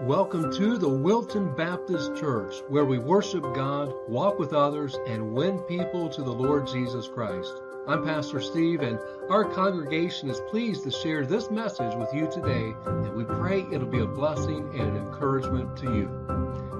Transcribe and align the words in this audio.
Welcome 0.00 0.52
to 0.54 0.76
the 0.76 0.88
Wilton 0.88 1.54
Baptist 1.54 2.16
Church, 2.16 2.62
where 2.68 2.84
we 2.84 2.98
worship 2.98 3.42
God, 3.54 3.94
walk 4.08 4.40
with 4.40 4.52
others, 4.52 4.96
and 5.06 5.32
win 5.32 5.60
people 5.60 6.08
to 6.10 6.22
the 6.22 6.32
Lord 6.32 6.66
Jesus 6.66 7.06
Christ. 7.06 7.62
I'm 7.86 8.04
Pastor 8.04 8.40
Steve, 8.40 8.82
and 8.82 8.98
our 9.30 9.44
congregation 9.44 10.28
is 10.28 10.40
pleased 10.50 10.82
to 10.82 10.90
share 10.90 11.24
this 11.24 11.48
message 11.48 11.94
with 11.94 12.12
you 12.12 12.28
today, 12.30 12.74
and 12.86 13.14
we 13.14 13.24
pray 13.24 13.66
it'll 13.72 13.86
be 13.86 14.00
a 14.00 14.06
blessing 14.06 14.68
and 14.74 14.96
an 14.96 14.96
encouragement 14.96 15.76
to 15.78 15.94
you. 15.94 16.06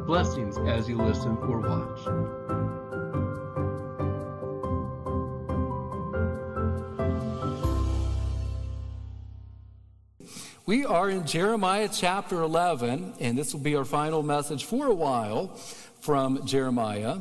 Blessings 0.06 0.58
as 0.58 0.88
you 0.88 0.98
listen 0.98 1.36
or 1.38 1.60
watch. 1.60 2.00
We 10.66 10.86
are 10.86 11.10
in 11.10 11.26
Jeremiah 11.26 11.90
chapter 11.92 12.40
11, 12.40 13.16
and 13.20 13.36
this 13.36 13.52
will 13.52 13.60
be 13.60 13.76
our 13.76 13.84
final 13.84 14.22
message 14.22 14.64
for 14.64 14.86
a 14.86 14.94
while 14.94 15.48
from 16.00 16.46
Jeremiah. 16.46 17.18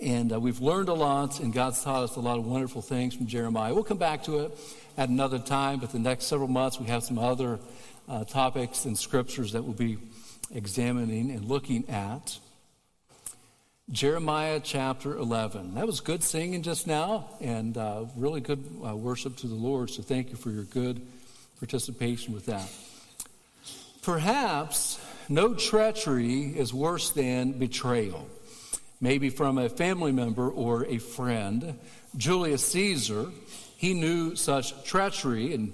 And 0.00 0.32
uh, 0.32 0.40
we've 0.40 0.62
learned 0.62 0.88
a 0.88 0.94
lot, 0.94 1.40
and 1.40 1.52
God's 1.52 1.84
taught 1.84 2.04
us 2.04 2.16
a 2.16 2.20
lot 2.20 2.38
of 2.38 2.46
wonderful 2.46 2.80
things 2.80 3.14
from 3.14 3.26
Jeremiah. 3.26 3.74
We'll 3.74 3.84
come 3.84 3.98
back 3.98 4.22
to 4.22 4.38
it 4.38 4.58
at 4.96 5.10
another 5.10 5.38
time, 5.38 5.78
but 5.78 5.92
the 5.92 5.98
next 5.98 6.24
several 6.24 6.48
months 6.48 6.80
we 6.80 6.86
have 6.86 7.04
some 7.04 7.18
other 7.18 7.58
uh, 8.08 8.24
topics 8.24 8.86
and 8.86 8.96
scriptures 8.96 9.52
that 9.52 9.62
we'll 9.62 9.74
be 9.74 9.98
examining 10.54 11.30
and 11.30 11.44
looking 11.44 11.86
at. 11.90 12.38
Jeremiah 13.90 14.60
chapter 14.64 15.18
11. 15.18 15.74
That 15.74 15.86
was 15.86 16.00
good 16.00 16.24
singing 16.24 16.62
just 16.62 16.86
now, 16.86 17.28
and 17.42 17.76
uh, 17.76 18.06
really 18.16 18.40
good 18.40 18.64
uh, 18.82 18.96
worship 18.96 19.36
to 19.36 19.48
the 19.48 19.54
Lord, 19.54 19.90
so 19.90 20.00
thank 20.00 20.30
you 20.30 20.36
for 20.36 20.48
your 20.48 20.64
good 20.64 21.06
participation 21.58 22.34
with 22.34 22.46
that. 22.46 22.70
Perhaps 24.02 25.00
no 25.28 25.54
treachery 25.54 26.56
is 26.56 26.72
worse 26.72 27.10
than 27.10 27.52
betrayal, 27.52 28.28
maybe 29.00 29.30
from 29.30 29.58
a 29.58 29.68
family 29.68 30.12
member 30.12 30.48
or 30.48 30.84
a 30.86 30.98
friend. 30.98 31.78
Julius 32.16 32.64
Caesar, 32.66 33.26
he 33.76 33.94
knew 33.94 34.36
such 34.36 34.84
treachery, 34.84 35.54
and 35.54 35.72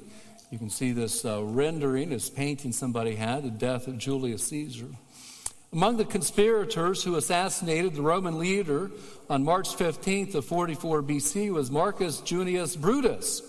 you 0.51 0.59
can 0.59 0.71
see 0.71 0.93
this 0.93 1.25
uh, 1.25 1.43
rendering, 1.43 2.11
this 2.11 2.31
painting 2.31 2.73
somebody 2.73 3.15
had, 3.15 3.45
the 3.45 3.51
death 3.51 3.87
of 3.87 3.99
Julius 3.99 4.45
Caesar. 4.45 4.87
Among 5.73 5.97
the 5.97 6.05
conspirators 6.05 7.03
who 7.03 7.17
assassinated 7.17 7.95
the 7.95 8.03
Roman 8.03 8.39
leader 8.39 8.91
on 9.31 9.43
March 9.43 9.69
15th 9.71 10.35
of 10.35 10.45
44 10.45 11.03
BC 11.03 11.51
was 11.51 11.71
Marcus 11.71 12.21
Junius 12.21 12.77
Brutus. 12.77 13.41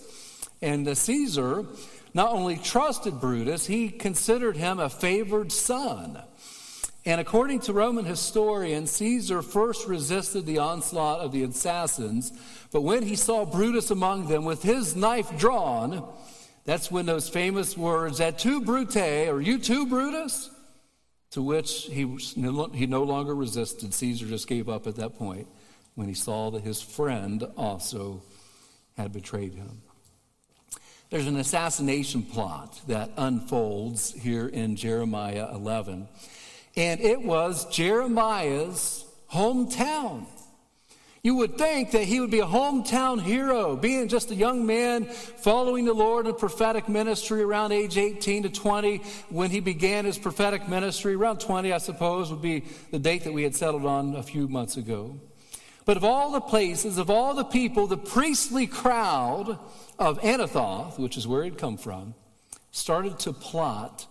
And 0.62 0.98
Caesar 0.98 1.66
not 2.14 2.32
only 2.32 2.58
trusted 2.58 3.20
Brutus, 3.20 3.66
he 3.66 3.90
considered 3.90 4.58
him 4.58 4.80
a 4.80 4.90
favored 4.90 5.52
son. 5.52 6.22
And 7.06 7.20
according 7.20 7.60
to 7.62 7.74
Roman 7.74 8.06
historian, 8.06 8.88
Caesar 8.88 9.42
first 9.42 9.88
resisted 9.88 10.46
the 10.46 10.60
onslaught 10.60 11.20
of 11.20 11.32
the 11.32 11.44
assassins, 11.44 12.32
but 12.72 12.82
when 12.82 13.04
he 13.04 13.16
saw 13.16 13.46
Brutus 13.46 13.92
among 13.92 14.28
them 14.28 14.46
with 14.46 14.64
his 14.64 14.96
knife 14.96 15.38
drawn, 15.38 16.08
that's 16.64 16.90
when 16.90 17.06
those 17.06 17.28
famous 17.28 17.78
words, 17.78 18.22
et 18.22 18.40
tu 18.40 18.62
Brute, 18.62 19.28
or 19.28 19.42
you 19.42 19.60
too, 19.60 19.86
Brutus? 19.86 20.50
To 21.32 21.42
which 21.42 21.86
he, 21.86 22.06
he 22.06 22.86
no 22.88 23.04
longer 23.04 23.36
resisted. 23.36 23.94
Caesar 23.94 24.26
just 24.26 24.48
gave 24.48 24.70
up 24.70 24.88
at 24.88 24.96
that 24.96 25.16
point 25.16 25.48
when 25.96 26.08
he 26.08 26.14
saw 26.14 26.52
that 26.52 26.64
his 26.64 26.82
friend 26.82 27.44
also 27.58 28.22
had 28.96 29.12
betrayed 29.12 29.56
him. 29.56 29.83
There's 31.14 31.28
an 31.28 31.38
assassination 31.38 32.24
plot 32.24 32.82
that 32.88 33.12
unfolds 33.18 34.14
here 34.14 34.48
in 34.48 34.76
Jeremiah 34.76 35.48
11. 35.54 36.08
And 36.76 37.02
it 37.02 37.22
was 37.22 37.66
Jeremiah's 37.66 39.06
hometown. 39.32 40.26
You 41.22 41.36
would 41.36 41.56
think 41.56 41.92
that 41.92 42.06
he 42.06 42.20
would 42.20 42.32
be 42.32 42.40
a 42.40 42.48
hometown 42.48 43.22
hero, 43.22 43.76
being 43.76 44.08
just 44.08 44.32
a 44.32 44.36
young 44.36 44.66
man 44.66 45.06
following 45.06 45.86
the 45.86 45.94
Lord 45.94 46.26
in 46.26 46.34
prophetic 46.34 46.90
ministry 46.90 47.44
around 47.44 47.74
age 47.74 47.96
18 47.96 48.42
to 48.42 48.50
20 48.50 48.98
when 49.30 49.52
he 49.52 49.60
began 49.60 50.06
his 50.06 50.18
prophetic 50.18 50.68
ministry. 50.68 51.14
Around 51.14 51.42
20, 51.42 51.74
I 51.74 51.78
suppose, 51.78 52.32
would 52.32 52.42
be 52.42 52.64
the 52.90 52.98
date 52.98 53.26
that 53.26 53.34
we 53.34 53.44
had 53.44 53.56
settled 53.56 53.86
on 53.86 54.16
a 54.16 54.24
few 54.24 54.48
months 54.48 54.78
ago. 54.78 55.20
But 55.86 55.96
of 55.96 56.04
all 56.04 56.32
the 56.32 56.42
places, 56.42 56.98
of 56.98 57.12
all 57.12 57.36
the 57.36 57.44
people, 57.44 57.86
the 57.86 57.98
priestly 57.98 58.66
crowd 58.66 59.60
of 60.00 60.20
Anathoth, 60.22 61.00
which 61.00 61.18
is 61.18 61.28
where 61.28 61.44
he'd 61.44 61.58
come 61.58 61.78
from, 61.78 62.14
started 62.72 63.20
to 63.20 63.34
plot 63.34 64.08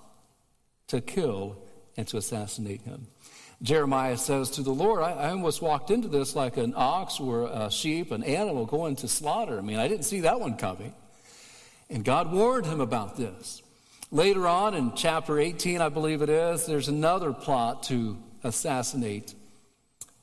to 0.88 1.00
kill 1.00 1.56
and 1.96 2.06
to 2.08 2.16
assassinate 2.16 2.82
him. 2.82 3.06
Jeremiah 3.62 4.16
says 4.16 4.50
to 4.52 4.62
the 4.62 4.72
Lord, 4.72 5.02
I, 5.02 5.12
I, 5.12 5.30
almost 5.30 5.62
walked 5.62 5.90
into 5.90 6.08
this 6.08 6.34
like 6.34 6.56
an 6.56 6.74
ox 6.76 7.20
or 7.20 7.44
a 7.44 7.70
sheep, 7.70 8.10
an 8.10 8.24
animal 8.24 8.66
going 8.66 8.96
to 8.96 9.08
slaughter. 9.08 9.56
I 9.56 9.60
mean, 9.60 9.78
I 9.78 9.86
didn't 9.86 10.04
see 10.04 10.20
that 10.20 10.40
one 10.40 10.56
coming. 10.56 10.94
And 11.88 12.04
God 12.04 12.32
warned 12.32 12.66
him 12.66 12.80
about 12.80 13.16
this. 13.16 13.62
Later 14.10 14.48
on 14.48 14.74
in 14.74 14.94
chapter 14.96 15.38
18, 15.38 15.80
I 15.80 15.88
believe 15.88 16.22
it 16.22 16.28
is, 16.28 16.66
there's 16.66 16.88
another 16.88 17.32
plot 17.32 17.84
to 17.84 18.18
assassinate 18.42 19.34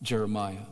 Jeremiah. 0.02 0.66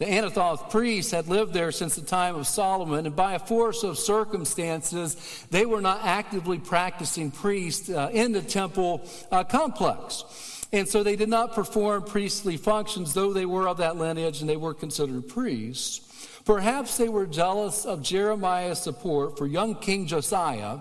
The 0.00 0.06
Anathoth 0.06 0.70
priests 0.70 1.12
had 1.12 1.28
lived 1.28 1.52
there 1.52 1.70
since 1.70 1.94
the 1.94 2.00
time 2.00 2.34
of 2.34 2.46
Solomon, 2.46 3.04
and 3.04 3.14
by 3.14 3.34
a 3.34 3.38
force 3.38 3.82
of 3.82 3.98
circumstances, 3.98 5.44
they 5.50 5.66
were 5.66 5.82
not 5.82 6.00
actively 6.02 6.58
practicing 6.58 7.30
priests 7.30 7.90
uh, 7.90 8.08
in 8.10 8.32
the 8.32 8.40
temple 8.40 9.06
uh, 9.30 9.44
complex. 9.44 10.66
And 10.72 10.88
so 10.88 11.02
they 11.02 11.16
did 11.16 11.28
not 11.28 11.54
perform 11.54 12.04
priestly 12.04 12.56
functions, 12.56 13.12
though 13.12 13.34
they 13.34 13.44
were 13.44 13.68
of 13.68 13.76
that 13.76 13.98
lineage 13.98 14.40
and 14.40 14.48
they 14.48 14.56
were 14.56 14.72
considered 14.72 15.28
priests. 15.28 16.00
Perhaps 16.46 16.96
they 16.96 17.10
were 17.10 17.26
jealous 17.26 17.84
of 17.84 18.02
Jeremiah's 18.02 18.80
support 18.80 19.36
for 19.36 19.46
young 19.46 19.74
King 19.74 20.06
Josiah 20.06 20.78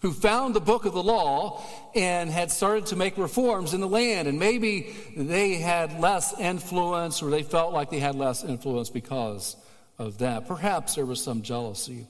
who 0.00 0.12
found 0.12 0.54
the 0.54 0.60
book 0.60 0.86
of 0.86 0.94
the 0.94 1.02
law 1.02 1.62
and 1.94 2.30
had 2.30 2.50
started 2.50 2.86
to 2.86 2.96
make 2.96 3.18
reforms 3.18 3.74
in 3.74 3.80
the 3.80 3.88
land. 3.88 4.28
And 4.28 4.38
maybe 4.38 4.94
they 5.16 5.54
had 5.54 6.00
less 6.00 6.38
influence 6.38 7.22
or 7.22 7.30
they 7.30 7.42
felt 7.42 7.72
like 7.72 7.90
they 7.90 7.98
had 7.98 8.14
less 8.14 8.42
influence 8.42 8.88
because 8.88 9.56
of 9.98 10.18
that. 10.18 10.46
Perhaps 10.46 10.94
there 10.94 11.04
was 11.04 11.22
some 11.22 11.42
jealousy 11.42 12.06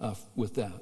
uh, 0.00 0.14
with 0.34 0.54
that. 0.54 0.72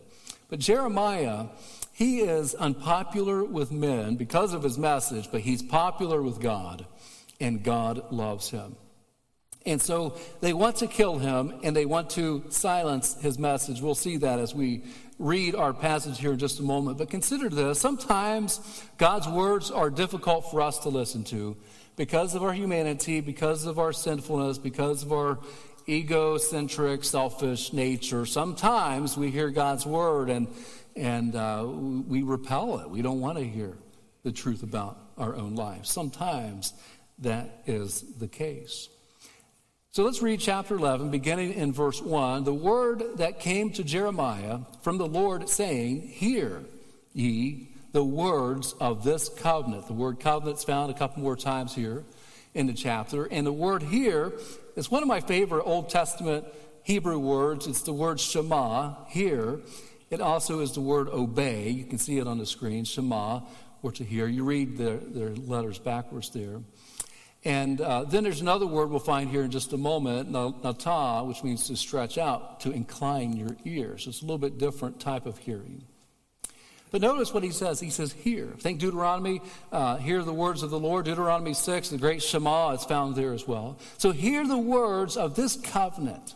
But 0.49 0.61
Jeremiah, 0.61 1.47
he 1.93 2.21
is 2.21 2.55
unpopular 2.55 3.45
with 3.45 3.73
men 3.73 4.15
because 4.15 4.55
of 4.55 4.63
his 4.63 4.79
message, 4.79 5.31
but 5.33 5.41
he's 5.41 5.63
popular 5.63 6.23
with 6.23 6.41
God, 6.41 6.87
and 7.41 7.63
God 7.65 8.13
loves 8.13 8.51
him. 8.51 8.77
And 9.67 9.81
so 9.81 10.17
they 10.41 10.53
want 10.53 10.77
to 10.77 10.87
kill 10.87 11.19
him 11.19 11.55
and 11.63 11.75
they 11.75 11.87
want 11.87 12.11
to 12.11 12.45
silence 12.51 13.21
his 13.21 13.39
message. 13.39 13.81
We'll 13.81 13.95
see 13.95 14.19
that 14.19 14.39
as 14.39 14.55
we 14.55 14.85
read 15.19 15.55
our 15.55 15.73
passage 15.73 16.19
here 16.19 16.33
in 16.33 16.39
just 16.39 16.61
a 16.61 16.63
moment. 16.63 16.99
But 16.99 17.11
consider 17.11 17.49
this 17.49 17.81
sometimes 17.81 18.61
God's 18.99 19.29
words 19.29 19.71
are 19.71 19.91
difficult 19.91 20.51
for 20.51 20.61
us 20.61 20.79
to 20.81 20.89
listen 20.89 21.25
to 21.25 21.57
because 21.97 22.35
of 22.35 22.43
our 22.43 22.53
humanity, 22.53 23.21
because 23.21 23.67
of 23.67 23.79
our 23.79 23.93
sinfulness, 23.93 24.59
because 24.59 25.03
of 25.03 25.13
our 25.13 25.39
egocentric, 25.89 27.05
selfish 27.05 27.73
nature. 27.73 28.27
Sometimes 28.27 29.17
we 29.17 29.31
hear 29.31 29.51
God's 29.51 29.87
word 29.87 30.31
and, 30.31 30.49
and 30.97 31.37
uh, 31.37 31.65
we 31.67 32.23
repel 32.23 32.81
it. 32.81 32.91
We 32.91 33.03
don't 33.03 33.21
want 33.21 33.39
to 33.39 33.45
hear 33.45 33.77
the 34.23 34.33
truth 34.33 34.63
about 34.63 34.99
our 35.19 35.37
own 35.37 35.55
lives. 35.55 35.91
Sometimes 35.91 36.73
that 37.19 37.63
is 37.67 38.03
the 38.19 38.29
case. 38.29 38.89
So 39.95 40.03
let's 40.03 40.21
read 40.21 40.41
chapter 40.41 40.75
11, 40.75 41.13
beginning 41.13 41.53
in 41.53 41.73
verse 41.73 42.03
1. 42.03 42.43
The 42.43 42.53
word 42.53 43.19
that 43.19 43.39
came 43.39 43.71
to 43.75 43.85
Jeremiah 43.85 44.59
from 44.83 44.99
the 44.99 45.07
Lord, 45.07 45.49
saying, 45.49 46.09
Hear 46.09 46.65
ye 47.13 47.69
the 47.93 48.03
words 48.03 48.75
of 48.81 49.05
this 49.05 49.29
covenant. 49.29 49.87
The 49.87 49.93
word 49.93 50.19
covenant 50.19 50.59
is 50.59 50.65
found 50.65 50.91
a 50.91 50.99
couple 50.99 51.23
more 51.23 51.37
times 51.37 51.77
here 51.77 52.03
in 52.55 52.67
the 52.67 52.73
chapter. 52.73 53.27
And 53.27 53.47
the 53.47 53.53
word 53.53 53.85
here 53.85 54.33
is 54.75 54.91
one 54.91 55.01
of 55.01 55.07
my 55.07 55.21
favorite 55.21 55.63
Old 55.63 55.91
Testament 55.91 56.45
Hebrew 56.83 57.21
words. 57.21 57.69
It's 57.69 57.83
the 57.83 57.93
word 57.93 58.19
Shema, 58.19 58.97
hear. 59.07 59.61
It 60.11 60.21
also 60.21 60.59
is 60.59 60.73
the 60.73 60.81
word 60.81 61.07
obey. 61.07 61.71
You 61.71 61.85
can 61.85 61.99
see 61.99 62.19
it 62.19 62.27
on 62.27 62.39
the 62.39 62.47
screen, 62.47 62.85
Shema, 62.85 63.43
or 63.81 63.93
to 63.93 64.03
hear. 64.03 64.27
You 64.27 64.43
read 64.43 64.77
their, 64.77 64.97
their 64.97 65.37
letters 65.37 65.79
backwards 65.79 66.31
there. 66.31 66.63
And 67.45 67.81
uh, 67.81 68.05
then 68.05 68.25
there's 68.25 68.41
another 68.41 68.67
word 68.67 68.91
we'll 68.91 69.01
find 69.01 69.29
here 69.29 69.43
in 69.43 69.51
just 69.51 69.73
a 69.75 69.77
moment, 69.77 70.31
nata, 70.31 71.25
which 71.25 71.45
means 71.45 71.67
to 71.67 71.77
stretch 71.77 72.17
out, 72.17 72.61
to 72.61 72.71
incline 72.71 73.35
your 73.35 73.57
ears. 73.65 74.07
It's 74.07 74.23
a 74.23 74.25
little 74.25 74.39
bit 74.39 74.57
different 74.57 74.99
type 74.99 75.27
of 75.27 75.37
hearing. 75.39 75.85
But 76.91 77.03
notice 77.03 77.35
what 77.35 77.43
he 77.43 77.51
says. 77.51 77.81
He 77.81 77.91
says, 77.91 78.13
Hear. 78.13 78.55
Think 78.59 78.79
Deuteronomy, 78.79 79.43
uh, 79.73 79.97
hear 79.97 80.23
the 80.23 80.33
words 80.33 80.63
of 80.63 80.71
the 80.71 80.79
Lord. 80.79 81.05
Deuteronomy 81.05 81.53
6, 81.53 81.91
the 81.91 81.99
great 81.99 82.23
Shema, 82.23 82.71
is 82.71 82.85
found 82.85 83.17
there 83.17 83.33
as 83.33 83.47
well. 83.47 83.79
So 83.99 84.13
hear 84.13 84.47
the 84.47 84.57
words 84.57 85.17
of 85.17 85.35
this 85.35 85.57
covenant. 85.57 86.35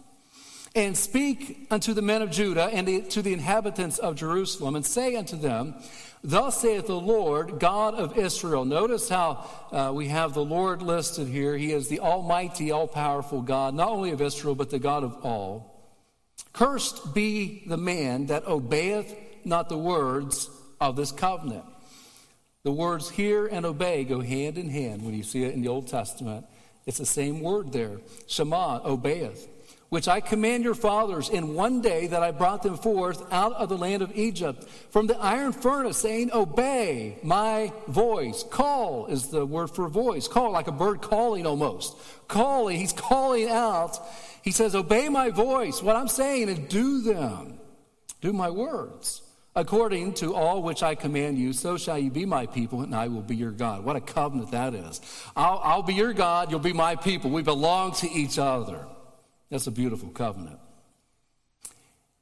And 0.74 0.96
speak 0.96 1.68
unto 1.70 1.94
the 1.94 2.02
men 2.02 2.22
of 2.22 2.30
Judah 2.30 2.66
and 2.66 3.10
to 3.10 3.22
the 3.22 3.32
inhabitants 3.32 3.98
of 3.98 4.16
Jerusalem, 4.16 4.76
and 4.76 4.84
say 4.84 5.16
unto 5.16 5.36
them, 5.36 5.76
Thus 6.24 6.60
saith 6.60 6.86
the 6.86 7.00
Lord, 7.00 7.60
God 7.60 7.94
of 7.94 8.18
Israel. 8.18 8.64
Notice 8.64 9.08
how 9.08 9.48
uh, 9.70 9.92
we 9.94 10.08
have 10.08 10.34
the 10.34 10.44
Lord 10.44 10.82
listed 10.82 11.28
here. 11.28 11.56
He 11.56 11.72
is 11.72 11.88
the 11.88 12.00
Almighty, 12.00 12.70
all 12.70 12.88
powerful 12.88 13.40
God, 13.40 13.74
not 13.74 13.88
only 13.88 14.10
of 14.10 14.20
Israel, 14.20 14.54
but 14.54 14.70
the 14.70 14.78
God 14.78 15.04
of 15.04 15.16
all. 15.24 15.74
Cursed 16.52 17.14
be 17.14 17.62
the 17.66 17.76
man 17.76 18.26
that 18.26 18.46
obeyeth 18.46 19.14
not 19.44 19.68
the 19.68 19.78
words 19.78 20.50
of 20.80 20.96
this 20.96 21.12
covenant. 21.12 21.64
The 22.64 22.72
words 22.72 23.08
hear 23.08 23.46
and 23.46 23.64
obey 23.64 24.04
go 24.04 24.20
hand 24.20 24.58
in 24.58 24.68
hand 24.68 25.04
when 25.04 25.14
you 25.14 25.22
see 25.22 25.44
it 25.44 25.54
in 25.54 25.62
the 25.62 25.68
Old 25.68 25.86
Testament. 25.86 26.46
It's 26.84 26.98
the 26.98 27.06
same 27.06 27.40
word 27.40 27.72
there. 27.72 28.00
Shema, 28.26 28.80
obeyeth 28.84 29.48
which 29.88 30.06
I 30.06 30.20
command 30.20 30.64
your 30.64 30.74
fathers 30.74 31.30
in 31.30 31.54
one 31.54 31.80
day 31.80 32.08
that 32.08 32.22
I 32.22 32.30
brought 32.30 32.62
them 32.62 32.76
forth 32.76 33.22
out 33.32 33.54
of 33.54 33.70
the 33.70 33.78
land 33.78 34.02
of 34.02 34.14
Egypt 34.14 34.68
from 34.90 35.06
the 35.06 35.18
iron 35.18 35.52
furnace, 35.52 35.96
saying, 35.96 36.30
Obey 36.32 37.18
my 37.22 37.72
voice. 37.86 38.44
Call 38.50 39.06
is 39.06 39.28
the 39.28 39.46
word 39.46 39.68
for 39.68 39.88
voice. 39.88 40.28
Call, 40.28 40.52
like 40.52 40.68
a 40.68 40.72
bird 40.72 41.00
calling 41.00 41.46
almost. 41.46 41.96
Calling, 42.28 42.78
he's 42.78 42.92
calling 42.92 43.48
out. 43.48 43.98
He 44.42 44.50
says, 44.50 44.74
Obey 44.74 45.08
my 45.08 45.30
voice. 45.30 45.82
What 45.82 45.96
I'm 45.96 46.08
saying 46.08 46.48
is 46.48 46.58
do 46.58 47.00
them, 47.00 47.58
do 48.20 48.32
my 48.32 48.50
words. 48.50 49.22
According 49.56 50.14
to 50.14 50.36
all 50.36 50.62
which 50.62 50.84
I 50.84 50.94
command 50.94 51.36
you, 51.38 51.52
so 51.52 51.78
shall 51.78 51.98
you 51.98 52.10
be 52.12 52.24
my 52.24 52.46
people, 52.46 52.82
and 52.82 52.94
I 52.94 53.08
will 53.08 53.22
be 53.22 53.34
your 53.34 53.50
God. 53.50 53.84
What 53.84 53.96
a 53.96 54.00
covenant 54.00 54.52
that 54.52 54.72
is. 54.72 55.00
I'll, 55.34 55.60
I'll 55.64 55.82
be 55.82 55.94
your 55.94 56.12
God, 56.12 56.50
you'll 56.50 56.60
be 56.60 56.74
my 56.74 56.94
people. 56.94 57.30
We 57.30 57.42
belong 57.42 57.92
to 57.94 58.08
each 58.08 58.38
other. 58.38 58.86
That's 59.50 59.66
a 59.66 59.70
beautiful 59.70 60.10
covenant. 60.10 60.58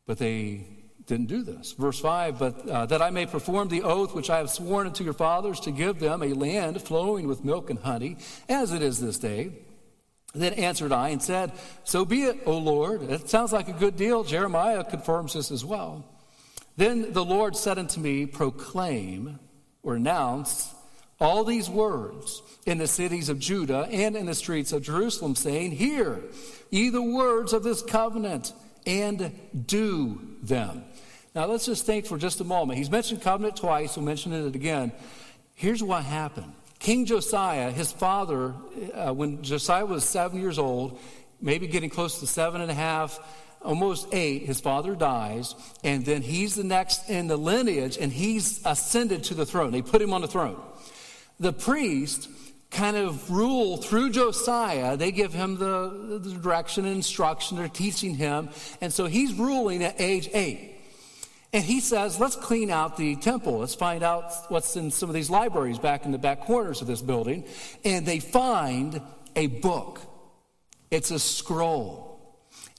But 0.07 0.19
they 0.19 0.67
didn't 1.07 1.27
do 1.27 1.43
this. 1.43 1.73
Verse 1.73 1.99
5 1.99 2.39
But 2.39 2.69
uh, 2.69 2.87
that 2.87 3.03
I 3.03 3.11
may 3.11 3.27
perform 3.27 3.69
the 3.69 3.83
oath 3.83 4.15
which 4.15 4.31
I 4.31 4.39
have 4.39 4.51
sworn 4.51 4.87
unto 4.87 5.05
your 5.05 5.13
fathers 5.13 5.61
to 5.61 5.71
give 5.71 5.99
them 5.99 6.23
a 6.23 6.33
land 6.33 6.83
flowing 6.83 7.27
with 7.27 7.45
milk 7.45 7.71
and 7.71 7.79
honey, 7.79 8.19
as 8.49 8.73
it 8.73 8.83
is 8.83 9.01
this 9.01 9.19
day. 9.19 9.53
Then 10.35 10.53
answered 10.55 10.93
I 10.93 11.11
and 11.11 11.23
said, 11.23 11.53
So 11.85 12.05
be 12.05 12.25
it, 12.25 12.41
O 12.45 12.59
Lord. 12.59 13.03
It 13.03 13.29
sounds 13.29 13.53
like 13.53 13.69
a 13.69 13.73
good 13.73 13.97
deal. 13.97 14.23
Jeremiah 14.23 14.85
confirms 14.85 15.33
this 15.33 15.51
as 15.51 15.65
well. 15.65 16.05
Then 16.77 17.13
the 17.13 17.25
Lord 17.25 17.57
said 17.57 17.79
unto 17.79 18.01
me, 18.01 18.27
Proclaim 18.27 19.39
or 19.83 19.95
announce 19.95 20.75
all 21.21 21.45
these 21.45 21.69
words 21.69 22.43
in 22.67 22.79
the 22.79 22.87
cities 22.87 23.29
of 23.29 23.39
Judah 23.39 23.89
and 23.91 24.17
in 24.17 24.27
the 24.27 24.35
streets 24.35 24.73
of 24.73 24.83
Jerusalem, 24.83 25.35
saying, 25.35 25.73
Hear 25.73 26.21
ye 26.71 26.91
the 26.91 27.03
words 27.03 27.53
of 27.53 27.63
this 27.63 27.83
covenant 27.83 28.53
and 28.87 29.33
do 29.67 30.21
them. 30.43 30.85
Now 31.35 31.47
let's 31.47 31.67
just 31.67 31.87
think 31.87 32.07
for 32.07 32.19
just 32.19 32.41
a 32.41 32.45
moment. 32.45 32.79
He's 32.79 32.91
mentioned 32.91 33.23
covenant 33.23 33.57
twice, 33.57 33.97
we'll 33.97 34.07
mention 34.07 34.33
it 34.33 34.55
again. 34.55 34.93
Here's 35.55 35.83
what 35.83 36.05
happened. 36.05 36.53
King 36.79 37.07
Josiah, 37.07 37.71
his 37.71 37.91
father, 37.91 38.55
uh, 38.95 39.13
when 39.13 39.43
Josiah 39.43 39.87
was 39.87 40.05
seven 40.05 40.41
years 40.41 40.59
old, 40.59 40.99
maybe 41.41 41.67
getting 41.67 41.91
close 41.91 42.21
to 42.21 42.27
seven 42.27 42.61
and 42.61 42.71
a 42.71 42.75
half, 42.75 43.19
almost 43.63 44.09
eight, 44.13 44.43
his 44.43 44.61
father 44.61 44.95
dies, 44.95 45.55
and 45.83 46.05
then 46.05 46.23
he's 46.23 46.55
the 46.55 46.65
next 46.65 47.09
in 47.09 47.27
the 47.27 47.37
lineage, 47.37 47.99
and 47.99 48.13
he's 48.13 48.65
ascended 48.65 49.25
to 49.25 49.35
the 49.35 49.47
throne. 49.47 49.73
They 49.73 49.83
put 49.83 50.01
him 50.01 50.13
on 50.13 50.21
the 50.21 50.29
throne. 50.29 50.61
The 51.39 51.53
priest 51.53 52.29
kind 52.71 52.97
of 52.97 53.31
rule 53.31 53.77
through 53.77 54.11
Josiah. 54.11 54.97
They 54.97 55.13
give 55.13 55.33
him 55.33 55.59
the, 55.59 56.21
the 56.23 56.33
direction 56.35 56.85
and 56.85 56.97
instruction. 56.97 57.57
They're 57.57 57.69
teaching 57.69 58.15
him. 58.15 58.51
And 58.81 58.93
so 58.93 59.07
he's 59.07 59.35
ruling 59.35 59.83
at 59.83 60.01
age 60.01 60.29
eight. 60.35 60.75
And 61.53 61.65
he 61.65 61.81
says, 61.81 62.21
let's 62.21 62.37
clean 62.37 62.71
out 62.71 62.97
the 62.97 63.17
temple. 63.17 63.61
Let's 63.61 63.75
find 63.75 64.03
out 64.03 64.33
what's 64.49 64.77
in 64.77 64.91
some 64.91 65.09
of 65.09 65.15
these 65.15 65.31
libraries 65.31 65.79
back 65.79 66.05
in 66.05 66.13
the 66.13 66.19
back 66.19 66.43
corners 66.43 66.83
of 66.83 66.87
this 66.87 67.01
building. 67.01 67.45
And 67.85 68.05
they 68.05 68.19
find 68.19 69.01
a 69.35 69.47
book. 69.47 70.01
It's 70.91 71.11
a 71.11 71.19
scroll. 71.19 72.06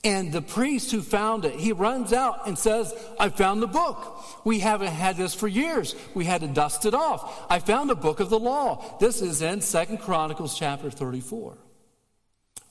And 0.04 0.30
the 0.32 0.42
priest 0.42 0.92
who 0.92 1.02
found 1.02 1.44
it, 1.44 1.54
he 1.54 1.72
runs 1.72 2.12
out 2.12 2.46
and 2.46 2.56
says, 2.56 2.94
I 3.18 3.30
found 3.30 3.60
the 3.60 3.66
book. 3.66 4.24
We 4.44 4.60
haven't 4.60 4.92
had 4.92 5.16
this 5.16 5.34
for 5.34 5.48
years. 5.48 5.96
We 6.14 6.24
had 6.24 6.40
to 6.42 6.46
dust 6.46 6.86
it 6.86 6.94
off. 6.94 7.46
I 7.50 7.58
found 7.58 7.90
a 7.90 7.96
book 7.96 8.20
of 8.20 8.30
the 8.30 8.38
law. 8.38 8.96
This 9.00 9.20
is 9.20 9.42
in 9.42 9.60
Second 9.60 9.98
Chronicles 9.98 10.56
chapter 10.56 10.88
34. 10.88 11.58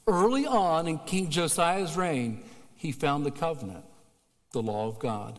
Early 0.08 0.46
on 0.46 0.88
in 0.88 1.00
King 1.00 1.30
Josiah's 1.30 1.98
reign, 1.98 2.44
he 2.76 2.94
found 2.94 3.26
the 3.26 3.32
covenant, 3.32 3.84
the 4.54 4.62
law 4.62 4.88
of 4.88 4.98
God. 4.98 5.38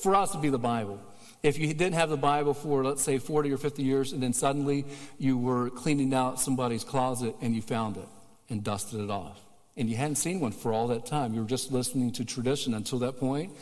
For 0.00 0.14
us 0.14 0.30
to 0.30 0.38
be 0.38 0.48
the 0.48 0.60
Bible. 0.60 1.00
If 1.42 1.58
you 1.58 1.66
didn't 1.74 1.94
have 1.94 2.08
the 2.08 2.16
Bible 2.16 2.54
for, 2.54 2.84
let's 2.84 3.02
say, 3.02 3.18
40 3.18 3.52
or 3.52 3.58
50 3.58 3.82
years, 3.82 4.12
and 4.12 4.22
then 4.22 4.32
suddenly 4.32 4.84
you 5.18 5.36
were 5.36 5.70
cleaning 5.70 6.14
out 6.14 6.40
somebody's 6.40 6.84
closet 6.84 7.34
and 7.40 7.52
you 7.54 7.62
found 7.62 7.96
it 7.96 8.08
and 8.48 8.62
dusted 8.62 9.00
it 9.00 9.10
off 9.10 9.45
and 9.76 9.90
you 9.90 9.96
hadn't 9.96 10.16
seen 10.16 10.40
one 10.40 10.52
for 10.52 10.72
all 10.72 10.88
that 10.88 11.06
time. 11.06 11.34
You 11.34 11.40
were 11.40 11.46
just 11.46 11.70
listening 11.70 12.12
to 12.12 12.24
tradition 12.24 12.74
until 12.74 12.98
that 13.00 13.18
point. 13.18 13.52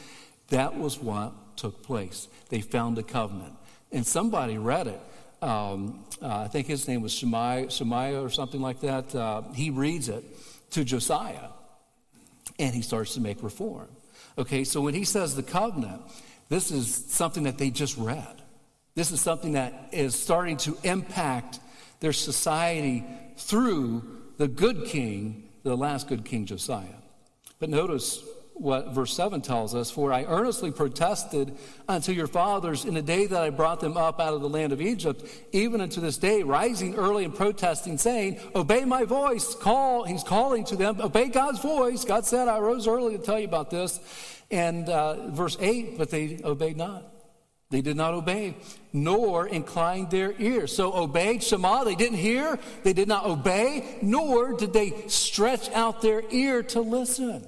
That 0.48 0.76
was 0.76 0.98
what 0.98 1.56
took 1.56 1.82
place. 1.82 2.28
They 2.48 2.60
found 2.60 2.98
a 2.98 3.02
covenant. 3.02 3.54
And 3.90 4.06
somebody 4.06 4.58
read 4.58 4.86
it. 4.86 5.00
Um, 5.42 6.04
uh, 6.22 6.38
I 6.38 6.48
think 6.48 6.66
his 6.66 6.86
name 6.88 7.02
was 7.02 7.12
Shemaiah, 7.12 7.70
Shemaiah 7.70 8.22
or 8.22 8.30
something 8.30 8.60
like 8.60 8.80
that. 8.80 9.14
Uh, 9.14 9.42
he 9.54 9.70
reads 9.70 10.08
it 10.08 10.24
to 10.70 10.84
Josiah 10.84 11.50
and 12.58 12.74
he 12.74 12.82
starts 12.82 13.14
to 13.14 13.20
make 13.20 13.42
reform. 13.42 13.88
Okay, 14.38 14.64
so 14.64 14.80
when 14.80 14.94
he 14.94 15.04
says 15.04 15.36
the 15.36 15.42
covenant, 15.42 16.02
this 16.48 16.70
is 16.70 17.04
something 17.08 17.44
that 17.44 17.58
they 17.58 17.70
just 17.70 17.96
read. 17.96 18.42
This 18.94 19.10
is 19.10 19.20
something 19.20 19.52
that 19.52 19.88
is 19.92 20.14
starting 20.14 20.56
to 20.58 20.76
impact 20.82 21.60
their 22.00 22.12
society 22.12 23.04
through 23.36 24.04
the 24.38 24.48
good 24.48 24.86
king 24.86 25.43
the 25.64 25.76
last 25.76 26.06
good 26.08 26.24
king 26.24 26.46
Josiah. 26.46 26.86
But 27.58 27.70
notice 27.70 28.22
what 28.52 28.94
verse 28.94 29.12
7 29.14 29.40
tells 29.40 29.74
us 29.74 29.90
For 29.90 30.12
I 30.12 30.24
earnestly 30.24 30.70
protested 30.70 31.56
unto 31.88 32.12
your 32.12 32.28
fathers 32.28 32.84
in 32.84 32.94
the 32.94 33.02
day 33.02 33.26
that 33.26 33.42
I 33.42 33.50
brought 33.50 33.80
them 33.80 33.96
up 33.96 34.20
out 34.20 34.34
of 34.34 34.42
the 34.42 34.48
land 34.48 34.72
of 34.72 34.80
Egypt, 34.80 35.24
even 35.52 35.80
unto 35.80 36.00
this 36.00 36.18
day, 36.18 36.42
rising 36.42 36.94
early 36.94 37.24
and 37.24 37.34
protesting, 37.34 37.98
saying, 37.98 38.38
Obey 38.54 38.84
my 38.84 39.04
voice. 39.04 39.54
Call, 39.54 40.04
he's 40.04 40.22
calling 40.22 40.64
to 40.66 40.76
them, 40.76 41.00
Obey 41.00 41.28
God's 41.28 41.60
voice. 41.60 42.04
God 42.04 42.24
said, 42.24 42.46
I 42.46 42.58
rose 42.58 42.86
early 42.86 43.18
to 43.18 43.22
tell 43.22 43.38
you 43.38 43.46
about 43.46 43.70
this. 43.70 43.98
And 44.50 44.88
uh, 44.88 45.30
verse 45.30 45.56
8, 45.58 45.98
but 45.98 46.10
they 46.10 46.40
obeyed 46.44 46.76
not. 46.76 47.13
They 47.74 47.80
did 47.80 47.96
not 47.96 48.14
obey, 48.14 48.54
nor 48.92 49.48
inclined 49.48 50.12
their 50.12 50.32
ears. 50.38 50.72
So 50.72 50.94
obeyed 50.94 51.42
Shema, 51.42 51.82
they 51.82 51.96
didn't 51.96 52.18
hear, 52.18 52.56
they 52.84 52.92
did 52.92 53.08
not 53.08 53.26
obey, 53.26 53.98
nor 54.00 54.52
did 54.52 54.72
they 54.72 55.08
stretch 55.08 55.68
out 55.72 56.00
their 56.00 56.22
ear 56.30 56.62
to 56.62 56.80
listen. 56.80 57.44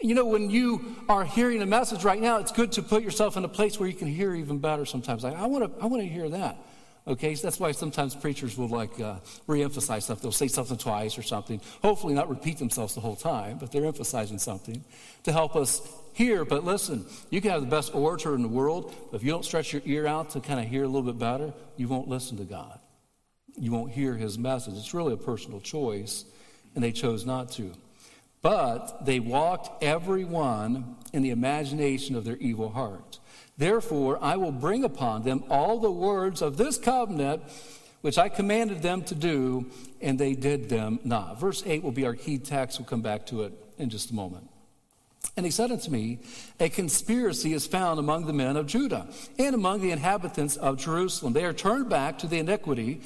You 0.00 0.14
know, 0.14 0.24
when 0.24 0.48
you 0.48 0.96
are 1.06 1.22
hearing 1.22 1.60
a 1.60 1.66
message 1.66 2.02
right 2.02 2.18
now, 2.18 2.38
it's 2.38 2.50
good 2.50 2.72
to 2.72 2.82
put 2.82 3.02
yourself 3.02 3.36
in 3.36 3.44
a 3.44 3.48
place 3.48 3.78
where 3.78 3.86
you 3.86 3.94
can 3.94 4.08
hear 4.08 4.34
even 4.34 4.58
better 4.58 4.86
sometimes. 4.86 5.22
Like, 5.22 5.36
I 5.36 5.44
want 5.44 5.64
to 5.64 5.84
I 5.84 5.86
want 5.86 6.02
to 6.02 6.08
hear 6.08 6.30
that. 6.30 6.56
Okay, 7.06 7.34
so 7.34 7.46
that's 7.46 7.60
why 7.60 7.72
sometimes 7.72 8.14
preachers 8.14 8.56
will 8.56 8.68
like 8.68 8.98
uh, 9.00 9.16
re-emphasize 9.46 10.04
stuff. 10.04 10.22
They'll 10.22 10.32
say 10.32 10.48
something 10.48 10.78
twice 10.78 11.18
or 11.18 11.22
something. 11.22 11.60
Hopefully, 11.82 12.14
not 12.14 12.30
repeat 12.30 12.58
themselves 12.58 12.94
the 12.94 13.02
whole 13.02 13.16
time, 13.16 13.58
but 13.58 13.70
they're 13.70 13.84
emphasizing 13.84 14.38
something 14.38 14.82
to 15.24 15.32
help 15.32 15.56
us 15.56 15.82
hear, 16.18 16.44
but 16.44 16.64
listen, 16.64 17.06
you 17.30 17.40
can 17.40 17.52
have 17.52 17.60
the 17.60 17.68
best 17.68 17.94
orator 17.94 18.34
in 18.34 18.42
the 18.42 18.48
world, 18.48 18.92
but 19.10 19.18
if 19.18 19.22
you 19.22 19.30
don't 19.30 19.44
stretch 19.44 19.72
your 19.72 19.82
ear 19.84 20.04
out 20.04 20.30
to 20.30 20.40
kind 20.40 20.58
of 20.58 20.66
hear 20.66 20.82
a 20.82 20.88
little 20.88 21.12
bit 21.12 21.18
better, 21.18 21.54
you 21.76 21.86
won't 21.86 22.08
listen 22.08 22.36
to 22.38 22.44
God. 22.44 22.80
You 23.56 23.70
won't 23.70 23.92
hear 23.92 24.14
his 24.14 24.36
message. 24.36 24.74
It's 24.74 24.92
really 24.92 25.14
a 25.14 25.16
personal 25.16 25.60
choice, 25.60 26.24
and 26.74 26.82
they 26.82 26.90
chose 26.90 27.24
not 27.24 27.52
to. 27.52 27.72
But 28.42 29.06
they 29.06 29.20
walked 29.20 29.82
every 29.82 30.24
one 30.24 30.96
in 31.12 31.22
the 31.22 31.30
imagination 31.30 32.16
of 32.16 32.24
their 32.24 32.36
evil 32.38 32.70
heart. 32.70 33.20
Therefore, 33.56 34.18
I 34.20 34.36
will 34.36 34.52
bring 34.52 34.82
upon 34.82 35.22
them 35.22 35.44
all 35.48 35.78
the 35.78 35.90
words 35.90 36.42
of 36.42 36.56
this 36.56 36.78
covenant 36.78 37.42
which 38.00 38.18
I 38.18 38.28
commanded 38.28 38.82
them 38.82 39.02
to 39.02 39.14
do, 39.14 39.66
and 40.00 40.18
they 40.18 40.34
did 40.34 40.68
them 40.68 40.98
not. 41.04 41.40
Verse 41.40 41.62
8 41.64 41.82
will 41.82 41.92
be 41.92 42.06
our 42.06 42.14
key 42.14 42.38
text. 42.38 42.78
We'll 42.78 42.86
come 42.86 43.02
back 43.02 43.26
to 43.26 43.42
it 43.42 43.52
in 43.76 43.90
just 43.90 44.10
a 44.10 44.14
moment. 44.14 44.48
And 45.36 45.46
he 45.46 45.52
said 45.52 45.70
unto 45.70 45.90
me, 45.90 46.18
A 46.58 46.68
conspiracy 46.68 47.52
is 47.52 47.66
found 47.66 48.00
among 48.00 48.26
the 48.26 48.32
men 48.32 48.56
of 48.56 48.66
Judah 48.66 49.06
and 49.38 49.54
among 49.54 49.80
the 49.80 49.92
inhabitants 49.92 50.56
of 50.56 50.78
Jerusalem. 50.78 51.32
They 51.32 51.44
are 51.44 51.52
turned 51.52 51.88
back 51.88 52.18
to 52.18 52.26
the 52.26 52.38
iniquity 52.38 53.00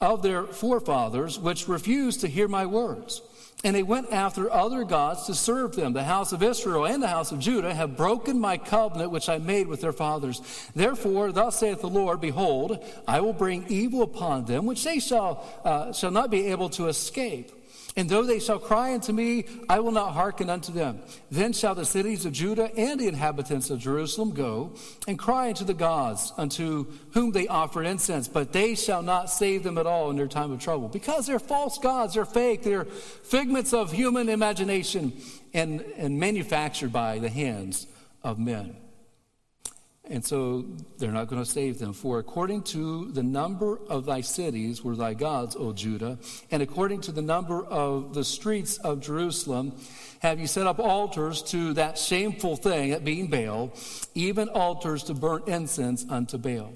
of 0.00 0.22
their 0.22 0.44
forefathers, 0.44 1.38
which 1.38 1.68
refused 1.68 2.20
to 2.20 2.28
hear 2.28 2.48
my 2.48 2.66
words. 2.66 3.22
And 3.62 3.76
they 3.76 3.82
went 3.82 4.10
after 4.10 4.50
other 4.50 4.84
gods 4.84 5.24
to 5.26 5.34
serve 5.34 5.76
them. 5.76 5.92
The 5.92 6.04
house 6.04 6.32
of 6.32 6.42
Israel 6.42 6.86
and 6.86 7.02
the 7.02 7.08
house 7.08 7.30
of 7.30 7.38
Judah 7.38 7.74
have 7.74 7.96
broken 7.96 8.40
my 8.40 8.56
covenant 8.56 9.10
which 9.10 9.28
I 9.28 9.36
made 9.36 9.66
with 9.66 9.82
their 9.82 9.92
fathers. 9.92 10.40
Therefore, 10.74 11.30
thus 11.30 11.60
saith 11.60 11.82
the 11.82 11.88
Lord, 11.88 12.22
Behold, 12.22 12.82
I 13.06 13.20
will 13.20 13.34
bring 13.34 13.66
evil 13.68 14.02
upon 14.02 14.46
them, 14.46 14.64
which 14.64 14.84
they 14.84 14.98
shall, 14.98 15.46
uh, 15.64 15.92
shall 15.92 16.10
not 16.10 16.30
be 16.30 16.46
able 16.48 16.70
to 16.70 16.88
escape. 16.88 17.52
And 17.96 18.08
though 18.08 18.22
they 18.22 18.38
shall 18.38 18.58
cry 18.58 18.94
unto 18.94 19.12
me, 19.12 19.44
I 19.68 19.80
will 19.80 19.90
not 19.90 20.12
hearken 20.12 20.48
unto 20.48 20.72
them. 20.72 21.00
Then 21.30 21.52
shall 21.52 21.74
the 21.74 21.84
cities 21.84 22.24
of 22.24 22.32
Judah 22.32 22.70
and 22.76 23.00
the 23.00 23.08
inhabitants 23.08 23.68
of 23.68 23.80
Jerusalem 23.80 24.30
go 24.30 24.74
and 25.08 25.18
cry 25.18 25.48
unto 25.48 25.64
the 25.64 25.74
gods 25.74 26.32
unto 26.36 26.86
whom 27.12 27.32
they 27.32 27.48
offer 27.48 27.82
incense, 27.82 28.28
but 28.28 28.52
they 28.52 28.74
shall 28.74 29.02
not 29.02 29.28
save 29.28 29.64
them 29.64 29.76
at 29.76 29.86
all 29.86 30.10
in 30.10 30.16
their 30.16 30.28
time 30.28 30.52
of 30.52 30.60
trouble. 30.60 30.88
Because 30.88 31.26
they're 31.26 31.40
false 31.40 31.78
gods, 31.78 32.14
they're 32.14 32.24
fake, 32.24 32.62
they're 32.62 32.84
figments 32.84 33.72
of 33.72 33.92
human 33.92 34.28
imagination 34.28 35.12
and, 35.52 35.80
and 35.96 36.18
manufactured 36.18 36.92
by 36.92 37.18
the 37.18 37.28
hands 37.28 37.86
of 38.22 38.38
men. 38.38 38.76
And 40.10 40.24
so 40.24 40.64
they're 40.98 41.12
not 41.12 41.28
going 41.28 41.42
to 41.42 41.48
save 41.48 41.78
them. 41.78 41.92
For 41.92 42.18
according 42.18 42.64
to 42.64 43.12
the 43.12 43.22
number 43.22 43.78
of 43.88 44.06
thy 44.06 44.22
cities 44.22 44.82
were 44.82 44.96
thy 44.96 45.14
gods, 45.14 45.54
O 45.54 45.72
Judah, 45.72 46.18
and 46.50 46.62
according 46.62 47.02
to 47.02 47.12
the 47.12 47.22
number 47.22 47.64
of 47.64 48.12
the 48.12 48.24
streets 48.24 48.76
of 48.78 49.00
Jerusalem, 49.00 49.72
have 50.18 50.40
you 50.40 50.48
set 50.48 50.66
up 50.66 50.80
altars 50.80 51.42
to 51.44 51.74
that 51.74 51.96
shameful 51.96 52.56
thing, 52.56 52.90
at 52.90 53.04
being 53.04 53.28
Baal, 53.28 53.72
even 54.16 54.48
altars 54.48 55.04
to 55.04 55.14
burn 55.14 55.42
incense 55.46 56.04
unto 56.10 56.38
Baal. 56.38 56.72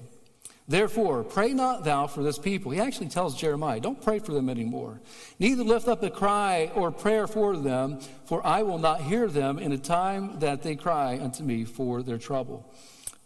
Therefore, 0.67 1.23
pray 1.23 1.53
not 1.53 1.83
thou 1.83 2.07
for 2.07 2.23
this 2.23 2.39
people. 2.39 2.71
He 2.71 2.79
actually 2.79 3.09
tells 3.09 3.35
Jeremiah, 3.35 3.79
don't 3.79 4.01
pray 4.01 4.17
for 4.19 4.31
them 4.31 4.49
anymore. 4.49 5.01
Neither 5.39 5.63
lift 5.63 5.87
up 5.87 6.01
a 6.01 6.09
cry 6.09 6.71
or 6.73 6.89
prayer 6.89 7.27
for 7.27 7.55
them, 7.57 7.99
for 8.25 8.45
I 8.47 8.63
will 8.63 8.79
not 8.79 9.01
hear 9.01 9.27
them 9.27 9.59
in 9.59 9.73
a 9.73 9.77
time 9.77 10.39
that 10.39 10.63
they 10.63 10.75
cry 10.75 11.19
unto 11.21 11.43
me 11.43 11.65
for 11.65 12.01
their 12.01 12.17
trouble. 12.17 12.73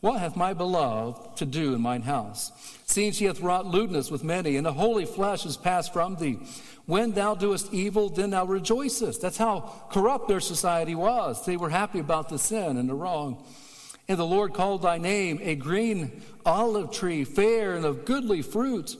What 0.01 0.19
hath 0.19 0.37
my 0.37 0.53
beloved 0.53 1.37
to 1.37 1.45
do 1.45 1.73
in 1.73 1.81
mine 1.81 2.03
house? 2.03 2.51
Seeing 2.85 3.11
she 3.11 3.25
hath 3.25 3.41
wrought 3.41 3.65
lewdness 3.65 4.09
with 4.09 4.23
many, 4.23 4.55
and 4.55 4.65
the 4.65 4.73
holy 4.73 5.05
flesh 5.05 5.45
is 5.45 5.57
passed 5.57 5.91
from 5.91 6.15
thee. 6.15 6.39
When 6.85 7.11
thou 7.11 7.35
doest 7.35 7.73
evil, 7.73 8.09
then 8.09 8.29
thou 8.29 8.45
rejoicest. 8.45 9.21
That's 9.21 9.37
how 9.37 9.73
corrupt 9.91 10.27
their 10.27 10.39
society 10.39 10.95
was. 10.95 11.45
They 11.45 11.57
were 11.57 11.69
happy 11.69 11.99
about 11.99 12.29
the 12.29 12.39
sin 12.39 12.77
and 12.77 12.89
the 12.89 12.95
wrong. 12.95 13.43
And 14.07 14.17
the 14.17 14.25
Lord 14.25 14.53
called 14.53 14.81
thy 14.81 14.97
name 14.97 15.39
a 15.41 15.55
green 15.55 16.23
olive 16.45 16.91
tree, 16.91 17.25
fair 17.25 17.75
and 17.75 17.85
of 17.85 18.05
goodly 18.05 18.41
fruit. 18.41 18.95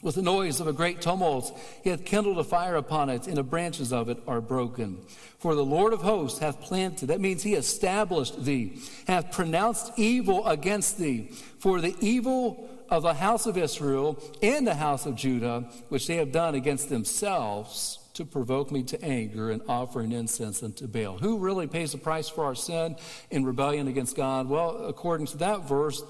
With 0.00 0.14
the 0.14 0.22
noise 0.22 0.60
of 0.60 0.68
a 0.68 0.72
great 0.72 1.00
tumult, 1.00 1.58
he 1.82 1.90
hath 1.90 2.04
kindled 2.04 2.38
a 2.38 2.44
fire 2.44 2.76
upon 2.76 3.10
it, 3.10 3.26
and 3.26 3.36
the 3.36 3.42
branches 3.42 3.92
of 3.92 4.08
it 4.08 4.22
are 4.28 4.40
broken. 4.40 5.00
For 5.38 5.56
the 5.56 5.64
Lord 5.64 5.92
of 5.92 6.02
hosts 6.02 6.38
hath 6.38 6.60
planted, 6.60 7.06
that 7.06 7.20
means 7.20 7.42
he 7.42 7.54
established 7.54 8.44
thee, 8.44 8.78
hath 9.08 9.32
pronounced 9.32 9.90
evil 9.96 10.46
against 10.46 10.98
thee. 10.98 11.32
For 11.58 11.80
the 11.80 11.96
evil 12.00 12.70
of 12.88 13.02
the 13.02 13.14
house 13.14 13.46
of 13.46 13.58
Israel 13.58 14.22
and 14.40 14.64
the 14.64 14.76
house 14.76 15.04
of 15.04 15.16
Judah, 15.16 15.68
which 15.88 16.06
they 16.06 16.16
have 16.16 16.30
done 16.30 16.54
against 16.54 16.88
themselves, 16.88 17.98
to 18.14 18.24
provoke 18.24 18.70
me 18.70 18.84
to 18.84 19.00
anger 19.04 19.50
and 19.50 19.62
offering 19.68 20.12
incense 20.12 20.62
unto 20.62 20.86
Baal. 20.86 21.18
Who 21.18 21.38
really 21.38 21.66
pays 21.66 21.92
the 21.92 21.98
price 21.98 22.28
for 22.28 22.44
our 22.44 22.54
sin 22.54 22.96
in 23.30 23.44
rebellion 23.44 23.88
against 23.88 24.16
God? 24.16 24.48
Well, 24.48 24.86
according 24.86 25.26
to 25.28 25.38
that 25.38 25.68
verse, 25.68 26.02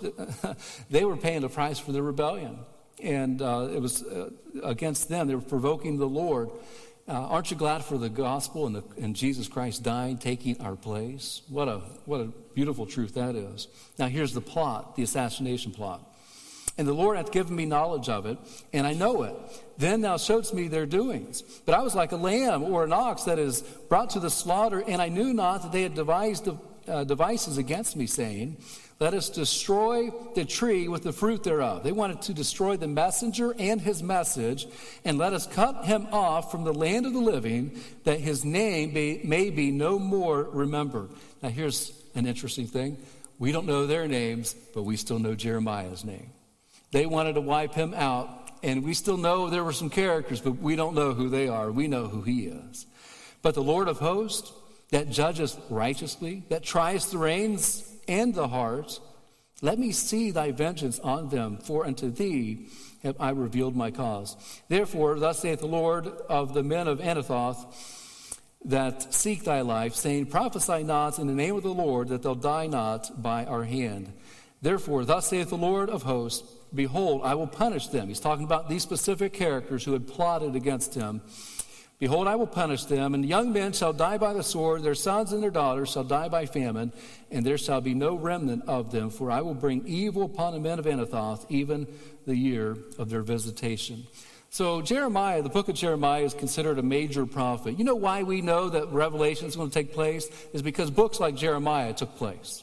they 0.90 1.04
were 1.07 1.16
paying 1.16 1.40
the 1.40 1.49
price 1.49 1.78
for 1.78 1.92
their 1.92 2.02
rebellion 2.02 2.59
and 3.02 3.40
uh, 3.42 3.68
it 3.72 3.80
was 3.80 4.02
uh, 4.02 4.30
against 4.62 5.08
them. 5.08 5.28
They 5.28 5.34
were 5.34 5.40
provoking 5.40 5.98
the 5.98 6.08
Lord. 6.08 6.50
Uh, 7.08 7.12
aren't 7.12 7.50
you 7.50 7.56
glad 7.56 7.82
for 7.82 7.96
the 7.96 8.10
gospel 8.10 8.66
and, 8.66 8.76
the, 8.76 8.84
and, 9.00 9.16
Jesus 9.16 9.48
Christ 9.48 9.82
dying, 9.82 10.18
taking 10.18 10.60
our 10.60 10.76
place? 10.76 11.40
What 11.48 11.66
a, 11.66 11.78
what 12.04 12.20
a 12.20 12.26
beautiful 12.54 12.84
truth 12.84 13.14
that 13.14 13.34
is. 13.34 13.66
Now, 13.98 14.08
here's 14.08 14.34
the 14.34 14.42
plot, 14.42 14.94
the 14.94 15.02
assassination 15.02 15.72
plot. 15.72 16.04
And 16.76 16.86
the 16.86 16.92
Lord 16.92 17.16
hath 17.16 17.32
given 17.32 17.56
me 17.56 17.64
knowledge 17.64 18.08
of 18.08 18.26
it, 18.26 18.38
and 18.72 18.86
I 18.86 18.92
know 18.92 19.22
it. 19.22 19.34
Then 19.78 20.02
thou 20.02 20.16
showedst 20.16 20.52
me 20.52 20.68
their 20.68 20.86
doings. 20.86 21.42
But 21.64 21.74
I 21.74 21.82
was 21.82 21.94
like 21.94 22.12
a 22.12 22.16
lamb 22.16 22.62
or 22.62 22.84
an 22.84 22.92
ox 22.92 23.24
that 23.24 23.38
is 23.38 23.62
brought 23.62 24.10
to 24.10 24.20
the 24.20 24.30
slaughter, 24.30 24.84
and 24.86 25.00
I 25.00 25.08
knew 25.08 25.32
not 25.32 25.62
that 25.62 25.72
they 25.72 25.82
had 25.82 25.94
devised 25.94 26.46
uh, 26.88 27.04
devices 27.04 27.59
against 27.59 27.97
me, 27.97 28.07
saying, 28.07 28.57
let 29.00 29.14
us 29.14 29.28
destroy 29.28 30.11
the 30.35 30.45
tree 30.45 30.88
with 30.88 31.04
the 31.04 31.12
fruit 31.12 31.45
thereof. 31.45 31.85
They 31.85 31.92
wanted 31.92 32.21
to 32.23 32.35
destroy 32.35 32.76
the 32.76 32.88
messenger 32.88 33.54
and 33.57 33.80
his 33.80 34.02
message, 34.02 34.66
and 35.04 35.18
let 35.18 35.33
us 35.33 35.47
cut 35.47 35.85
him 35.85 36.09
off 36.11 36.50
from 36.50 36.64
the 36.64 36.75
land 36.75 37.07
of 37.07 37.12
the 37.12 37.21
living, 37.21 37.80
that 38.02 38.18
his 38.18 38.45
name 38.45 38.92
be, 38.92 39.21
may 39.23 39.50
be 39.50 39.71
no 39.71 40.00
more 40.00 40.42
remembered. 40.42 41.11
Now, 41.42 41.50
here's 41.50 41.92
an 42.16 42.26
interesting 42.26 42.66
thing. 42.66 42.97
We 43.38 43.52
don't 43.52 43.66
know 43.66 43.87
their 43.87 44.09
names, 44.09 44.57
but 44.75 44.83
we 44.83 44.97
still 44.97 45.21
know 45.21 45.37
Jeremiah's 45.37 46.04
name. 46.04 46.30
They 46.90 47.07
wanted 47.07 47.35
to 47.35 47.40
wipe 47.40 47.75
him 47.75 47.95
out, 47.95 48.50
and 48.64 48.83
we 48.83 48.95
still 48.95 49.16
know 49.16 49.49
there 49.49 49.62
were 49.62 49.73
some 49.73 49.90
characters, 49.90 50.40
but 50.40 50.59
we 50.59 50.75
don't 50.75 50.97
know 50.97 51.12
who 51.12 51.28
they 51.28 51.47
are. 51.47 51.71
We 51.71 51.87
know 51.87 52.09
who 52.09 52.23
he 52.23 52.47
is. 52.47 52.87
But 53.42 53.54
the 53.54 53.62
Lord 53.62 53.87
of 53.87 53.99
hosts, 53.99 54.50
that 54.90 55.11
judges 55.11 55.59
righteously, 55.68 56.45
that 56.49 56.62
tries 56.62 57.11
the 57.11 57.18
reins 57.18 57.95
and 58.07 58.35
the 58.35 58.49
heart. 58.49 59.00
Let 59.61 59.78
me 59.78 59.92
see 59.92 60.30
thy 60.30 60.52
vengeance 60.52 60.99
on 61.00 61.28
them, 61.28 61.59
for 61.59 61.87
unto 61.87 62.11
thee 62.11 62.68
have 63.02 63.16
I 63.21 63.30
revealed 63.30 63.76
my 63.76 63.90
cause. 63.90 64.37
Therefore, 64.68 65.18
thus 65.18 65.40
saith 65.40 65.61
the 65.61 65.66
Lord 65.66 66.07
of 66.28 66.54
the 66.54 66.62
men 66.62 66.88
of 66.88 67.00
Anathoth 67.00 67.66
that 68.64 69.14
seek 69.14 69.45
thy 69.45 69.61
life, 69.61 69.95
saying, 69.95 70.26
Prophesy 70.26 70.83
not 70.83 71.18
in 71.18 71.26
the 71.26 71.35
name 71.35 71.57
of 71.57 71.62
the 71.62 71.68
Lord, 71.68 72.09
that 72.09 72.23
thou 72.23 72.35
die 72.35 72.66
not 72.66 73.23
by 73.23 73.45
our 73.45 73.64
hand. 73.64 74.12
Therefore, 74.61 75.04
thus 75.04 75.28
saith 75.28 75.50
the 75.50 75.57
Lord 75.57 75.90
of 75.90 76.02
hosts, 76.02 76.47
Behold, 76.75 77.23
I 77.25 77.35
will 77.35 77.47
punish 77.47 77.87
them. 77.87 78.09
He's 78.09 78.21
talking 78.21 78.45
about 78.45 78.68
these 78.68 78.83
specific 78.83 79.33
characters 79.33 79.85
who 79.85 79.92
had 79.92 80.07
plotted 80.07 80.54
against 80.57 80.95
him 80.95 81.23
Behold, 81.98 82.28
I 82.28 82.36
will 82.36 82.46
punish 82.46 82.84
them, 82.84 83.12
and 83.12 83.26
young 83.26 83.52
men 83.52 83.72
shall 83.72 83.92
die 83.92 84.18
by 84.18 84.32
the 84.32 84.44
sword, 84.44 84.84
their 84.84 84.94
sons 84.94 85.32
and 85.32 85.42
their 85.42 85.50
daughters 85.50 85.90
shall 85.90 86.04
die 86.04 86.28
by 86.28 86.46
famine, 86.46 86.92
and 87.30 87.44
there 87.44 87.58
shall 87.58 87.80
be 87.80 87.92
no 87.92 88.14
remnant 88.14 88.62
of 88.68 88.92
them, 88.92 89.10
for 89.10 89.32
I 89.32 89.40
will 89.40 89.54
bring 89.54 89.84
evil 89.84 90.22
upon 90.22 90.52
the 90.52 90.60
men 90.60 90.78
of 90.78 90.84
Anathoth, 90.84 91.44
even 91.48 91.88
the 92.24 92.36
year 92.36 92.76
of 92.98 93.10
their 93.10 93.22
visitation. 93.22 94.06
So, 94.50 94.80
Jeremiah, 94.80 95.42
the 95.42 95.48
book 95.48 95.68
of 95.68 95.74
Jeremiah, 95.74 96.22
is 96.22 96.34
considered 96.34 96.78
a 96.78 96.82
major 96.82 97.26
prophet. 97.26 97.78
You 97.78 97.84
know 97.84 97.96
why 97.96 98.22
we 98.22 98.42
know 98.42 98.68
that 98.68 98.88
Revelation 98.92 99.46
is 99.46 99.56
going 99.56 99.68
to 99.68 99.74
take 99.74 99.92
place? 99.92 100.30
Is 100.52 100.62
because 100.62 100.90
books 100.90 101.18
like 101.18 101.34
Jeremiah 101.34 101.92
took 101.92 102.16
place. 102.16 102.62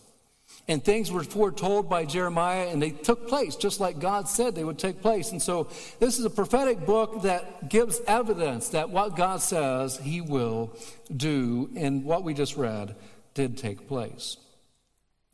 And 0.68 0.84
things 0.84 1.12
were 1.12 1.24
foretold 1.24 1.90
by 1.90 2.06
Jeremiah, 2.06 2.70
and 2.70 2.82
they 2.82 2.90
took 2.90 3.28
place 3.28 3.56
just 3.56 3.80
like 3.80 4.00
God 4.00 4.28
said 4.28 4.56
they 4.56 4.64
would 4.64 4.80
take 4.80 5.00
place. 5.00 5.32
And 5.32 5.40
so, 5.40 5.68
this 6.00 6.18
is 6.18 6.26
a 6.26 6.30
prophetic 6.30 6.88
book 6.88 7.22
that 7.22 7.70
gives 7.70 8.02
evidence 8.08 8.70
that 8.70 8.90
what 8.90 9.16
God 9.16 9.42
says 9.42 9.98
he 9.98 10.22
will 10.22 10.76
do, 11.16 11.70
and 11.76 12.04
what 12.04 12.24
we 12.24 12.34
just 12.34 12.58
read 12.58 12.96
did 13.36 13.58
take 13.60 13.88
place. 13.88 14.38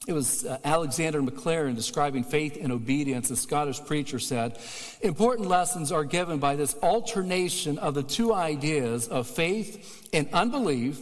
It 0.07 0.13
was 0.13 0.43
uh, 0.43 0.57
Alexander 0.63 1.21
Maclaren 1.21 1.75
describing 1.75 2.23
faith 2.23 2.57
and 2.59 2.71
obedience. 2.71 3.29
A 3.29 3.35
Scottish 3.35 3.85
preacher 3.85 4.17
said, 4.17 4.57
Important 5.01 5.47
lessons 5.47 5.91
are 5.91 6.03
given 6.03 6.39
by 6.39 6.55
this 6.55 6.75
alternation 6.81 7.77
of 7.77 7.93
the 7.93 8.01
two 8.01 8.33
ideas 8.33 9.07
of 9.07 9.27
faith 9.27 10.09
and 10.11 10.27
unbelief 10.33 10.99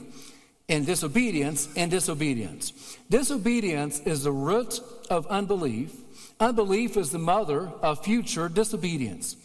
and 0.69 0.85
disobedience 0.85 1.67
and 1.75 1.91
disobedience. 1.91 2.97
Disobedience 3.09 3.99
is 4.01 4.23
the 4.23 4.31
root 4.31 4.79
of 5.09 5.27
unbelief. 5.27 5.91
Unbelief 6.39 6.95
is 6.95 7.09
the 7.09 7.19
mother 7.19 7.71
of 7.81 8.03
future 8.03 8.47
disobedience. 8.47 9.35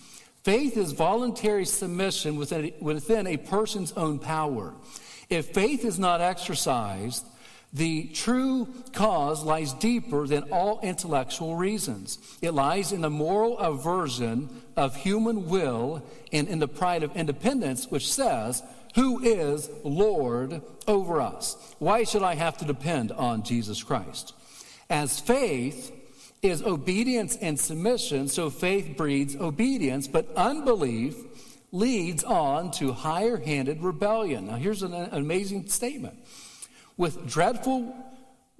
Faith 0.44 0.76
is 0.76 0.92
voluntary 0.92 1.64
submission 1.64 2.36
within, 2.36 2.72
within 2.78 3.26
a 3.26 3.38
person's 3.38 3.92
own 3.92 4.18
power. 4.18 4.74
If 5.30 5.46
faith 5.46 5.84
is 5.84 5.98
not 5.98 6.20
exercised, 6.20 7.24
the 7.72 8.04
true 8.14 8.68
cause 8.92 9.42
lies 9.42 9.72
deeper 9.72 10.28
than 10.28 10.44
all 10.52 10.78
intellectual 10.82 11.56
reasons. 11.56 12.18
It 12.40 12.52
lies 12.52 12.92
in 12.92 13.00
the 13.00 13.10
moral 13.10 13.58
aversion 13.58 14.48
of 14.76 14.94
human 14.94 15.48
will 15.48 16.04
and 16.32 16.46
in 16.46 16.60
the 16.60 16.68
pride 16.68 17.02
of 17.02 17.16
independence, 17.16 17.90
which 17.90 18.12
says, 18.12 18.62
who 18.94 19.20
is 19.20 19.68
Lord 19.82 20.62
over 20.86 21.20
us. 21.20 21.74
Why 21.78 22.04
should 22.04 22.22
I 22.22 22.34
have 22.34 22.56
to 22.58 22.64
depend 22.64 23.12
on 23.12 23.42
Jesus 23.42 23.82
Christ? 23.82 24.34
As 24.88 25.18
faith 25.18 25.92
is 26.42 26.62
obedience 26.62 27.36
and 27.36 27.58
submission, 27.58 28.28
so 28.28 28.50
faith 28.50 28.96
breeds 28.96 29.34
obedience, 29.34 30.06
but 30.06 30.28
unbelief 30.36 31.16
leads 31.72 32.22
on 32.22 32.70
to 32.70 32.92
higher 32.92 33.36
handed 33.36 33.82
rebellion. 33.82 34.46
Now, 34.46 34.56
here's 34.56 34.82
an, 34.82 34.94
amazing 34.94 35.68
statement. 35.68 36.16
With 36.96 37.26
dreadful 37.26 37.96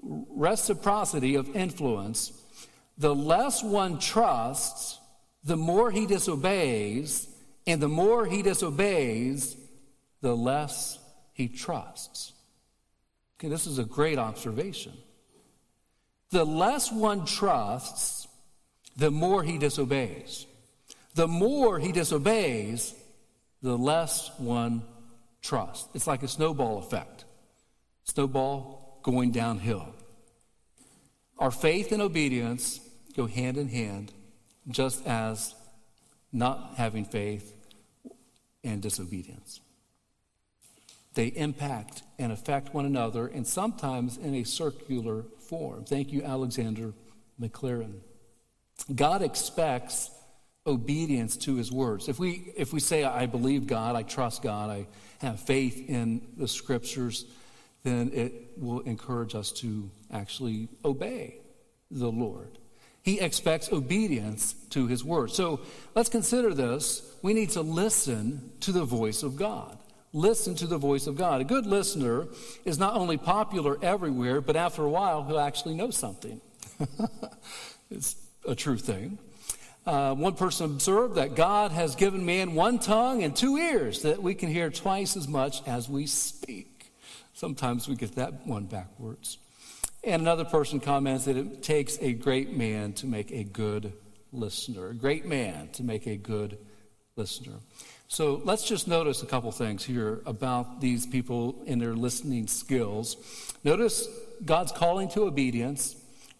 reciprocity 0.02 1.36
of 1.36 1.54
influence, 1.54 2.32
the 2.98 3.14
less 3.14 3.62
one 3.62 4.00
trusts, 4.00 4.98
the 5.44 5.56
more 5.56 5.90
he 5.90 6.06
disobeys, 6.06 7.28
and 7.66 7.80
the 7.80 7.88
more 7.88 8.26
he 8.26 8.42
disobeys, 8.42 9.56
the 10.24 10.34
less 10.34 10.98
he 11.34 11.48
trusts. 11.48 12.32
Okay, 13.36 13.48
this 13.48 13.66
is 13.66 13.78
a 13.78 13.84
great 13.84 14.16
observation. 14.16 14.94
The 16.30 16.46
less 16.46 16.90
one 16.90 17.26
trusts, 17.26 18.26
the 18.96 19.10
more 19.10 19.42
he 19.42 19.58
disobeys. 19.58 20.46
The 21.14 21.28
more 21.28 21.78
he 21.78 21.92
disobeys, 21.92 22.94
the 23.60 23.76
less 23.76 24.30
one 24.38 24.82
trusts. 25.42 25.90
It's 25.92 26.06
like 26.06 26.22
a 26.22 26.28
snowball 26.28 26.78
effect. 26.78 27.26
Snowball 28.04 29.00
going 29.02 29.30
downhill. 29.30 29.94
Our 31.38 31.50
faith 31.50 31.92
and 31.92 32.00
obedience 32.00 32.80
go 33.14 33.26
hand 33.26 33.58
in 33.58 33.68
hand, 33.68 34.10
just 34.70 35.06
as 35.06 35.54
not 36.32 36.76
having 36.76 37.04
faith 37.04 37.54
and 38.64 38.80
disobedience. 38.80 39.60
They 41.14 41.28
impact 41.28 42.02
and 42.18 42.32
affect 42.32 42.74
one 42.74 42.86
another, 42.86 43.26
and 43.26 43.46
sometimes 43.46 44.16
in 44.16 44.34
a 44.34 44.44
circular 44.44 45.24
form. 45.38 45.84
Thank 45.84 46.12
you, 46.12 46.22
Alexander 46.22 46.92
Maclaren. 47.40 48.00
God 48.94 49.22
expects 49.22 50.10
obedience 50.66 51.36
to 51.36 51.56
his 51.56 51.70
words. 51.70 52.08
If 52.08 52.18
we, 52.18 52.52
if 52.56 52.72
we 52.72 52.80
say, 52.80 53.04
I 53.04 53.26
believe 53.26 53.66
God, 53.66 53.96
I 53.96 54.02
trust 54.02 54.42
God, 54.42 54.70
I 54.70 54.86
have 55.18 55.40
faith 55.40 55.88
in 55.88 56.22
the 56.36 56.48
scriptures, 56.48 57.26
then 57.82 58.10
it 58.12 58.52
will 58.56 58.80
encourage 58.80 59.34
us 59.34 59.52
to 59.52 59.90
actually 60.12 60.68
obey 60.84 61.36
the 61.90 62.10
Lord. 62.10 62.58
He 63.02 63.20
expects 63.20 63.70
obedience 63.70 64.54
to 64.70 64.86
his 64.86 65.04
word. 65.04 65.30
So 65.30 65.60
let's 65.94 66.08
consider 66.08 66.54
this. 66.54 67.14
We 67.22 67.34
need 67.34 67.50
to 67.50 67.60
listen 67.60 68.50
to 68.60 68.72
the 68.72 68.84
voice 68.84 69.22
of 69.22 69.36
God. 69.36 69.76
Listen 70.14 70.54
to 70.54 70.68
the 70.68 70.78
voice 70.78 71.08
of 71.08 71.16
God. 71.16 71.40
A 71.40 71.44
good 71.44 71.66
listener 71.66 72.28
is 72.64 72.78
not 72.78 72.94
only 72.94 73.16
popular 73.16 73.76
everywhere, 73.82 74.40
but 74.40 74.54
after 74.54 74.84
a 74.84 74.88
while, 74.88 75.24
he'll 75.24 75.40
actually 75.40 75.74
know 75.74 75.90
something. 75.90 76.40
it's 77.90 78.14
a 78.46 78.54
true 78.54 78.78
thing. 78.78 79.18
Uh, 79.84 80.14
one 80.14 80.34
person 80.34 80.66
observed 80.66 81.16
that 81.16 81.34
God 81.34 81.72
has 81.72 81.96
given 81.96 82.24
man 82.24 82.54
one 82.54 82.78
tongue 82.78 83.24
and 83.24 83.34
two 83.34 83.56
ears 83.56 84.02
that 84.02 84.22
we 84.22 84.36
can 84.36 84.48
hear 84.48 84.70
twice 84.70 85.16
as 85.16 85.26
much 85.26 85.66
as 85.66 85.88
we 85.88 86.06
speak. 86.06 86.92
Sometimes 87.32 87.88
we 87.88 87.96
get 87.96 88.14
that 88.14 88.46
one 88.46 88.66
backwards. 88.66 89.38
And 90.04 90.22
another 90.22 90.44
person 90.44 90.78
comments 90.78 91.24
that 91.24 91.36
it 91.36 91.64
takes 91.64 91.98
a 92.00 92.12
great 92.12 92.56
man 92.56 92.92
to 92.94 93.06
make 93.06 93.32
a 93.32 93.42
good 93.42 93.92
listener. 94.32 94.90
A 94.90 94.94
great 94.94 95.26
man 95.26 95.70
to 95.72 95.82
make 95.82 96.06
a 96.06 96.16
good 96.16 96.56
listener. 97.16 97.58
So 98.08 98.40
let's 98.44 98.64
just 98.64 98.86
notice 98.86 99.22
a 99.22 99.26
couple 99.26 99.50
things 99.50 99.84
here 99.84 100.20
about 100.26 100.80
these 100.80 101.06
people 101.06 101.62
and 101.66 101.80
their 101.80 101.94
listening 101.94 102.46
skills. 102.46 103.16
Notice 103.64 104.08
God's 104.44 104.72
calling 104.72 105.08
to 105.10 105.22
obedience, 105.22 105.96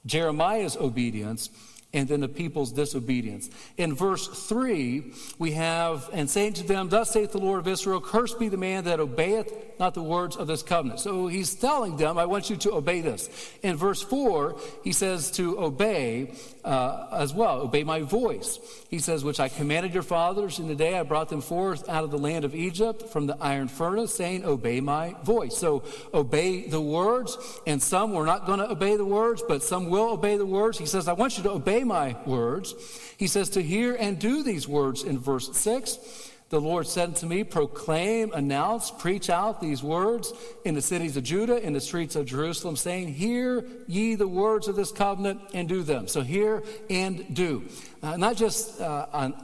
Jeremiah's 0.06 0.76
obedience, 0.76 1.50
and 1.94 2.09
then 2.09 2.21
the 2.21 2.28
people's 2.28 2.73
disobedience. 2.73 3.49
In 3.78 3.94
verse 3.94 4.26
3, 4.49 5.12
we 5.38 5.52
have, 5.52 6.11
and 6.12 6.28
saying 6.28 6.54
to 6.54 6.64
them, 6.64 6.88
Thus 6.88 7.11
saith 7.11 7.33
the 7.33 7.38
Lord 7.38 7.61
of 7.61 7.68
Israel, 7.68 8.00
Cursed 8.00 8.38
be 8.38 8.49
the 8.49 8.56
man 8.56 8.85
that 8.85 9.00
obeyeth 9.00 9.74
not 9.78 9.95
the 9.95 10.02
words 10.02 10.37
of 10.37 10.47
this 10.47 10.62
covenant. 10.62 11.00
So 11.00 11.26
he's 11.26 11.54
telling 11.54 11.97
them, 11.97 12.19
I 12.19 12.26
want 12.26 12.50
you 12.50 12.57
to 12.57 12.73
obey 12.73 13.00
this. 13.00 13.28
In 13.62 13.76
verse 13.76 14.02
4, 14.02 14.57
he 14.83 14.93
says 14.93 15.31
to 15.33 15.59
obey 15.59 16.33
uh, 16.64 17.09
as 17.12 17.35
well, 17.35 17.61
obey 17.61 17.85
my 17.85 18.00
voice. 18.00 18.59
He 18.88 18.99
says, 18.99 19.23
Which 19.23 19.40
I 19.40 19.49
commanded 19.49 19.93
your 19.93 20.02
fathers 20.02 20.59
in 20.59 20.69
the 20.69 20.75
day 20.75 20.99
I 20.99 21.02
brought 21.02 21.28
them 21.28 21.43
forth 21.43 21.88
out 21.88 22.04
of 22.04 22.11
the 22.11 22.19
land 22.19 22.45
of 22.45 22.54
Egypt 22.54 23.09
from 23.11 23.26
the 23.26 23.37
iron 23.40 23.69
furnace, 23.69 24.14
saying, 24.14 24.45
Obey 24.45 24.81
my 24.81 25.14
voice. 25.25 25.57
So 25.57 25.83
obey 26.12 26.66
the 26.66 26.81
words, 26.81 27.37
and 27.66 27.83
some 27.83 28.12
were 28.12 28.25
not 28.25 28.47
going 28.47 28.61
to 28.61 28.71
obey 28.71 28.97
the 28.97 29.04
words, 29.04 29.43
but 29.47 29.62
some 29.62 29.90
will 29.90 30.11
obey 30.11 30.37
the 30.37 30.47
words. 30.47 30.78
He 30.78 30.87
says, 30.87 31.07
I 31.07 31.12
want 31.12 31.37
you 31.37 31.43
to 31.45 31.50
obey 31.50 31.85
my 31.85 32.16
words. 32.25 32.75
He 33.19 33.26
says 33.26 33.50
to 33.50 33.62
hear 33.62 33.95
and 33.95 34.19
do 34.19 34.43
these 34.43 34.66
words 34.66 35.02
in 35.02 35.19
verse 35.19 35.57
6. 35.57 36.24
The 36.54 36.61
Lord 36.61 36.87
said 36.87 37.16
to 37.16 37.26
me, 37.26 37.42
Proclaim, 37.42 38.30
announce, 38.32 38.92
preach 38.92 39.28
out 39.28 39.61
these 39.61 39.82
words 39.82 40.32
in 40.64 40.76
the 40.76 40.80
cities 40.80 41.16
of 41.16 41.25
Judah, 41.25 41.61
in 41.61 41.73
the 41.73 41.80
streets 41.80 42.14
of 42.14 42.26
Jerusalem, 42.26 42.76
saying, 42.76 43.12
Hear 43.12 43.66
ye 43.88 44.14
the 44.14 44.28
words 44.28 44.68
of 44.68 44.76
this 44.76 44.92
covenant 44.92 45.40
and 45.52 45.68
do 45.68 45.82
them. 45.82 46.06
So, 46.06 46.20
hear 46.20 46.62
and 46.88 47.34
do. 47.34 47.64
Uh, 48.04 48.16
not 48.18 48.37
just 48.37 48.80
uh, 48.80 49.06
an 49.12 49.34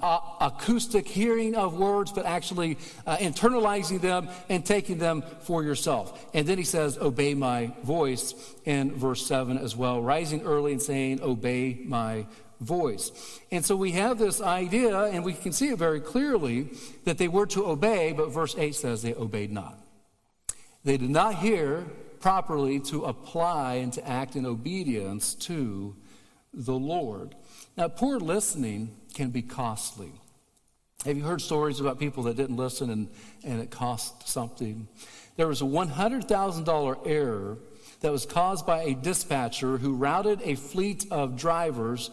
acoustic 0.40 1.08
hearing 1.08 1.56
of 1.56 1.74
words, 1.76 2.12
but 2.12 2.26
actually 2.26 2.78
uh, 3.08 3.16
internalizing 3.16 4.00
them 4.00 4.28
and 4.48 4.64
taking 4.64 4.98
them 4.98 5.24
for 5.40 5.64
yourself. 5.64 6.24
And 6.32 6.46
then 6.46 6.58
he 6.58 6.64
says, 6.64 6.96
Obey 6.96 7.34
my 7.34 7.72
voice 7.82 8.36
in 8.64 8.94
verse 8.94 9.26
7 9.26 9.58
as 9.58 9.74
well, 9.74 10.00
rising 10.00 10.42
early 10.42 10.70
and 10.70 10.80
saying, 10.80 11.22
Obey 11.22 11.80
my 11.84 12.26
voice. 12.60 13.40
And 13.50 13.64
so 13.64 13.74
we 13.74 13.92
have 13.92 14.18
this 14.18 14.40
idea, 14.40 15.04
and 15.04 15.24
we 15.24 15.32
can 15.32 15.52
see 15.52 15.68
it 15.68 15.78
very 15.78 16.00
clearly, 16.00 16.70
that 17.04 17.18
they 17.18 17.28
were 17.28 17.46
to 17.46 17.66
obey, 17.66 18.12
but 18.12 18.30
verse 18.30 18.54
8 18.56 18.74
says 18.74 19.02
they 19.02 19.14
obeyed 19.14 19.50
not. 19.50 19.78
They 20.84 20.96
did 20.96 21.10
not 21.10 21.36
hear 21.36 21.86
properly 22.20 22.80
to 22.80 23.04
apply 23.04 23.76
and 23.76 23.92
to 23.94 24.06
act 24.06 24.36
in 24.36 24.46
obedience 24.46 25.34
to 25.34 25.96
the 26.52 26.74
Lord. 26.74 27.34
Now, 27.76 27.88
poor 27.88 28.18
listening 28.18 28.94
can 29.14 29.30
be 29.30 29.42
costly. 29.42 30.12
Have 31.04 31.16
you 31.16 31.24
heard 31.24 31.40
stories 31.40 31.80
about 31.80 31.98
people 31.98 32.24
that 32.24 32.36
didn't 32.36 32.56
listen 32.56 32.90
and, 32.90 33.08
and 33.42 33.60
it 33.60 33.70
cost 33.70 34.28
something? 34.28 34.86
There 35.36 35.48
was 35.48 35.62
a 35.62 35.64
$100,000 35.64 37.06
error 37.06 37.58
that 38.00 38.12
was 38.12 38.26
caused 38.26 38.66
by 38.66 38.82
a 38.82 38.94
dispatcher 38.94 39.78
who 39.78 39.94
routed 39.94 40.40
a 40.42 40.54
fleet 40.54 41.06
of 41.10 41.36
drivers 41.36 42.10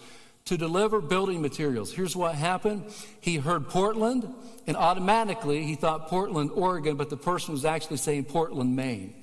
to 0.48 0.58
deliver 0.58 1.02
building 1.02 1.42
materials. 1.42 1.92
Here's 1.92 2.16
what 2.16 2.36
happened. 2.36 2.86
He 3.20 3.38
heard 3.38 3.70
Portland, 3.70 4.34
and 4.66 4.78
automatically 4.78 5.64
he 5.64 5.76
thought 5.76 6.08
Portland, 6.08 6.52
Oregon, 6.54 6.96
but 6.96 7.10
the 7.10 7.18
person 7.18 7.54
was 7.54 7.66
actually 7.66 7.98
saying 7.98 8.26
Portland, 8.26 8.76
Maine. 8.76 9.14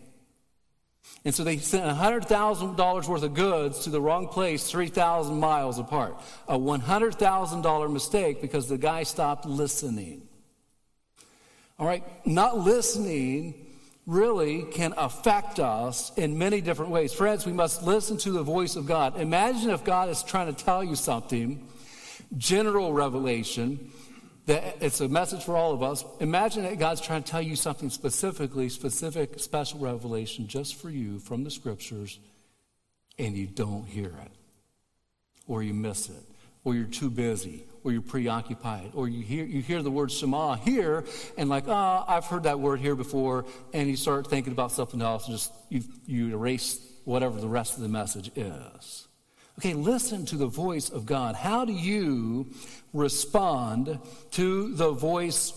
And 1.24 1.34
so 1.34 1.42
they 1.42 1.56
sent 1.56 1.84
$100,000 1.84 3.08
worth 3.08 3.22
of 3.22 3.34
goods 3.34 3.80
to 3.80 3.90
the 3.90 4.00
wrong 4.00 4.28
place 4.28 4.70
3,000 4.70 5.38
miles 5.38 5.78
apart. 5.78 6.20
A 6.48 6.58
$100,000 6.58 7.92
mistake 7.92 8.42
because 8.42 8.68
the 8.68 8.78
guy 8.78 9.02
stopped 9.02 9.46
listening. 9.46 10.28
All 11.78 11.86
right, 11.86 12.04
not 12.26 12.58
listening 12.58 13.63
really 14.06 14.62
can 14.64 14.92
affect 14.96 15.58
us 15.58 16.12
in 16.16 16.38
many 16.38 16.60
different 16.60 16.90
ways. 16.90 17.12
Friends, 17.12 17.46
we 17.46 17.52
must 17.52 17.82
listen 17.82 18.18
to 18.18 18.30
the 18.30 18.42
voice 18.42 18.76
of 18.76 18.86
God. 18.86 19.18
Imagine 19.18 19.70
if 19.70 19.82
God 19.84 20.08
is 20.10 20.22
trying 20.22 20.54
to 20.54 20.64
tell 20.64 20.84
you 20.84 20.94
something, 20.94 21.66
general 22.36 22.92
revelation, 22.92 23.90
that 24.46 24.76
it's 24.80 25.00
a 25.00 25.08
message 25.08 25.42
for 25.42 25.56
all 25.56 25.72
of 25.72 25.82
us. 25.82 26.04
Imagine 26.20 26.64
that 26.64 26.78
God's 26.78 27.00
trying 27.00 27.22
to 27.22 27.30
tell 27.30 27.40
you 27.40 27.56
something 27.56 27.88
specifically, 27.88 28.68
specific, 28.68 29.40
special 29.40 29.78
revelation 29.80 30.46
just 30.48 30.74
for 30.74 30.90
you 30.90 31.18
from 31.18 31.44
the 31.44 31.50
scriptures, 31.50 32.18
and 33.18 33.34
you 33.34 33.46
don't 33.46 33.86
hear 33.86 34.12
it, 34.22 34.32
or 35.46 35.62
you 35.62 35.72
miss 35.72 36.10
it, 36.10 36.22
or 36.62 36.74
you're 36.74 36.84
too 36.84 37.08
busy, 37.08 37.64
or 37.84 37.92
you're 37.92 38.02
preoccupied, 38.02 38.90
or 38.94 39.08
you 39.08 39.22
hear, 39.22 39.44
you 39.44 39.60
hear 39.60 39.82
the 39.82 39.90
word 39.90 40.10
Shema 40.10 40.56
here, 40.56 41.04
and 41.36 41.50
like, 41.50 41.64
ah, 41.68 42.04
oh, 42.08 42.12
I've 42.12 42.24
heard 42.24 42.44
that 42.44 42.58
word 42.58 42.80
here 42.80 42.94
before, 42.94 43.44
and 43.74 43.88
you 43.88 43.96
start 43.96 44.26
thinking 44.28 44.52
about 44.52 44.72
something 44.72 45.02
else, 45.02 45.28
and 45.28 45.36
just 45.36 45.52
you, 45.68 45.82
you 46.06 46.32
erase 46.32 46.80
whatever 47.04 47.38
the 47.38 47.48
rest 47.48 47.76
of 47.76 47.82
the 47.82 47.88
message 47.88 48.30
is. 48.34 49.06
Okay, 49.58 49.74
listen 49.74 50.24
to 50.26 50.36
the 50.36 50.46
voice 50.46 50.88
of 50.88 51.06
God. 51.06 51.36
How 51.36 51.64
do 51.64 51.72
you 51.72 52.46
respond 52.92 54.00
to 54.32 54.74
the 54.74 54.90
voice 54.90 55.52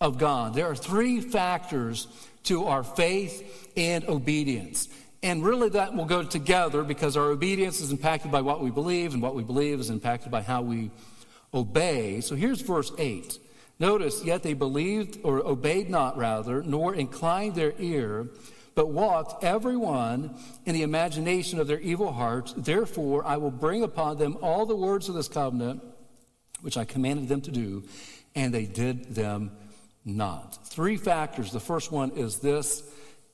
of 0.00 0.18
God? 0.18 0.54
There 0.54 0.70
are 0.70 0.76
three 0.76 1.20
factors 1.20 2.06
to 2.44 2.66
our 2.66 2.82
faith 2.82 3.72
and 3.76 4.08
obedience. 4.08 4.88
And 5.22 5.44
really, 5.44 5.68
that 5.70 5.94
will 5.94 6.06
go 6.06 6.22
together 6.22 6.82
because 6.82 7.16
our 7.16 7.30
obedience 7.30 7.80
is 7.80 7.92
impacted 7.92 8.32
by 8.32 8.40
what 8.40 8.60
we 8.60 8.70
believe, 8.70 9.14
and 9.14 9.22
what 9.22 9.34
we 9.34 9.42
believe 9.42 9.80
is 9.80 9.90
impacted 9.90 10.30
by 10.30 10.42
how 10.42 10.62
we 10.62 10.90
obey. 11.54 12.20
So 12.20 12.34
here's 12.34 12.60
verse 12.60 12.92
8. 12.98 13.38
Notice, 13.78 14.24
yet 14.24 14.42
they 14.42 14.54
believed, 14.54 15.18
or 15.24 15.46
obeyed 15.46 15.90
not 15.90 16.16
rather, 16.16 16.62
nor 16.62 16.94
inclined 16.94 17.54
their 17.54 17.74
ear, 17.78 18.28
but 18.74 18.88
walked 18.88 19.44
every 19.44 19.76
one 19.76 20.36
in 20.64 20.74
the 20.74 20.82
imagination 20.82 21.58
of 21.58 21.66
their 21.66 21.80
evil 21.80 22.12
hearts. 22.12 22.54
Therefore, 22.56 23.26
I 23.26 23.36
will 23.36 23.50
bring 23.50 23.82
upon 23.82 24.18
them 24.18 24.38
all 24.40 24.66
the 24.66 24.76
words 24.76 25.08
of 25.08 25.14
this 25.14 25.28
covenant, 25.28 25.82
which 26.60 26.76
I 26.76 26.84
commanded 26.84 27.28
them 27.28 27.40
to 27.42 27.50
do, 27.50 27.84
and 28.34 28.54
they 28.54 28.66
did 28.66 29.14
them 29.14 29.50
not. 30.04 30.58
Three 30.66 30.96
factors. 30.96 31.52
The 31.52 31.60
first 31.60 31.92
one 31.92 32.12
is 32.12 32.38
this 32.38 32.82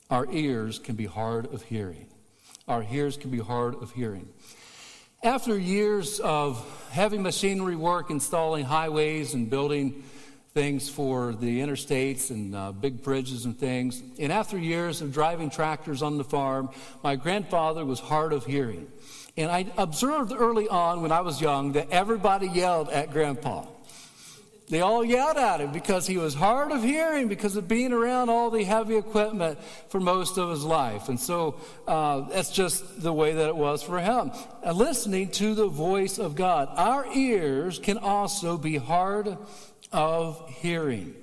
our 0.09 0.25
ears 0.31 0.79
can 0.79 0.95
be 0.95 1.05
hard 1.05 1.53
of 1.53 1.61
hearing. 1.61 2.07
Our 2.67 2.85
ears 2.91 3.17
can 3.17 3.29
be 3.29 3.39
hard 3.39 3.75
of 3.75 3.91
hearing. 3.91 4.27
After 5.21 5.59
years 5.59 6.21
of 6.21 6.65
heavy 6.91 7.17
machinery 7.17 7.75
work 7.75 8.09
installing 8.09 8.63
highways 8.63 9.33
and 9.33 9.49
building 9.49 10.05
things 10.53 10.87
for 10.87 11.33
the 11.33 11.59
interstates 11.59 12.29
and 12.29 12.55
uh, 12.55 12.71
big 12.71 13.03
bridges 13.03 13.43
and 13.43 13.59
things, 13.59 14.01
and 14.17 14.31
after 14.31 14.57
years 14.57 15.01
of 15.01 15.11
driving 15.11 15.49
tractors 15.49 16.01
on 16.01 16.17
the 16.17 16.23
farm, 16.23 16.69
my 17.03 17.17
grandfather 17.17 17.83
was 17.83 17.99
hard 17.99 18.31
of 18.31 18.45
hearing. 18.45 18.87
And 19.35 19.51
I 19.51 19.65
observed 19.77 20.31
early 20.31 20.69
on 20.69 21.01
when 21.01 21.11
I 21.11 21.19
was 21.19 21.41
young 21.41 21.73
that 21.73 21.89
everybody 21.91 22.47
yelled 22.47 22.87
at 22.87 23.11
grandpa. 23.11 23.65
They 24.69 24.81
all 24.81 25.03
yelled 25.03 25.37
at 25.37 25.61
him 25.61 25.71
because 25.71 26.05
he 26.05 26.17
was 26.17 26.35
hard 26.35 26.71
of 26.71 26.83
hearing 26.83 27.27
because 27.27 27.55
of 27.55 27.67
being 27.67 27.91
around 27.91 28.29
all 28.29 28.51
the 28.51 28.63
heavy 28.63 28.97
equipment 28.97 29.57
for 29.89 29.99
most 29.99 30.37
of 30.37 30.51
his 30.51 30.63
life. 30.63 31.09
And 31.09 31.19
so 31.19 31.59
uh, 31.87 32.21
that's 32.29 32.51
just 32.51 33.01
the 33.01 33.11
way 33.11 33.33
that 33.33 33.47
it 33.47 33.55
was 33.55 33.81
for 33.81 33.99
him. 33.99 34.31
Uh, 34.63 34.71
listening 34.73 35.31
to 35.31 35.55
the 35.55 35.67
voice 35.67 36.19
of 36.19 36.35
God. 36.35 36.69
Our 36.75 37.07
ears 37.15 37.79
can 37.79 37.97
also 37.97 38.57
be 38.57 38.77
hard 38.77 39.37
of 39.91 40.47
hearing. 40.49 41.15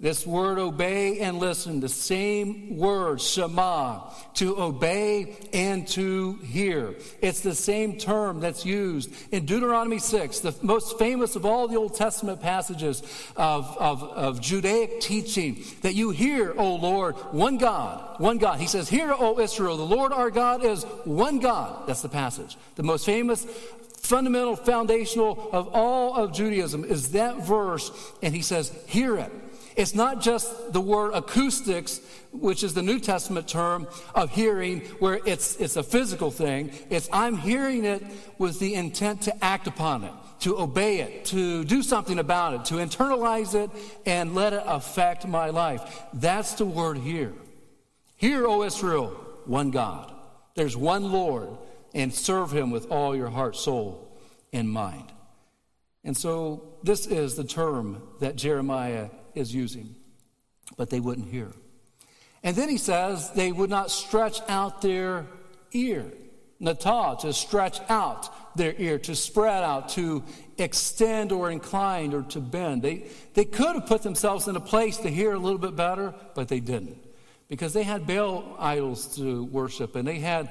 This 0.00 0.24
word 0.24 0.60
obey 0.60 1.18
and 1.18 1.40
listen, 1.40 1.80
the 1.80 1.88
same 1.88 2.76
word, 2.76 3.20
Shema, 3.20 4.10
to 4.34 4.56
obey 4.62 5.36
and 5.52 5.88
to 5.88 6.34
hear. 6.34 6.94
It's 7.20 7.40
the 7.40 7.56
same 7.56 7.98
term 7.98 8.38
that's 8.38 8.64
used 8.64 9.10
in 9.32 9.44
Deuteronomy 9.44 9.98
6, 9.98 10.38
the 10.38 10.54
most 10.62 11.00
famous 11.00 11.34
of 11.34 11.44
all 11.44 11.66
the 11.66 11.74
Old 11.74 11.96
Testament 11.96 12.40
passages 12.40 13.02
of, 13.34 13.76
of, 13.76 14.04
of 14.04 14.40
Judaic 14.40 15.00
teaching, 15.00 15.64
that 15.82 15.96
you 15.96 16.10
hear, 16.10 16.54
O 16.56 16.76
Lord, 16.76 17.16
one 17.32 17.58
God, 17.58 18.20
one 18.20 18.38
God. 18.38 18.60
He 18.60 18.68
says, 18.68 18.88
Hear, 18.88 19.12
O 19.12 19.40
Israel, 19.40 19.76
the 19.76 19.82
Lord 19.82 20.12
our 20.12 20.30
God 20.30 20.64
is 20.64 20.84
one 21.06 21.40
God. 21.40 21.88
That's 21.88 22.02
the 22.02 22.08
passage. 22.08 22.56
The 22.76 22.84
most 22.84 23.04
famous 23.04 23.44
fundamental, 23.98 24.54
foundational 24.54 25.50
of 25.50 25.74
all 25.74 26.14
of 26.14 26.32
Judaism 26.32 26.84
is 26.84 27.10
that 27.12 27.44
verse, 27.44 27.90
and 28.22 28.32
he 28.32 28.42
says, 28.42 28.72
Hear 28.86 29.16
it. 29.18 29.32
It's 29.78 29.94
not 29.94 30.20
just 30.20 30.72
the 30.72 30.80
word 30.80 31.12
acoustics, 31.14 32.00
which 32.32 32.64
is 32.64 32.74
the 32.74 32.82
New 32.82 32.98
Testament 32.98 33.46
term 33.46 33.86
of 34.12 34.28
hearing, 34.30 34.80
where 34.98 35.20
it's, 35.24 35.54
it's 35.60 35.76
a 35.76 35.84
physical 35.84 36.32
thing. 36.32 36.72
It's 36.90 37.08
I'm 37.12 37.36
hearing 37.36 37.84
it 37.84 38.02
with 38.38 38.58
the 38.58 38.74
intent 38.74 39.22
to 39.22 39.44
act 39.44 39.68
upon 39.68 40.02
it, 40.02 40.12
to 40.40 40.58
obey 40.58 40.98
it, 40.98 41.26
to 41.26 41.62
do 41.62 41.84
something 41.84 42.18
about 42.18 42.54
it, 42.54 42.64
to 42.66 42.74
internalize 42.74 43.54
it 43.54 43.70
and 44.04 44.34
let 44.34 44.52
it 44.52 44.64
affect 44.66 45.28
my 45.28 45.50
life. 45.50 46.02
That's 46.12 46.54
the 46.54 46.66
word 46.66 46.98
hear. 46.98 47.32
Hear, 48.16 48.48
O 48.48 48.64
Israel, 48.64 49.10
one 49.44 49.70
God. 49.70 50.12
There's 50.56 50.76
one 50.76 51.12
Lord, 51.12 51.50
and 51.94 52.12
serve 52.12 52.50
him 52.50 52.72
with 52.72 52.90
all 52.90 53.14
your 53.14 53.30
heart, 53.30 53.54
soul, 53.54 54.18
and 54.52 54.68
mind. 54.68 55.12
And 56.02 56.16
so, 56.16 56.64
this 56.82 57.06
is 57.06 57.36
the 57.36 57.44
term 57.44 58.02
that 58.18 58.34
Jeremiah 58.34 59.10
is 59.38 59.54
using, 59.54 59.96
but 60.76 60.90
they 60.90 61.00
wouldn't 61.00 61.28
hear. 61.28 61.52
And 62.42 62.56
then 62.56 62.68
he 62.68 62.76
says 62.76 63.30
they 63.32 63.52
would 63.52 63.70
not 63.70 63.90
stretch 63.90 64.40
out 64.48 64.82
their 64.82 65.26
ear. 65.72 66.04
Nata, 66.60 67.16
to 67.20 67.32
stretch 67.32 67.80
out 67.88 68.56
their 68.56 68.74
ear, 68.78 68.98
to 68.98 69.14
spread 69.14 69.62
out, 69.62 69.90
to 69.90 70.24
extend 70.56 71.30
or 71.30 71.50
incline 71.50 72.12
or 72.12 72.22
to 72.22 72.40
bend. 72.40 72.82
They, 72.82 73.06
they 73.34 73.44
could 73.44 73.76
have 73.76 73.86
put 73.86 74.02
themselves 74.02 74.48
in 74.48 74.56
a 74.56 74.60
place 74.60 74.96
to 74.98 75.08
hear 75.08 75.32
a 75.32 75.38
little 75.38 75.58
bit 75.58 75.76
better, 75.76 76.14
but 76.34 76.48
they 76.48 76.58
didn't. 76.60 76.98
Because 77.48 77.72
they 77.72 77.84
had 77.84 78.06
Baal 78.06 78.56
idols 78.58 79.16
to 79.16 79.44
worship 79.44 79.94
and 79.94 80.06
they 80.06 80.18
had 80.18 80.50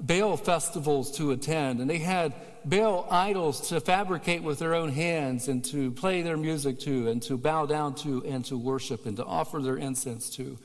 Baal 0.00 0.36
festivals 0.36 1.12
to 1.18 1.30
attend 1.30 1.80
and 1.80 1.88
they 1.88 1.98
had 1.98 2.34
Baal 2.64 3.06
idols 3.10 3.68
to 3.68 3.80
fabricate 3.80 4.42
with 4.42 4.58
their 4.58 4.74
own 4.74 4.90
hands 4.90 5.48
and 5.48 5.64
to 5.66 5.90
play 5.92 6.22
their 6.22 6.36
music 6.36 6.80
to 6.80 7.08
and 7.08 7.22
to 7.22 7.36
bow 7.36 7.66
down 7.66 7.94
to 7.96 8.24
and 8.24 8.44
to 8.46 8.56
worship 8.56 9.06
and 9.06 9.16
to 9.16 9.24
offer 9.24 9.60
their 9.60 9.76
incense 9.76 10.30
to. 10.30 10.58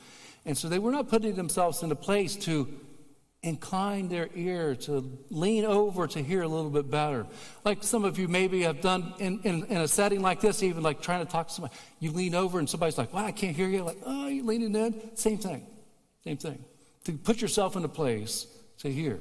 And 0.46 0.56
so 0.56 0.68
they 0.68 0.78
were 0.78 0.92
not 0.92 1.08
putting 1.08 1.34
themselves 1.34 1.82
in 1.82 1.90
a 1.92 1.96
place 1.96 2.36
to 2.36 2.68
incline 3.42 4.08
their 4.08 4.28
ear, 4.34 4.74
to 4.74 5.18
lean 5.30 5.64
over 5.64 6.06
to 6.06 6.22
hear 6.22 6.42
a 6.42 6.48
little 6.48 6.70
bit 6.70 6.90
better. 6.90 7.26
Like 7.64 7.82
some 7.82 8.04
of 8.04 8.18
you 8.18 8.28
maybe 8.28 8.62
have 8.62 8.80
done 8.80 9.14
in, 9.18 9.40
in, 9.44 9.64
in, 9.64 9.78
a 9.78 9.88
setting 9.88 10.20
like 10.20 10.40
this, 10.40 10.62
even 10.62 10.82
like 10.82 11.00
trying 11.00 11.24
to 11.24 11.30
talk 11.30 11.48
to 11.48 11.54
somebody. 11.54 11.74
You 12.00 12.12
lean 12.12 12.34
over 12.34 12.58
and 12.58 12.68
somebody's 12.68 12.98
like, 12.98 13.14
wow, 13.14 13.24
I 13.24 13.32
can't 13.32 13.56
hear 13.56 13.68
you. 13.68 13.82
Like, 13.82 13.98
oh, 14.04 14.26
you're 14.26 14.44
leaning 14.44 14.74
in? 14.74 15.16
Same 15.16 15.38
thing. 15.38 15.66
Same 16.24 16.36
thing. 16.36 16.62
To 17.04 17.12
put 17.12 17.40
yourself 17.40 17.76
in 17.76 17.84
a 17.84 17.88
place 17.88 18.46
to 18.78 18.92
hear. 18.92 19.20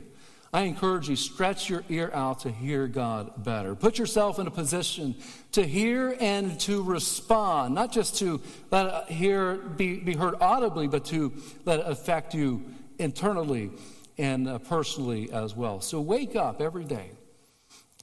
I 0.52 0.62
encourage 0.62 1.10
you, 1.10 1.16
stretch 1.16 1.70
your 1.70 1.84
ear 1.90 2.10
out 2.14 2.40
to 2.40 2.52
hear 2.52 2.88
God 2.88 3.44
better. 3.44 3.76
Put 3.76 4.00
yourself 4.00 4.40
in 4.40 4.48
a 4.48 4.52
position 4.52 5.16
to 5.52 5.66
hear 5.66 6.16
and 6.20 6.60
to 6.62 6.82
respond, 6.82 7.76
not 7.76 7.92
just 7.92 8.18
to 8.20 8.42
let 8.72 8.88
it 8.88 9.14
hear, 9.14 9.56
be, 9.56 10.00
be 10.00 10.16
heard 10.16 10.36
audibly, 10.42 10.88
but 10.88 11.06
to 11.06 11.34
let 11.66 11.82
it 11.82 11.86
affect 11.86 12.34
you 12.34 12.66
internally 12.98 13.70
and 14.18 14.48
uh, 14.48 14.58
personally 14.58 15.32
as 15.32 15.56
well. 15.56 15.82
So 15.82 16.02
wake 16.02 16.36
up 16.36 16.62
every 16.62 16.84
day 16.84 17.12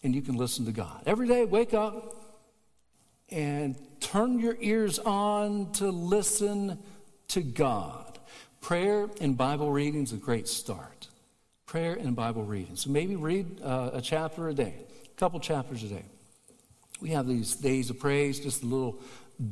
and 0.05 0.15
you 0.15 0.23
can 0.23 0.37
listen 0.37 0.65
to 0.67 0.73
God. 0.73 1.03
Every 1.05 1.27
day, 1.27 1.45
wake 1.45 1.75
up 1.75 2.15
and 3.29 3.77
turn 3.99 4.39
your 4.39 4.57
ears 4.61 5.01
on 5.01 5.73
to 5.73 5.91
listen 5.91 6.79
to 7.29 7.43
God. 7.43 8.21
Prayer 8.61 9.09
and 9.21 9.37
Bible 9.37 9.73
reading 9.73 10.05
is 10.05 10.13
a 10.13 10.17
great 10.17 10.47
start 10.47 10.96
prayer 11.77 11.93
and 11.93 12.17
Bible 12.17 12.43
reading. 12.43 12.75
So 12.75 12.89
maybe 12.89 13.17
read 13.17 13.61
uh, 13.62 13.91
a 13.93 14.01
chapter 14.01 14.49
a 14.49 14.55
day, 14.55 14.77
a 15.05 15.21
couple 15.21 15.39
chapters 15.41 15.83
a 15.83 15.89
day. 15.89 16.07
We 17.03 17.11
have 17.11 17.29
these 17.29 17.55
days 17.55 17.91
of 17.91 18.01
praise, 18.01 18.41
just 18.41 18.62
a 18.62 18.67
little 18.67 18.99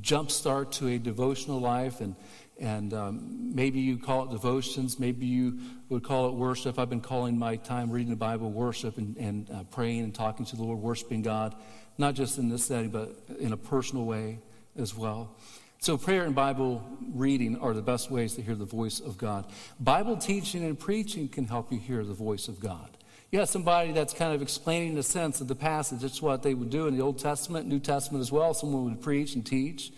jump 0.01 0.31
start 0.31 0.73
to 0.73 0.89
a 0.89 0.97
devotional 0.99 1.61
life, 1.61 2.01
and 2.01 2.17
and 2.59 2.95
um, 2.95 3.55
maybe 3.55 3.81
you 3.81 3.99
call 3.99 4.25
it 4.25 4.31
devotions, 4.31 4.99
maybe 4.99 5.27
you 5.27 5.59
would 5.91 6.03
call 6.03 6.29
it 6.29 6.33
worship. 6.33 6.79
I've 6.79 6.89
been 6.89 7.03
calling 7.03 7.39
my 7.39 7.57
time 7.57 7.91
reading 7.91 8.09
the 8.09 8.17
Bible 8.17 8.51
worship 8.51 8.97
and, 8.97 9.19
and 9.19 9.51
uh, 9.51 9.65
praying 9.65 10.01
and 10.01 10.15
talking 10.15 10.47
to 10.47 10.57
the 10.57 10.63
Lord, 10.63 10.79
worshiping 10.79 11.21
God, 11.21 11.55
not 11.99 12.15
just 12.15 12.39
in 12.39 12.49
this 12.49 12.65
setting, 12.65 12.89
but 12.89 13.15
in 13.39 13.53
a 13.53 13.59
personal 13.59 14.07
way 14.07 14.39
as 14.79 14.97
well. 14.97 15.37
So, 15.85 15.99
prayer 15.99 16.25
and 16.25 16.35
Bible 16.35 16.83
reading 17.13 17.59
are 17.59 17.75
the 17.75 17.83
best 17.83 18.11
ways 18.11 18.37
to 18.37 18.43
hear 18.43 18.55
the 18.55 18.65
voice 18.65 19.01
of 19.01 19.19
God. 19.19 19.45
Bible 19.79 20.17
teaching 20.17 20.65
and 20.65 20.79
preaching 20.79 21.29
can 21.29 21.47
help 21.47 21.71
you 21.71 21.79
hear 21.79 22.03
the 22.05 22.15
voice 22.15 22.49
of 22.49 22.59
God. 22.59 22.89
You 23.31 23.41
have 23.41 23.51
somebody 23.51 23.93
that's 23.93 24.15
kind 24.15 24.35
of 24.35 24.41
explaining 24.41 24.95
the 24.95 25.03
sense 25.03 25.43
of 25.43 25.49
the 25.49 25.55
passage. 25.55 26.01
That's 26.01 26.23
what 26.23 26.43
they 26.43 26.55
would 26.55 26.71
do 26.71 26.87
in 26.87 26.97
the 26.97 27.03
Old 27.03 27.19
Testament, 27.19 27.67
New 27.67 27.81
Testament 27.81 28.23
as 28.23 28.33
well. 28.33 28.55
Someone 28.55 28.85
would 28.85 29.03
preach 29.03 29.35
and 29.35 29.45
teach. 29.45 29.93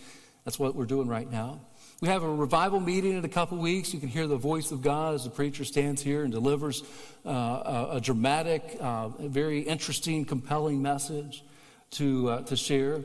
That's 0.44 0.58
what 0.58 0.74
we're 0.74 0.86
doing 0.86 1.06
right 1.06 1.30
now. 1.30 1.60
We 2.00 2.08
have 2.08 2.24
a 2.24 2.34
revival 2.34 2.80
meeting 2.80 3.16
in 3.16 3.24
a 3.24 3.28
couple 3.28 3.56
weeks. 3.58 3.94
You 3.94 4.00
can 4.00 4.08
hear 4.08 4.26
the 4.26 4.36
voice 4.36 4.72
of 4.72 4.82
God 4.82 5.14
as 5.14 5.22
the 5.22 5.30
preacher 5.30 5.64
stands 5.64 6.02
here 6.02 6.24
and 6.24 6.32
delivers 6.32 6.82
uh, 7.24 7.30
a, 7.30 7.88
a, 7.92 8.00
dramatic, 8.00 8.76
uh, 8.80 9.10
very 9.20 9.60
interesting, 9.60 10.24
compelling 10.24 10.82
message 10.82 11.44
to, 11.96 12.28
uh, 12.28 12.42
to 12.42 12.56
share. 12.56 13.00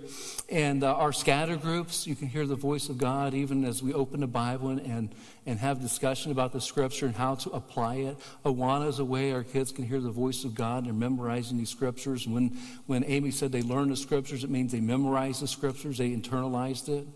And 0.49 0.83
uh, 0.83 0.93
our 0.95 1.13
scatter 1.13 1.55
groups, 1.55 2.05
you 2.05 2.15
can 2.15 2.27
hear 2.27 2.45
the 2.45 2.55
voice 2.55 2.89
of 2.89 2.97
God 2.97 3.33
even 3.33 3.63
as 3.63 3.81
we 3.81 3.93
open 3.93 4.19
the 4.19 4.27
Bible 4.27 4.69
and, 4.69 4.81
and, 4.81 5.15
and 5.45 5.59
have 5.59 5.81
discussion 5.81 6.31
about 6.31 6.51
the 6.51 6.61
scripture 6.61 7.05
and 7.05 7.15
how 7.15 7.35
to 7.35 7.49
apply 7.51 7.95
it. 7.95 8.17
Awana 8.45 8.87
is 8.87 8.99
a 8.99 9.05
way 9.05 9.31
our 9.31 9.43
kids 9.43 9.71
can 9.71 9.85
hear 9.85 9.99
the 9.99 10.11
voice 10.11 10.43
of 10.43 10.55
God. 10.55 10.85
They're 10.85 10.93
memorizing 10.93 11.57
these 11.57 11.69
scriptures. 11.69 12.27
When, 12.27 12.57
when 12.85 13.03
Amy 13.05 13.31
said 13.31 13.51
they 13.51 13.61
learn 13.61 13.89
the 13.89 13.95
scriptures, 13.95 14.43
it 14.43 14.49
means 14.49 14.71
they 14.71 14.81
memorized 14.81 15.41
the 15.41 15.47
scriptures, 15.47 15.97
they 15.97 16.09
internalized 16.09 16.89
it. 16.89 17.07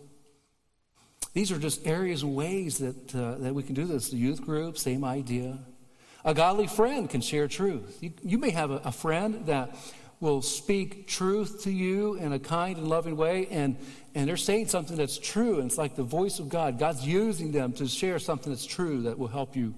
These 1.33 1.51
are 1.51 1.59
just 1.59 1.85
areas 1.85 2.23
and 2.23 2.33
ways 2.33 2.77
that, 2.77 3.13
uh, 3.13 3.35
that 3.39 3.53
we 3.53 3.63
can 3.63 3.75
do 3.75 3.85
this. 3.85 4.09
The 4.09 4.17
youth 4.17 4.41
group, 4.41 4.77
same 4.77 5.03
idea. 5.03 5.59
A 6.23 6.33
godly 6.33 6.67
friend 6.67 7.09
can 7.09 7.19
share 7.19 7.49
truth. 7.49 7.99
You, 8.01 8.13
you 8.23 8.37
may 8.37 8.51
have 8.51 8.71
a, 8.71 8.77
a 8.85 8.91
friend 8.93 9.45
that 9.47 9.75
will 10.19 10.41
speak 10.41 11.07
truth 11.07 11.63
to 11.63 11.71
you 11.71 12.15
in 12.15 12.33
a 12.33 12.39
kind 12.39 12.77
and 12.77 12.87
loving 12.87 13.17
way, 13.17 13.47
and, 13.51 13.75
and 14.13 14.27
they're 14.27 14.37
saying 14.37 14.67
something 14.67 14.97
that's 14.97 15.17
true, 15.17 15.59
and 15.59 15.65
it's 15.69 15.77
like 15.77 15.95
the 15.95 16.03
voice 16.03 16.39
of 16.39 16.49
God. 16.49 16.79
God's 16.79 17.05
using 17.05 17.51
them 17.51 17.73
to 17.73 17.87
share 17.87 18.19
something 18.19 18.51
that's 18.51 18.65
true 18.65 19.03
that 19.03 19.19
will 19.19 19.27
help 19.27 19.55
you 19.55 19.73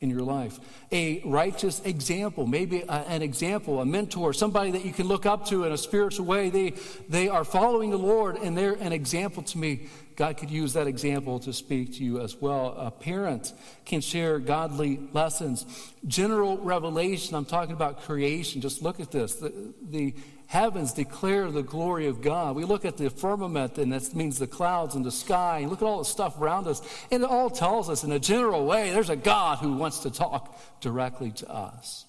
in 0.00 0.10
your 0.10 0.22
life. 0.22 0.58
A 0.92 1.22
righteous 1.24 1.80
example, 1.84 2.46
maybe 2.46 2.82
a, 2.82 2.92
an 2.92 3.22
example, 3.22 3.80
a 3.80 3.86
mentor, 3.86 4.32
somebody 4.32 4.70
that 4.72 4.84
you 4.84 4.92
can 4.92 5.08
look 5.08 5.24
up 5.24 5.46
to 5.46 5.64
in 5.64 5.72
a 5.72 5.78
spiritual 5.78 6.26
way. 6.26 6.50
They, 6.50 6.74
they 7.08 7.28
are 7.28 7.44
following 7.44 7.90
the 7.90 7.98
Lord, 7.98 8.36
and 8.36 8.56
they're 8.56 8.74
an 8.74 8.92
example 8.92 9.42
to 9.44 9.58
me 9.58 9.88
God 10.16 10.36
could 10.36 10.50
use 10.50 10.74
that 10.74 10.86
example 10.86 11.40
to 11.40 11.52
speak 11.52 11.94
to 11.94 12.04
you 12.04 12.20
as 12.20 12.36
well. 12.36 12.74
A 12.78 12.90
parent 12.90 13.52
can 13.84 14.00
share 14.00 14.38
godly 14.38 15.00
lessons. 15.12 15.66
General 16.06 16.58
revelation, 16.58 17.34
I'm 17.34 17.44
talking 17.44 17.74
about 17.74 18.02
creation. 18.02 18.60
Just 18.60 18.82
look 18.82 19.00
at 19.00 19.10
this. 19.10 19.34
The, 19.34 19.74
the 19.82 20.14
heavens 20.54 20.94
declare 20.94 21.50
the 21.50 21.62
glory 21.62 22.06
of 22.06 22.22
God. 22.22 22.56
We 22.56 22.64
look 22.64 22.86
at 22.86 22.96
the 22.96 23.10
firmament, 23.10 23.76
and 23.76 23.92
that 23.92 24.14
means 24.14 24.38
the 24.38 24.46
clouds 24.46 24.94
and 24.94 25.04
the 25.04 25.12
sky, 25.12 25.58
and 25.58 25.70
look 25.70 25.82
at 25.82 25.84
all 25.84 25.98
the 25.98 26.04
stuff 26.04 26.40
around 26.40 26.66
us. 26.66 26.80
And 27.10 27.22
it 27.22 27.28
all 27.28 27.50
tells 27.50 27.90
us 27.90 28.04
in 28.04 28.12
a 28.12 28.18
general 28.18 28.64
way 28.64 28.90
there's 28.90 29.10
a 29.10 29.16
God 29.16 29.58
who 29.58 29.74
wants 29.74 29.98
to 30.00 30.10
talk 30.10 30.58
directly 30.80 31.32
to 31.32 31.50
us. 31.50 32.06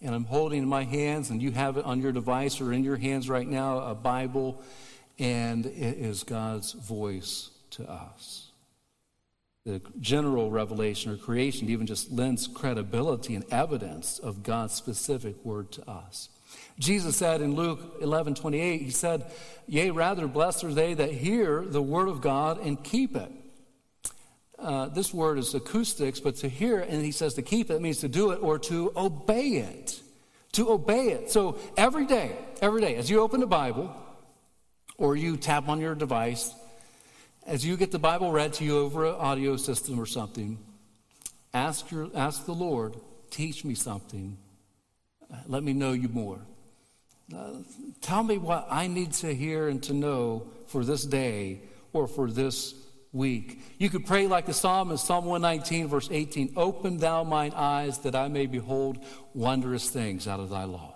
And 0.00 0.14
I'm 0.14 0.24
holding 0.24 0.62
in 0.62 0.68
my 0.68 0.84
hands, 0.84 1.28
and 1.28 1.42
you 1.42 1.50
have 1.50 1.76
it 1.76 1.84
on 1.84 2.00
your 2.00 2.12
device 2.12 2.60
or 2.60 2.72
in 2.72 2.84
your 2.84 2.96
hands 2.96 3.28
right 3.28 3.46
now, 3.46 3.80
a 3.80 3.94
Bible 3.94 4.62
and 5.20 5.66
it 5.66 5.98
is 5.98 6.24
God's 6.24 6.72
voice 6.72 7.50
to 7.72 7.88
us. 7.88 8.50
The 9.66 9.82
general 10.00 10.50
revelation 10.50 11.12
or 11.12 11.16
creation 11.18 11.68
even 11.68 11.86
just 11.86 12.10
lends 12.10 12.46
credibility 12.46 13.34
and 13.34 13.44
evidence 13.52 14.18
of 14.18 14.42
God's 14.42 14.72
specific 14.72 15.44
word 15.44 15.70
to 15.72 15.88
us. 15.88 16.30
Jesus 16.80 17.14
said 17.14 17.42
in 17.42 17.54
Luke 17.54 17.98
11 18.00 18.34
28, 18.34 18.80
He 18.80 18.90
said, 18.90 19.30
Yea, 19.68 19.90
rather 19.90 20.26
blessed 20.26 20.64
are 20.64 20.72
they 20.72 20.94
that 20.94 21.12
hear 21.12 21.62
the 21.62 21.82
word 21.82 22.08
of 22.08 22.22
God 22.22 22.58
and 22.58 22.82
keep 22.82 23.14
it. 23.14 23.30
Uh, 24.58 24.86
this 24.86 25.12
word 25.12 25.38
is 25.38 25.54
acoustics, 25.54 26.20
but 26.20 26.36
to 26.36 26.48
hear 26.48 26.80
and 26.80 27.04
he 27.04 27.12
says 27.12 27.34
to 27.34 27.42
keep 27.42 27.70
it 27.70 27.80
means 27.80 27.98
to 27.98 28.08
do 28.08 28.30
it 28.30 28.36
or 28.42 28.58
to 28.58 28.92
obey 28.96 29.48
it. 29.48 30.00
To 30.52 30.70
obey 30.70 31.08
it. 31.08 31.30
So 31.30 31.58
every 31.76 32.06
day, 32.06 32.34
every 32.62 32.80
day, 32.80 32.96
as 32.96 33.10
you 33.10 33.20
open 33.20 33.40
the 33.40 33.46
Bible 33.46 33.94
or 34.96 35.16
you 35.16 35.36
tap 35.36 35.68
on 35.68 35.80
your 35.80 35.94
device, 35.94 36.54
as 37.46 37.64
you 37.64 37.76
get 37.76 37.90
the 37.90 37.98
Bible 37.98 38.32
read 38.32 38.54
to 38.54 38.64
you 38.64 38.78
over 38.78 39.04
an 39.04 39.14
audio 39.14 39.56
system 39.56 40.00
or 40.00 40.06
something, 40.06 40.58
ask, 41.52 41.90
your, 41.90 42.08
ask 42.14 42.46
the 42.46 42.54
Lord, 42.54 42.96
teach 43.30 43.64
me 43.64 43.74
something. 43.74 44.38
Let 45.46 45.62
me 45.62 45.72
know 45.74 45.92
you 45.92 46.08
more. 46.08 46.40
Tell 48.00 48.22
me 48.22 48.38
what 48.38 48.66
I 48.70 48.86
need 48.86 49.12
to 49.14 49.34
hear 49.34 49.68
and 49.68 49.82
to 49.84 49.92
know 49.92 50.48
for 50.66 50.84
this 50.84 51.04
day 51.04 51.62
or 51.92 52.06
for 52.06 52.30
this 52.30 52.74
week. 53.12 53.60
You 53.78 53.90
could 53.90 54.06
pray 54.06 54.26
like 54.26 54.46
the 54.46 54.54
psalmist, 54.54 55.04
Psalm 55.04 55.26
119, 55.26 55.88
verse 55.88 56.08
18 56.10 56.54
Open 56.56 56.98
thou 56.98 57.24
mine 57.24 57.52
eyes 57.54 57.98
that 58.00 58.14
I 58.14 58.28
may 58.28 58.46
behold 58.46 59.04
wondrous 59.34 59.90
things 59.90 60.26
out 60.26 60.40
of 60.40 60.50
thy 60.50 60.64
law. 60.64 60.94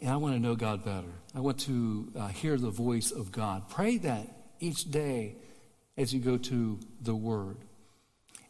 And 0.00 0.10
I 0.10 0.16
want 0.16 0.34
to 0.34 0.40
know 0.40 0.54
God 0.54 0.84
better. 0.84 1.12
I 1.34 1.40
want 1.40 1.60
to 1.60 2.12
uh, 2.16 2.28
hear 2.28 2.58
the 2.58 2.70
voice 2.70 3.10
of 3.10 3.32
God. 3.32 3.68
Pray 3.68 3.98
that 3.98 4.28
each 4.60 4.90
day 4.90 5.36
as 5.96 6.12
you 6.12 6.20
go 6.20 6.36
to 6.36 6.78
the 7.00 7.14
Word. 7.14 7.56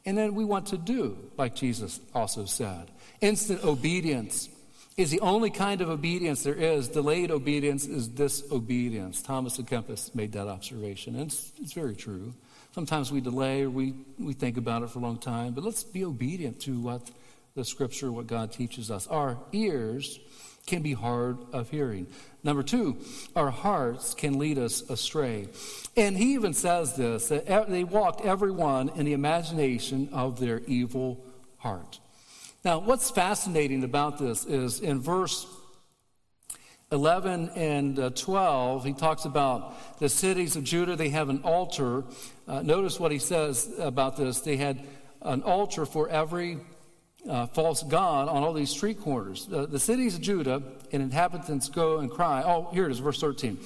And 0.06 0.18
then 0.18 0.34
we 0.34 0.44
want 0.44 0.66
to 0.66 0.76
do, 0.76 1.16
like 1.38 1.54
Jesus 1.54 2.00
also 2.14 2.44
said, 2.44 2.90
instant 3.20 3.64
obedience 3.64 4.48
is 4.96 5.10
the 5.10 5.20
only 5.20 5.50
kind 5.50 5.80
of 5.80 5.88
obedience 5.88 6.44
there 6.44 6.54
is. 6.54 6.88
Delayed 6.88 7.30
obedience 7.30 7.86
is 7.86 8.06
disobedience. 8.06 9.22
Thomas 9.22 9.58
à 9.58 9.66
Kempis 9.66 10.14
made 10.14 10.32
that 10.32 10.46
observation, 10.46 11.14
and 11.16 11.26
it's, 11.26 11.52
it's 11.60 11.72
very 11.72 11.96
true. 11.96 12.32
Sometimes 12.72 13.12
we 13.12 13.20
delay 13.20 13.62
or 13.62 13.70
we, 13.70 13.94
we 14.18 14.32
think 14.32 14.56
about 14.56 14.82
it 14.82 14.90
for 14.90 14.98
a 14.98 15.02
long 15.02 15.18
time, 15.18 15.52
but 15.52 15.64
let's 15.64 15.82
be 15.84 16.04
obedient 16.04 16.60
to 16.62 16.80
what 16.80 17.10
the 17.54 17.64
scripture, 17.64 18.10
what 18.10 18.26
God 18.26 18.52
teaches 18.52 18.90
us. 18.90 19.06
Our 19.06 19.38
ears 19.52 20.18
can 20.66 20.82
be 20.82 20.92
hard 20.92 21.38
of 21.52 21.70
hearing. 21.70 22.06
Number 22.42 22.62
two, 22.62 22.96
our 23.36 23.50
hearts 23.50 24.14
can 24.14 24.38
lead 24.38 24.58
us 24.58 24.82
astray. 24.90 25.48
And 25.96 26.16
he 26.16 26.34
even 26.34 26.54
says 26.54 26.96
this 26.96 27.28
that 27.28 27.68
they 27.68 27.84
walked 27.84 28.24
everyone 28.24 28.90
in 28.90 29.06
the 29.06 29.12
imagination 29.12 30.08
of 30.12 30.40
their 30.40 30.60
evil 30.66 31.24
heart. 31.58 32.00
Now, 32.64 32.78
what's 32.78 33.10
fascinating 33.10 33.84
about 33.84 34.16
this 34.16 34.46
is 34.46 34.80
in 34.80 34.98
verse 34.98 35.46
11 36.90 37.50
and 37.50 37.98
uh, 37.98 38.08
12, 38.08 38.86
he 38.86 38.94
talks 38.94 39.26
about 39.26 39.98
the 39.98 40.08
cities 40.08 40.56
of 40.56 40.64
Judah, 40.64 40.96
they 40.96 41.10
have 41.10 41.28
an 41.28 41.42
altar. 41.42 42.04
Uh, 42.48 42.62
notice 42.62 42.98
what 42.98 43.12
he 43.12 43.18
says 43.18 43.70
about 43.78 44.16
this. 44.16 44.40
They 44.40 44.56
had 44.56 44.80
an 45.20 45.42
altar 45.42 45.84
for 45.84 46.08
every 46.08 46.58
uh, 47.28 47.48
false 47.48 47.82
god 47.82 48.28
on 48.28 48.42
all 48.42 48.54
these 48.54 48.70
street 48.70 48.98
corners. 48.98 49.46
the 49.46 49.78
cities 49.78 50.14
of 50.14 50.22
Judah 50.22 50.62
and 50.90 51.02
inhabitants 51.02 51.68
go 51.68 51.98
and 51.98 52.10
cry. 52.10 52.42
Oh, 52.46 52.70
here 52.72 52.86
it 52.86 52.92
is, 52.92 52.98
verse 52.98 53.20
13. 53.20 53.56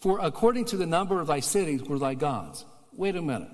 For 0.00 0.18
according 0.18 0.64
to 0.66 0.76
the 0.76 0.86
number 0.86 1.20
of 1.20 1.28
thy 1.28 1.40
cities 1.40 1.84
were 1.84 2.00
thy 2.00 2.14
gods. 2.14 2.64
Wait 2.92 3.14
a 3.14 3.22
minute. 3.22 3.50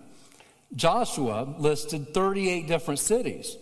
Joshua 0.75 1.55
listed 1.59 2.15
38 2.15 2.67
different 2.67 3.01
cities. 3.01 3.59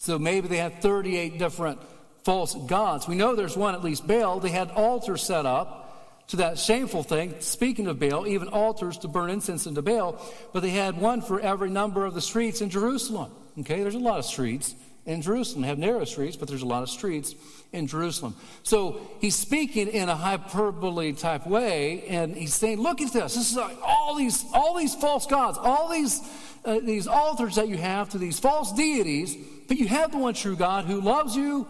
So 0.00 0.18
maybe 0.18 0.48
they 0.48 0.56
had 0.56 0.80
38 0.80 1.38
different 1.38 1.78
false 2.24 2.54
gods. 2.54 3.06
We 3.06 3.16
know 3.16 3.36
there's 3.36 3.56
one, 3.56 3.74
at 3.74 3.84
least 3.84 4.06
Baal. 4.06 4.40
They 4.40 4.48
had 4.48 4.70
altars 4.70 5.22
set 5.22 5.44
up 5.44 6.24
to 6.28 6.36
that 6.36 6.58
shameful 6.58 7.02
thing. 7.02 7.34
Speaking 7.40 7.86
of 7.86 8.00
Baal, 8.00 8.26
even 8.26 8.48
altars 8.48 8.96
to 8.98 9.08
burn 9.08 9.28
incense 9.28 9.66
into 9.66 9.82
Baal. 9.82 10.18
But 10.54 10.60
they 10.60 10.70
had 10.70 10.96
one 10.98 11.20
for 11.20 11.38
every 11.38 11.68
number 11.68 12.06
of 12.06 12.14
the 12.14 12.22
streets 12.22 12.62
in 12.62 12.70
Jerusalem. 12.70 13.30
Okay, 13.58 13.82
there's 13.82 13.94
a 13.94 13.98
lot 13.98 14.18
of 14.18 14.24
streets 14.24 14.74
in 15.04 15.20
Jerusalem. 15.20 15.62
They 15.62 15.68
have 15.68 15.78
narrow 15.78 16.04
streets, 16.06 16.34
but 16.34 16.48
there's 16.48 16.62
a 16.62 16.66
lot 16.66 16.82
of 16.82 16.88
streets 16.88 17.34
in 17.72 17.86
Jerusalem. 17.86 18.36
So 18.62 19.02
he's 19.20 19.36
speaking 19.36 19.88
in 19.88 20.08
a 20.08 20.16
hyperbole 20.16 21.12
type 21.12 21.46
way, 21.46 22.04
and 22.08 22.34
he's 22.34 22.54
saying, 22.54 22.80
"Look 22.80 23.02
at 23.02 23.12
this. 23.12 23.34
This 23.34 23.50
is 23.50 23.58
all 23.58 24.14
these, 24.16 24.46
all 24.54 24.78
these 24.78 24.94
false 24.94 25.26
gods, 25.26 25.58
all 25.58 25.90
these, 25.90 26.22
uh, 26.64 26.78
these 26.82 27.06
altars 27.06 27.56
that 27.56 27.68
you 27.68 27.76
have 27.76 28.08
to 28.10 28.18
these 28.18 28.38
false 28.38 28.72
deities." 28.72 29.36
But 29.70 29.78
you 29.78 29.86
have 29.86 30.10
the 30.10 30.18
one 30.18 30.34
true 30.34 30.56
God 30.56 30.86
who 30.86 31.00
loves 31.00 31.36
you 31.36 31.64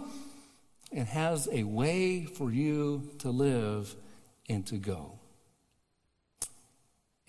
and 0.91 1.07
has 1.07 1.47
a 1.53 1.65
way 1.65 2.25
for 2.25 2.51
you 2.51 3.11
to 3.19 3.29
live 3.29 3.95
and 4.49 4.67
to 4.69 4.77
go. 4.77 5.19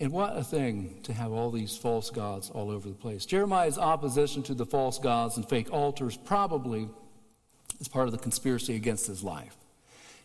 And 0.00 0.12
what 0.12 0.34
a 0.34 0.42
thing 0.42 1.00
to 1.02 1.12
have 1.12 1.30
all 1.30 1.50
these 1.50 1.76
false 1.76 2.08
gods 2.08 2.48
all 2.48 2.70
over 2.70 2.88
the 2.88 2.94
place. 2.94 3.26
Jeremiah's 3.26 3.76
opposition 3.76 4.42
to 4.44 4.54
the 4.54 4.64
false 4.64 4.98
gods 4.98 5.36
and 5.36 5.46
fake 5.46 5.70
altars 5.70 6.16
probably 6.16 6.88
is 7.78 7.86
part 7.86 8.06
of 8.06 8.12
the 8.12 8.18
conspiracy 8.18 8.74
against 8.74 9.06
his 9.06 9.22
life 9.22 9.58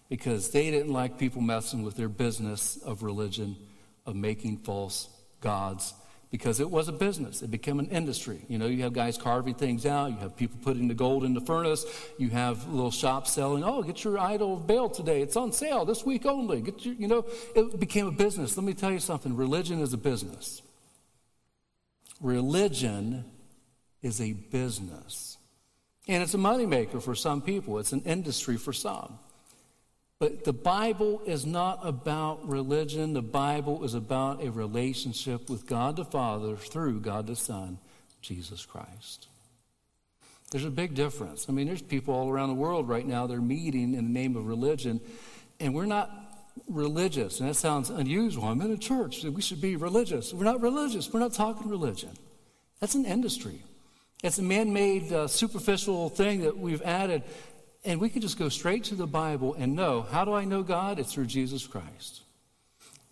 because 0.08 0.52
they 0.52 0.72
didn't 0.72 0.94
like 0.94 1.20
people 1.20 1.42
messing 1.42 1.84
with 1.84 1.98
their 1.98 2.08
business 2.08 2.78
of 2.86 3.04
religion, 3.04 3.58
of 4.06 4.16
making 4.16 4.60
false 4.60 5.10
gods 5.42 5.94
because 6.30 6.60
it 6.60 6.70
was 6.70 6.88
a 6.88 6.92
business. 6.92 7.42
It 7.42 7.52
became 7.52 7.80
an 7.80 7.88
industry. 7.88 8.42
You 8.48 8.58
know, 8.58 8.68
you 8.68 8.84
have 8.84 8.94
guys 8.94 9.18
carving 9.18 9.56
things 9.56 9.86
out, 9.86 10.12
you 10.12 10.18
have 10.18 10.36
people 10.36 10.60
putting 10.62 10.88
the 10.88 10.94
gold 10.94 11.24
in 11.24 11.34
the 11.34 11.42
furnace, 11.42 11.86
you 12.18 12.30
have 12.30 12.68
little 12.68 12.92
shops 12.92 13.32
selling, 13.32 13.64
oh, 13.64 13.82
get 13.82 14.04
your 14.04 14.20
idol 14.20 14.56
of 14.56 14.68
Baal 14.68 14.90
today. 14.90 15.22
It's 15.22 15.38
on 15.38 15.52
sale 15.52 15.86
this 15.86 16.06
week 16.06 16.26
only. 16.26 16.62
Get 16.62 16.86
your, 16.86 16.96
you 16.96 17.08
know, 17.08 17.26
it 17.56 17.80
became 17.80 18.08
a 18.08 18.12
business. 18.12 18.58
Let 18.58 18.66
me 18.66 18.74
tell 18.74 18.92
you 18.92 19.00
something 19.00 19.36
religion 19.36 19.82
is 19.82 19.94
a 19.94 19.98
business. 19.98 20.62
Religion 22.20 23.26
is 24.02 24.20
a 24.20 24.34
business. 24.34 25.38
And 26.08 26.24
it's 26.24 26.34
a 26.34 26.38
moneymaker 26.38 27.02
for 27.02 27.16
some 27.16 27.42
people, 27.42 27.80
it's 27.80 27.94
an 27.94 28.02
industry 28.02 28.58
for 28.58 28.74
some. 28.74 29.20
But 30.20 30.46
the 30.46 30.54
Bible 30.54 31.22
is 31.26 31.46
not 31.46 31.80
about 31.84 32.48
religion. 32.48 33.14
The 33.14 33.22
Bible 33.22 33.84
is 33.84 33.94
about 33.94 34.44
a 34.44 34.50
relationship 34.50 35.50
with 35.50 35.68
God 35.68 35.96
the 35.96 36.06
Father 36.06 36.56
through 36.56 37.02
God 37.02 37.28
the 37.28 37.36
Son, 37.36 37.78
Jesus 38.22 38.66
Christ. 38.66 39.28
There's 40.50 40.66
a 40.66 40.72
big 40.72 40.96
difference. 40.96 41.46
I 41.50 41.52
mean, 41.52 41.68
there's 41.68 41.82
people 41.82 42.16
all 42.16 42.30
around 42.30 42.50
the 42.50 42.56
world 42.56 42.88
right 42.88 43.06
now, 43.06 43.28
they're 43.28 43.42
meeting 43.42 43.94
in 43.94 44.14
the 44.14 44.20
name 44.20 44.36
of 44.36 44.48
religion, 44.48 45.02
and 45.60 45.76
we're 45.76 45.86
not 45.86 46.10
religious. 46.68 47.40
And 47.40 47.50
that 47.50 47.56
sounds 47.56 47.90
unusual. 47.90 48.46
I'm 48.46 48.62
in 48.62 48.72
a 48.72 48.78
church, 48.78 49.24
we 49.24 49.42
should 49.42 49.62
be 49.62 49.76
religious. 49.76 50.34
We're 50.34 50.46
not 50.46 50.62
religious. 50.62 51.12
We're 51.12 51.20
not 51.20 51.34
talking 51.34 51.70
religion. 51.70 52.12
That's 52.80 52.96
an 52.96 53.06
industry. 53.06 53.62
It's 54.24 54.40
a 54.40 54.44
man 54.44 54.74
made, 54.74 55.12
uh, 55.12 55.28
superficial 55.28 56.10
thing 56.10 56.42
that 56.42 56.58
we've 56.58 56.82
added 56.82 57.24
and 57.88 58.02
we 58.02 58.10
can 58.10 58.22
just 58.22 58.38
go 58.38 58.50
straight 58.50 58.84
to 58.84 58.96
the 58.96 59.08
Bible 59.08 59.56
and 59.58 59.76
know 59.76 60.02
how 60.02 60.26
do 60.26 60.34
I 60.34 60.44
know 60.44 60.62
God? 60.62 61.00
It's 61.00 61.14
through 61.14 61.28
Jesus 61.28 61.66
Christ. 61.66 62.22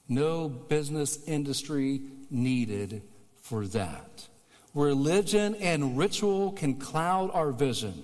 No 0.07 0.49
business 0.49 1.23
industry 1.25 2.01
needed 2.29 3.01
for 3.41 3.65
that. 3.67 4.27
Religion 4.73 5.55
and 5.55 5.97
ritual 5.97 6.51
can 6.51 6.75
cloud 6.75 7.31
our 7.33 7.51
vision 7.53 8.03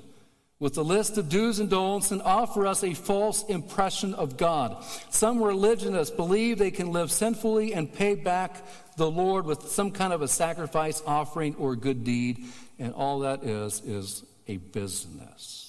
with 0.59 0.77
a 0.77 0.81
list 0.81 1.17
of 1.17 1.27
do's 1.27 1.59
and 1.59 1.69
don'ts 1.69 2.11
and 2.11 2.21
offer 2.21 2.65
us 2.65 2.83
a 2.83 2.93
false 2.93 3.43
impression 3.49 4.13
of 4.13 4.37
God. 4.37 4.81
Some 5.09 5.43
religionists 5.43 6.15
believe 6.15 6.57
they 6.57 6.71
can 6.71 6.91
live 6.93 7.11
sinfully 7.11 7.73
and 7.73 7.91
pay 7.91 8.15
back 8.15 8.63
the 8.95 9.11
Lord 9.11 9.45
with 9.45 9.69
some 9.69 9.91
kind 9.91 10.13
of 10.13 10.21
a 10.21 10.27
sacrifice 10.27 11.01
offering 11.05 11.55
or 11.55 11.75
good 11.75 12.03
deed, 12.03 12.45
and 12.79 12.93
all 12.93 13.19
that 13.19 13.43
is 13.43 13.81
is 13.81 14.23
a 14.47 14.57
business. 14.57 15.60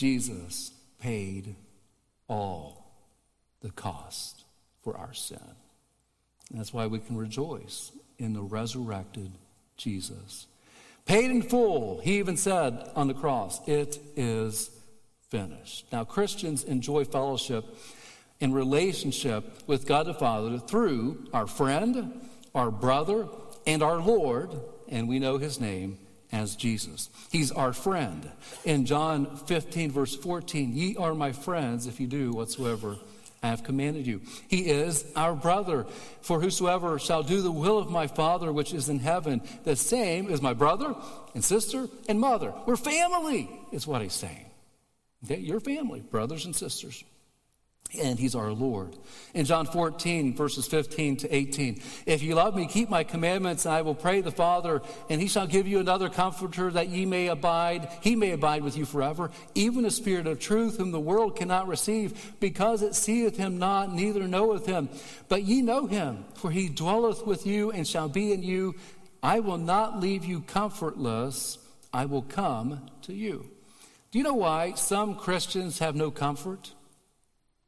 Jesus 0.00 0.72
paid 0.98 1.56
all 2.26 2.90
the 3.60 3.68
cost 3.68 4.44
for 4.82 4.96
our 4.96 5.12
sin. 5.12 5.38
That's 6.50 6.72
why 6.72 6.86
we 6.86 7.00
can 7.00 7.18
rejoice 7.18 7.92
in 8.18 8.32
the 8.32 8.40
resurrected 8.40 9.30
Jesus. 9.76 10.46
Paid 11.04 11.30
in 11.30 11.42
full, 11.42 12.00
he 12.00 12.16
even 12.18 12.38
said 12.38 12.90
on 12.96 13.08
the 13.08 13.14
cross, 13.14 13.60
It 13.68 13.98
is 14.16 14.70
finished. 15.28 15.84
Now, 15.92 16.04
Christians 16.04 16.64
enjoy 16.64 17.04
fellowship 17.04 17.66
in 18.40 18.54
relationship 18.54 19.44
with 19.66 19.86
God 19.86 20.06
the 20.06 20.14
Father 20.14 20.58
through 20.58 21.28
our 21.34 21.46
friend, 21.46 22.26
our 22.54 22.70
brother, 22.70 23.28
and 23.66 23.82
our 23.82 24.00
Lord, 24.00 24.62
and 24.88 25.10
we 25.10 25.18
know 25.18 25.36
his 25.36 25.60
name, 25.60 25.98
as 26.32 26.56
Jesus. 26.56 27.10
He's 27.30 27.50
our 27.50 27.72
friend. 27.72 28.30
In 28.64 28.86
John 28.86 29.36
15, 29.36 29.90
verse 29.90 30.16
14, 30.16 30.74
ye 30.74 30.96
are 30.96 31.14
my 31.14 31.32
friends 31.32 31.86
if 31.86 32.00
you 32.00 32.06
do 32.06 32.32
whatsoever 32.32 32.96
I 33.42 33.48
have 33.48 33.64
commanded 33.64 34.06
you. 34.06 34.20
He 34.48 34.68
is 34.68 35.04
our 35.16 35.34
brother. 35.34 35.86
For 36.20 36.40
whosoever 36.40 36.98
shall 36.98 37.22
do 37.22 37.40
the 37.40 37.50
will 37.50 37.78
of 37.78 37.90
my 37.90 38.06
Father 38.06 38.52
which 38.52 38.74
is 38.74 38.88
in 38.88 38.98
heaven, 38.98 39.40
the 39.64 39.76
same 39.76 40.28
is 40.28 40.42
my 40.42 40.52
brother 40.52 40.94
and 41.34 41.42
sister 41.42 41.88
and 42.08 42.20
mother. 42.20 42.52
We're 42.66 42.76
family, 42.76 43.50
is 43.72 43.86
what 43.86 44.02
he's 44.02 44.12
saying. 44.12 44.46
Okay, 45.24 45.40
your 45.40 45.60
family, 45.60 46.00
brothers 46.00 46.44
and 46.44 46.54
sisters 46.54 47.02
and 47.98 48.18
he's 48.18 48.34
our 48.34 48.52
Lord. 48.52 48.96
In 49.34 49.44
John 49.44 49.66
14, 49.66 50.36
verses 50.36 50.66
15 50.66 51.18
to 51.18 51.34
18, 51.34 51.82
if 52.06 52.22
you 52.22 52.34
love 52.34 52.54
me, 52.54 52.66
keep 52.66 52.88
my 52.88 53.04
commandments, 53.04 53.64
and 53.66 53.74
I 53.74 53.82
will 53.82 53.94
pray 53.94 54.20
the 54.20 54.30
Father, 54.30 54.82
and 55.08 55.20
he 55.20 55.28
shall 55.28 55.46
give 55.46 55.66
you 55.66 55.80
another 55.80 56.08
comforter 56.08 56.70
that 56.70 56.88
ye 56.88 57.04
may 57.04 57.28
abide, 57.28 57.88
he 58.00 58.14
may 58.16 58.30
abide 58.30 58.62
with 58.62 58.76
you 58.76 58.84
forever, 58.84 59.30
even 59.54 59.82
the 59.82 59.90
Spirit 59.90 60.26
of 60.26 60.38
truth, 60.38 60.76
whom 60.76 60.92
the 60.92 61.00
world 61.00 61.36
cannot 61.36 61.68
receive, 61.68 62.34
because 62.40 62.82
it 62.82 62.94
seeth 62.94 63.36
him 63.36 63.58
not, 63.58 63.92
neither 63.92 64.26
knoweth 64.28 64.66
him. 64.66 64.88
But 65.28 65.42
ye 65.42 65.62
know 65.62 65.86
him, 65.86 66.24
for 66.34 66.50
he 66.50 66.68
dwelleth 66.68 67.26
with 67.26 67.46
you 67.46 67.70
and 67.70 67.86
shall 67.86 68.08
be 68.08 68.32
in 68.32 68.42
you. 68.42 68.76
I 69.22 69.40
will 69.40 69.58
not 69.58 70.00
leave 70.00 70.24
you 70.24 70.40
comfortless, 70.42 71.58
I 71.92 72.04
will 72.04 72.22
come 72.22 72.88
to 73.02 73.12
you. 73.12 73.50
Do 74.12 74.18
you 74.18 74.24
know 74.24 74.34
why 74.34 74.74
some 74.74 75.14
Christians 75.14 75.78
have 75.80 75.94
no 75.94 76.10
comfort? 76.10 76.72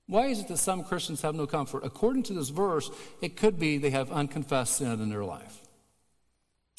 Why 0.07 0.27
is 0.27 0.41
it 0.41 0.49
that 0.49 0.59
some 0.59 0.85
Christians 0.85 1.23
have 1.23 1.35
no 1.35 1.47
comfort? 1.47 1.85
According 1.85 2.25
to 2.25 2.35
this 2.35 2.49
verse, 2.49 2.91
it 3.21 3.37
could 3.37 3.59
be 3.59 3.79
they 3.79 3.91
have 3.91 4.11
unconfessed 4.11 4.77
sin 4.77 5.01
in 5.01 5.09
their 5.09 5.25
life. 5.25 5.61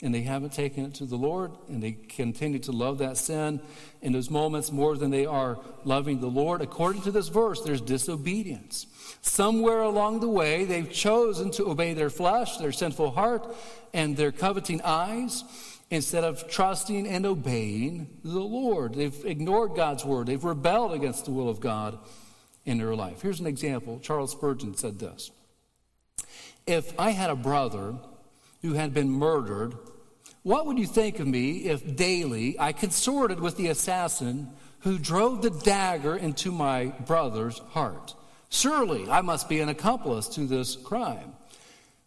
And 0.01 0.13
they 0.13 0.23
haven't 0.23 0.51
taken 0.51 0.85
it 0.85 0.95
to 0.95 1.05
the 1.05 1.15
Lord, 1.15 1.51
and 1.69 1.81
they 1.81 1.93
continue 1.93 2.59
to 2.59 2.73
love 2.73 2.97
that 2.97 3.15
sin 3.15 3.61
in 4.01 4.11
those 4.11 4.29
moments 4.29 4.71
more 4.71 4.97
than 4.97 5.11
they 5.11 5.25
are 5.25 5.59
loving 5.85 6.19
the 6.19 6.27
Lord. 6.27 6.61
According 6.61 7.03
to 7.03 7.11
this 7.11 7.29
verse, 7.29 7.61
there's 7.61 7.79
disobedience. 7.79 8.85
Somewhere 9.21 9.81
along 9.81 10.19
the 10.19 10.27
way, 10.27 10.65
they've 10.65 10.91
chosen 10.91 11.51
to 11.51 11.69
obey 11.69 11.93
their 11.93 12.09
flesh, 12.09 12.57
their 12.57 12.73
sinful 12.73 13.11
heart, 13.11 13.55
and 13.93 14.17
their 14.17 14.33
coveting 14.33 14.81
eyes 14.81 15.45
instead 15.89 16.23
of 16.25 16.49
trusting 16.49 17.07
and 17.07 17.25
obeying 17.25 18.19
the 18.23 18.41
Lord. 18.41 18.95
They've 18.95 19.25
ignored 19.25 19.75
God's 19.75 20.03
word, 20.03 20.27
they've 20.27 20.43
rebelled 20.43 20.93
against 20.93 21.25
the 21.25 21.31
will 21.31 21.49
of 21.49 21.61
God 21.61 21.97
in 22.65 22.77
their 22.77 22.95
life. 22.95 23.21
Here's 23.21 23.39
an 23.39 23.47
example. 23.47 23.99
Charles 24.01 24.31
Spurgeon 24.31 24.75
said 24.75 24.99
this 24.99 25.31
If 26.65 26.97
I 26.99 27.11
had 27.11 27.29
a 27.29 27.35
brother 27.35 27.95
who 28.61 28.73
had 28.73 28.93
been 28.93 29.09
murdered, 29.09 29.75
what 30.43 30.65
would 30.65 30.77
you 30.77 30.85
think 30.85 31.19
of 31.19 31.27
me 31.27 31.65
if 31.65 31.95
daily 31.95 32.59
I 32.59 32.73
consorted 32.73 33.39
with 33.39 33.57
the 33.57 33.67
assassin 33.67 34.49
who 34.79 34.99
drove 34.99 35.41
the 35.41 35.49
dagger 35.49 36.15
into 36.15 36.51
my 36.51 36.85
brother's 37.05 37.59
heart? 37.69 38.13
Surely 38.49 39.09
I 39.09 39.21
must 39.21 39.49
be 39.49 39.61
an 39.61 39.69
accomplice 39.69 40.27
to 40.29 40.41
this 40.41 40.75
crime. 40.75 41.33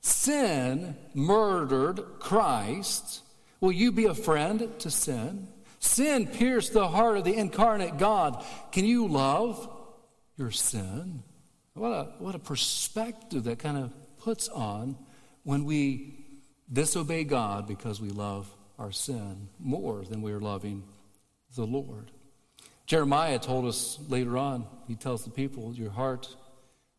Sin 0.01 0.97
murdered 1.15 2.01
Christ. 2.21 3.23
Will 3.61 3.73
you 3.73 3.91
be 3.91 4.05
a 4.05 4.15
friend 4.15 4.71
to 4.79 4.91
sin? 4.91 5.49
Sin 5.81 6.27
pierced 6.27 6.73
the 6.73 6.89
heart 6.89 7.17
of 7.17 7.25
the 7.25 7.35
incarnate 7.35 7.99
God. 7.99 8.45
Can 8.71 8.85
you 8.85 9.09
love 9.09 9.69
your 10.37 10.51
sin. 10.51 11.23
What 11.75 11.91
a, 11.91 12.05
what 12.19 12.35
a 12.35 12.39
perspective 12.39 13.45
that 13.45 13.59
kind 13.59 13.77
of 13.77 13.93
puts 14.19 14.49
on 14.49 14.97
when 15.43 15.65
we 15.65 16.25
disobey 16.73 17.25
God 17.25 17.67
because 17.67 18.01
we 18.01 18.09
love 18.09 18.51
our 18.79 18.93
sin 18.93 19.49
more 19.59 20.05
than 20.05 20.23
we 20.23 20.33
are 20.33 20.41
loving 20.41 20.85
the 21.55 21.67
Lord. 21.67 22.11
Jeremiah 22.87 23.39
told 23.39 23.67
us 23.67 23.99
later 24.09 24.39
on, 24.39 24.67
he 24.87 24.95
tells 24.95 25.25
the 25.25 25.31
people, 25.31 25.75
Your 25.75 25.91
heart, 25.91 26.35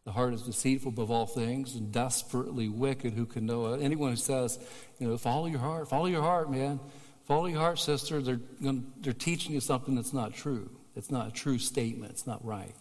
the 0.05 0.11
heart 0.11 0.33
is 0.33 0.41
deceitful 0.41 0.89
above 0.89 1.11
all 1.11 1.25
things 1.25 1.75
and 1.75 1.91
desperately 1.91 2.69
wicked. 2.69 3.13
Who 3.13 3.25
can 3.25 3.45
know 3.45 3.73
it? 3.73 3.81
Anyone 3.81 4.11
who 4.11 4.17
says, 4.17 4.59
you 4.99 5.07
know, 5.07 5.17
follow 5.17 5.47
your 5.47 5.59
heart, 5.59 5.89
follow 5.89 6.07
your 6.07 6.21
heart, 6.21 6.51
man, 6.51 6.79
follow 7.25 7.45
your 7.45 7.59
heart, 7.59 7.79
sister, 7.79 8.21
they're, 8.21 8.39
they're 8.59 9.13
teaching 9.13 9.53
you 9.53 9.59
something 9.59 9.95
that's 9.95 10.13
not 10.13 10.33
true. 10.33 10.69
It's 10.95 11.11
not 11.11 11.27
a 11.27 11.31
true 11.31 11.59
statement, 11.59 12.11
it's 12.11 12.27
not 12.27 12.43
right 12.43 12.73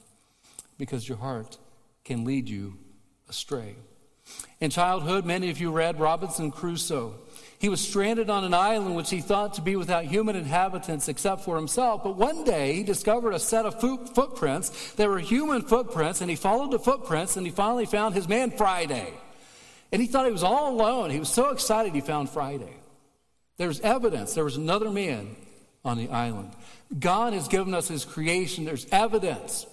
because 0.78 1.08
your 1.08 1.18
heart 1.18 1.58
can 2.04 2.24
lead 2.24 2.48
you 2.48 2.78
astray. 3.28 3.76
In 4.60 4.70
childhood, 4.70 5.24
many 5.24 5.50
of 5.50 5.60
you 5.60 5.70
read 5.70 6.00
Robinson 6.00 6.50
Crusoe. 6.50 7.14
He 7.58 7.68
was 7.68 7.80
stranded 7.80 8.28
on 8.28 8.44
an 8.44 8.54
island 8.54 8.96
which 8.96 9.10
he 9.10 9.20
thought 9.20 9.54
to 9.54 9.62
be 9.62 9.76
without 9.76 10.04
human 10.04 10.36
inhabitants 10.36 11.08
except 11.08 11.42
for 11.42 11.56
himself. 11.56 12.02
But 12.02 12.16
one 12.16 12.44
day 12.44 12.74
he 12.74 12.82
discovered 12.82 13.32
a 13.32 13.38
set 13.38 13.64
of 13.64 13.80
footprints. 13.80 14.92
There 14.94 15.08
were 15.08 15.20
human 15.20 15.62
footprints, 15.62 16.20
and 16.20 16.28
he 16.28 16.36
followed 16.36 16.72
the 16.72 16.78
footprints, 16.78 17.36
and 17.36 17.46
he 17.46 17.52
finally 17.52 17.86
found 17.86 18.14
his 18.14 18.28
man 18.28 18.50
Friday. 18.50 19.14
And 19.92 20.02
he 20.02 20.08
thought 20.08 20.26
he 20.26 20.32
was 20.32 20.42
all 20.42 20.72
alone. 20.72 21.10
He 21.10 21.18
was 21.18 21.32
so 21.32 21.50
excited 21.50 21.94
he 21.94 22.00
found 22.00 22.28
Friday. 22.28 22.76
There's 23.56 23.80
evidence. 23.80 24.34
There 24.34 24.44
was 24.44 24.56
another 24.56 24.90
man 24.90 25.36
on 25.84 25.96
the 25.96 26.10
island. 26.10 26.50
God 26.98 27.32
has 27.32 27.48
given 27.48 27.72
us 27.72 27.88
his 27.88 28.04
creation. 28.04 28.64
There's 28.64 28.86
evidence. 28.90 29.66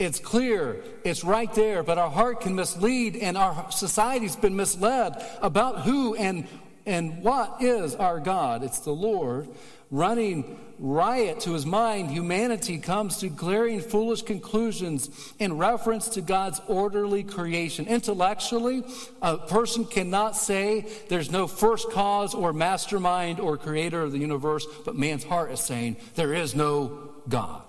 It's 0.00 0.18
clear, 0.18 0.82
it's 1.04 1.24
right 1.24 1.52
there, 1.52 1.82
but 1.82 1.98
our 1.98 2.08
heart 2.08 2.40
can 2.40 2.54
mislead, 2.54 3.16
and 3.16 3.36
our 3.36 3.70
society's 3.70 4.34
been 4.34 4.56
misled 4.56 5.22
about 5.42 5.82
who 5.82 6.14
and, 6.14 6.48
and 6.86 7.22
what 7.22 7.58
is 7.60 7.94
our 7.96 8.18
God. 8.18 8.64
It's 8.64 8.78
the 8.78 8.92
Lord. 8.92 9.50
Running 9.90 10.58
riot 10.78 11.40
to 11.40 11.52
his 11.52 11.66
mind, 11.66 12.10
humanity 12.10 12.78
comes 12.78 13.18
to 13.18 13.28
glaring 13.28 13.82
foolish 13.82 14.22
conclusions 14.22 15.34
in 15.38 15.58
reference 15.58 16.08
to 16.08 16.22
God's 16.22 16.62
orderly 16.66 17.22
creation. 17.22 17.86
Intellectually, 17.86 18.82
a 19.20 19.36
person 19.36 19.84
cannot 19.84 20.34
say 20.34 20.86
there's 21.10 21.30
no 21.30 21.46
first 21.46 21.90
cause 21.90 22.34
or 22.34 22.54
mastermind 22.54 23.38
or 23.38 23.58
creator 23.58 24.00
of 24.00 24.12
the 24.12 24.18
universe, 24.18 24.66
but 24.86 24.96
man's 24.96 25.24
heart 25.24 25.52
is 25.52 25.60
saying 25.60 25.98
there 26.14 26.32
is 26.32 26.54
no 26.54 27.10
God. 27.28 27.64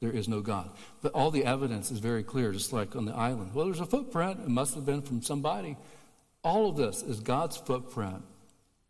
There 0.00 0.12
is 0.12 0.28
no 0.28 0.40
God. 0.40 0.70
But 1.04 1.12
all 1.12 1.30
the 1.30 1.44
evidence 1.44 1.90
is 1.90 1.98
very 1.98 2.22
clear, 2.22 2.50
just 2.50 2.72
like 2.72 2.96
on 2.96 3.04
the 3.04 3.12
island. 3.12 3.52
Well, 3.52 3.66
there's 3.66 3.78
a 3.78 3.84
footprint. 3.84 4.40
It 4.40 4.48
must 4.48 4.74
have 4.74 4.86
been 4.86 5.02
from 5.02 5.20
somebody. 5.20 5.76
All 6.42 6.70
of 6.70 6.78
this 6.78 7.02
is 7.02 7.20
God's 7.20 7.58
footprint 7.58 8.22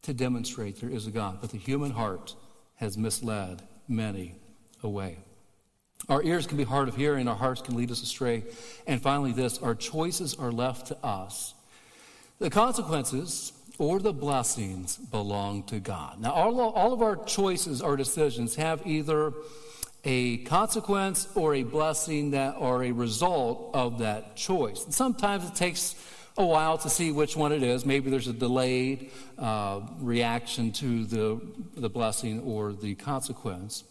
to 0.02 0.14
demonstrate 0.14 0.80
there 0.80 0.90
is 0.90 1.08
a 1.08 1.10
God. 1.10 1.38
But 1.40 1.50
the 1.50 1.58
human 1.58 1.90
heart 1.90 2.36
has 2.76 2.96
misled 2.96 3.62
many 3.88 4.36
away. 4.80 5.18
Our 6.08 6.22
ears 6.22 6.46
can 6.46 6.56
be 6.56 6.62
hard 6.62 6.86
of 6.86 6.94
hearing, 6.94 7.26
our 7.26 7.34
hearts 7.34 7.62
can 7.62 7.76
lead 7.76 7.90
us 7.90 8.00
astray. 8.00 8.44
And 8.86 9.02
finally, 9.02 9.32
this 9.32 9.58
our 9.58 9.74
choices 9.74 10.36
are 10.36 10.52
left 10.52 10.86
to 10.86 11.04
us. 11.04 11.52
The 12.38 12.48
consequences 12.48 13.52
or 13.76 13.98
the 13.98 14.12
blessings 14.12 14.98
belong 14.98 15.64
to 15.64 15.80
God. 15.80 16.20
Now, 16.20 16.30
all, 16.30 16.60
all 16.60 16.92
of 16.92 17.02
our 17.02 17.16
choices, 17.16 17.82
our 17.82 17.96
decisions, 17.96 18.54
have 18.54 18.86
either 18.86 19.32
a 20.04 20.38
consequence 20.38 21.28
or 21.34 21.54
a 21.54 21.62
blessing 21.62 22.32
that 22.32 22.56
are 22.56 22.84
a 22.84 22.92
result 22.92 23.70
of 23.74 23.98
that 23.98 24.36
choice. 24.36 24.84
And 24.84 24.94
sometimes 24.94 25.48
it 25.48 25.54
takes 25.54 25.94
a 26.36 26.44
while 26.44 26.78
to 26.78 26.90
see 26.90 27.12
which 27.12 27.36
one 27.36 27.52
it 27.52 27.62
is. 27.62 27.86
Maybe 27.86 28.10
there's 28.10 28.28
a 28.28 28.32
delayed 28.32 29.10
uh, 29.38 29.80
reaction 30.00 30.72
to 30.72 31.04
the, 31.04 31.40
the 31.76 31.88
blessing 31.88 32.40
or 32.40 32.72
the 32.72 32.94
consequence. 32.96 33.84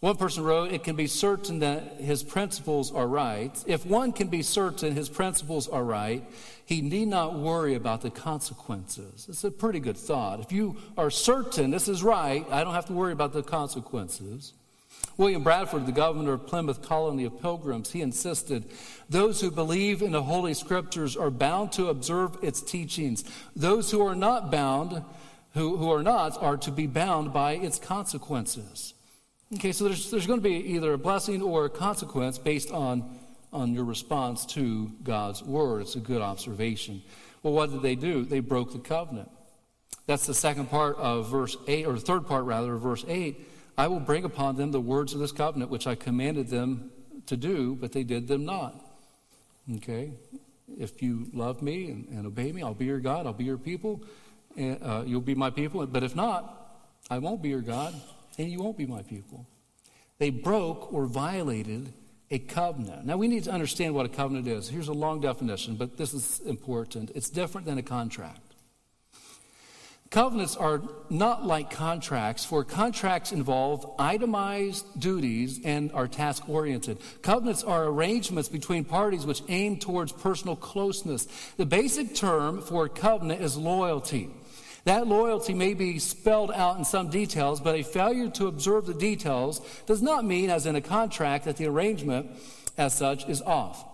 One 0.00 0.16
person 0.16 0.42
wrote, 0.42 0.72
It 0.72 0.84
can 0.84 0.96
be 0.96 1.06
certain 1.06 1.60
that 1.60 2.00
his 2.00 2.22
principles 2.22 2.92
are 2.92 3.06
right. 3.06 3.52
If 3.66 3.86
one 3.86 4.12
can 4.12 4.28
be 4.28 4.42
certain 4.42 4.94
his 4.94 5.08
principles 5.08 5.68
are 5.68 5.84
right, 5.84 6.24
he 6.66 6.80
need 6.80 7.08
not 7.08 7.38
worry 7.38 7.74
about 7.74 8.00
the 8.00 8.10
consequences. 8.10 9.26
It's 9.28 9.44
a 9.44 9.50
pretty 9.50 9.80
good 9.80 9.96
thought. 9.96 10.40
If 10.40 10.50
you 10.50 10.76
are 10.96 11.10
certain 11.10 11.70
this 11.70 11.88
is 11.88 12.02
right, 12.02 12.44
I 12.50 12.64
don't 12.64 12.74
have 12.74 12.86
to 12.86 12.92
worry 12.92 13.12
about 13.12 13.32
the 13.32 13.42
consequences. 13.42 14.54
William 15.16 15.44
Bradford, 15.44 15.86
the 15.86 15.92
governor 15.92 16.32
of 16.32 16.46
Plymouth 16.46 16.82
Colony 16.82 17.24
of 17.24 17.40
Pilgrims, 17.40 17.92
he 17.92 18.02
insisted 18.02 18.64
those 19.08 19.40
who 19.40 19.50
believe 19.50 20.02
in 20.02 20.12
the 20.12 20.22
Holy 20.22 20.54
Scriptures 20.54 21.16
are 21.16 21.30
bound 21.30 21.72
to 21.72 21.88
observe 21.88 22.36
its 22.42 22.60
teachings. 22.60 23.24
Those 23.54 23.90
who 23.90 24.04
are 24.04 24.16
not 24.16 24.50
bound, 24.50 25.04
who, 25.52 25.76
who 25.76 25.92
are 25.92 26.02
not, 26.02 26.42
are 26.42 26.56
to 26.56 26.70
be 26.72 26.86
bound 26.86 27.32
by 27.32 27.52
its 27.52 27.78
consequences. 27.78 28.94
Okay, 29.54 29.70
so 29.70 29.84
there's, 29.84 30.10
there's 30.10 30.26
going 30.26 30.40
to 30.40 30.48
be 30.48 30.56
either 30.74 30.94
a 30.94 30.98
blessing 30.98 31.42
or 31.42 31.66
a 31.66 31.70
consequence 31.70 32.38
based 32.38 32.72
on, 32.72 33.18
on 33.52 33.72
your 33.72 33.84
response 33.84 34.44
to 34.46 34.90
God's 35.04 35.44
word. 35.44 35.82
It's 35.82 35.94
a 35.94 36.00
good 36.00 36.22
observation. 36.22 37.02
Well, 37.42 37.52
what 37.52 37.70
did 37.70 37.82
they 37.82 37.94
do? 37.94 38.24
They 38.24 38.40
broke 38.40 38.72
the 38.72 38.78
covenant. 38.80 39.30
That's 40.06 40.26
the 40.26 40.34
second 40.34 40.70
part 40.70 40.96
of 40.96 41.30
verse 41.30 41.56
8, 41.68 41.86
or 41.86 41.92
the 41.92 42.00
third 42.00 42.26
part 42.26 42.44
rather, 42.44 42.74
of 42.74 42.80
verse 42.80 43.04
8 43.06 43.48
I 43.76 43.88
will 43.88 44.00
bring 44.00 44.24
upon 44.24 44.56
them 44.56 44.70
the 44.70 44.80
words 44.80 45.14
of 45.14 45.20
this 45.20 45.32
covenant 45.32 45.70
which 45.70 45.86
I 45.86 45.94
commanded 45.94 46.48
them 46.48 46.90
to 47.26 47.36
do, 47.36 47.76
but 47.80 47.92
they 47.92 48.04
did 48.04 48.28
them 48.28 48.44
not. 48.44 48.74
Okay? 49.76 50.12
If 50.78 51.02
you 51.02 51.28
love 51.32 51.62
me 51.62 51.90
and, 51.90 52.08
and 52.08 52.26
obey 52.26 52.52
me, 52.52 52.62
I'll 52.62 52.74
be 52.74 52.84
your 52.86 53.00
God, 53.00 53.26
I'll 53.26 53.32
be 53.32 53.44
your 53.44 53.58
people, 53.58 54.02
and 54.56 54.82
uh, 54.82 55.02
you'll 55.06 55.20
be 55.20 55.34
my 55.34 55.50
people. 55.50 55.84
But 55.86 56.02
if 56.02 56.14
not, 56.14 56.84
I 57.10 57.18
won't 57.18 57.42
be 57.42 57.48
your 57.48 57.60
God, 57.60 57.94
and 58.38 58.50
you 58.50 58.62
won't 58.62 58.78
be 58.78 58.86
my 58.86 59.02
people. 59.02 59.46
They 60.18 60.30
broke 60.30 60.92
or 60.92 61.06
violated 61.06 61.92
a 62.30 62.38
covenant. 62.38 63.04
Now, 63.04 63.16
we 63.16 63.28
need 63.28 63.44
to 63.44 63.50
understand 63.50 63.94
what 63.94 64.06
a 64.06 64.08
covenant 64.08 64.46
is. 64.46 64.68
Here's 64.68 64.88
a 64.88 64.92
long 64.92 65.20
definition, 65.20 65.76
but 65.76 65.96
this 65.96 66.14
is 66.14 66.40
important. 66.40 67.10
It's 67.14 67.28
different 67.28 67.66
than 67.66 67.78
a 67.78 67.82
contract. 67.82 68.53
Covenants 70.14 70.54
are 70.54 70.80
not 71.10 71.44
like 71.44 71.72
contracts, 71.72 72.44
for 72.44 72.62
contracts 72.62 73.32
involve 73.32 73.96
itemized 73.98 74.86
duties 75.00 75.58
and 75.64 75.90
are 75.90 76.06
task 76.06 76.48
oriented. 76.48 76.98
Covenants 77.20 77.64
are 77.64 77.86
arrangements 77.86 78.48
between 78.48 78.84
parties 78.84 79.26
which 79.26 79.42
aim 79.48 79.76
towards 79.76 80.12
personal 80.12 80.54
closeness. 80.54 81.26
The 81.56 81.66
basic 81.66 82.14
term 82.14 82.62
for 82.62 82.88
covenant 82.88 83.42
is 83.42 83.56
loyalty. 83.56 84.30
That 84.84 85.08
loyalty 85.08 85.52
may 85.52 85.74
be 85.74 85.98
spelled 85.98 86.52
out 86.52 86.78
in 86.78 86.84
some 86.84 87.10
details, 87.10 87.60
but 87.60 87.74
a 87.74 87.82
failure 87.82 88.30
to 88.30 88.46
observe 88.46 88.86
the 88.86 88.94
details 88.94 89.60
does 89.86 90.00
not 90.00 90.24
mean, 90.24 90.48
as 90.48 90.64
in 90.64 90.76
a 90.76 90.80
contract, 90.80 91.46
that 91.46 91.56
the 91.56 91.66
arrangement 91.66 92.30
as 92.78 92.96
such 92.96 93.28
is 93.28 93.42
off. 93.42 93.84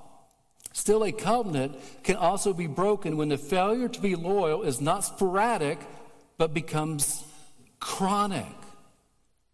Still, 0.75 1.03
a 1.03 1.13
covenant 1.13 1.77
can 2.05 2.17
also 2.17 2.53
be 2.53 2.67
broken 2.67 3.17
when 3.17 3.31
the 3.31 3.39
failure 3.39 3.89
to 3.89 4.01
be 4.01 4.17
loyal 4.17 4.63
is 4.65 4.83
not 4.83 5.03
sporadic 5.03 5.79
but 6.41 6.55
becomes 6.55 7.23
chronic. 7.81 8.47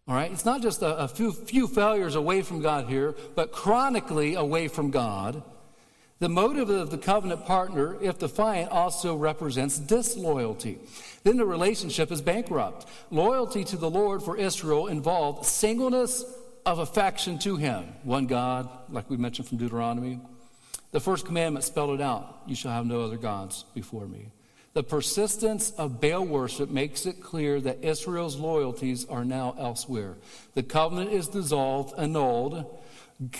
All 0.07 0.15
right? 0.15 0.31
It's 0.31 0.45
not 0.45 0.61
just 0.61 0.81
a, 0.81 0.99
a 0.99 1.09
few, 1.09 1.33
few 1.33 1.67
failures 1.67 2.15
away 2.15 2.41
from 2.43 2.61
God 2.61 2.87
here, 2.87 3.13
but 3.35 3.51
chronically 3.51 4.35
away 4.35 4.69
from 4.69 4.89
God. 4.89 5.43
The 6.19 6.29
motive 6.29 6.69
of 6.69 6.89
the 6.89 6.97
covenant 6.97 7.45
partner, 7.45 8.01
if 8.01 8.19
defiant, 8.19 8.71
also 8.71 9.17
represents 9.17 9.77
disloyalty. 9.77 10.79
Then 11.25 11.35
the 11.35 11.45
relationship 11.45 12.09
is 12.09 12.21
bankrupt. 12.21 12.87
Loyalty 13.11 13.65
to 13.65 13.75
the 13.75 13.89
Lord 13.89 14.23
for 14.23 14.37
Israel 14.37 14.87
involved 14.87 15.45
singleness 15.45 16.23
of 16.65 16.79
affection 16.79 17.37
to 17.39 17.57
Him. 17.57 17.83
One 18.03 18.27
God, 18.27 18.69
like 18.89 19.09
we 19.09 19.17
mentioned 19.17 19.49
from 19.49 19.57
Deuteronomy. 19.57 20.21
The 20.91 21.01
first 21.01 21.25
commandment 21.25 21.65
spelled 21.65 21.99
it 21.99 22.01
out 22.01 22.43
you 22.47 22.55
shall 22.55 22.71
have 22.71 22.85
no 22.85 23.01
other 23.01 23.17
gods 23.17 23.65
before 23.73 24.07
me. 24.07 24.31
The 24.77 24.83
persistence 24.83 25.71
of 25.71 25.99
Baal 25.99 26.23
worship 26.23 26.69
makes 26.69 27.07
it 27.07 27.19
clear 27.19 27.59
that 27.61 27.83
Israel's 27.83 28.35
loyalties 28.35 29.05
are 29.05 29.25
now 29.25 29.55
elsewhere. 29.57 30.17
The 30.53 30.61
covenant 30.61 31.11
is 31.11 31.27
dissolved, 31.27 31.95
annulled. 31.97 32.63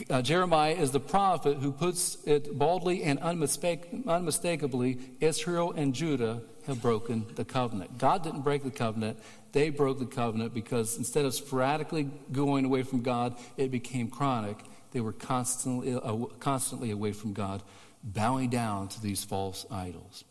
Uh, 0.09 0.23
Jeremiah 0.23 0.73
is 0.73 0.89
the 0.89 0.99
prophet 0.99 1.57
who 1.57 1.71
puts 1.71 2.17
it 2.25 2.57
boldly 2.57 3.03
and 3.03 3.19
unmistake- 3.19 3.85
unmistakably 4.07 4.97
Israel 5.19 5.73
and 5.73 5.93
Judah 5.93 6.41
have 6.65 6.81
broken 6.81 7.27
the 7.35 7.45
covenant. 7.45 7.99
God 7.99 8.23
didn't 8.23 8.41
break 8.41 8.63
the 8.63 8.71
covenant, 8.71 9.19
they 9.51 9.69
broke 9.69 9.99
the 9.99 10.07
covenant 10.07 10.55
because 10.55 10.97
instead 10.97 11.23
of 11.23 11.35
sporadically 11.35 12.09
going 12.31 12.65
away 12.65 12.81
from 12.81 13.03
God, 13.03 13.37
it 13.57 13.69
became 13.69 14.09
chronic. 14.09 14.57
They 14.91 15.01
were 15.01 15.13
constantly, 15.13 15.93
uh, 15.93 16.15
constantly 16.39 16.89
away 16.89 17.11
from 17.11 17.33
God, 17.33 17.61
bowing 18.03 18.49
down 18.49 18.87
to 18.87 18.99
these 18.99 19.23
false 19.23 19.67
idols. 19.69 20.23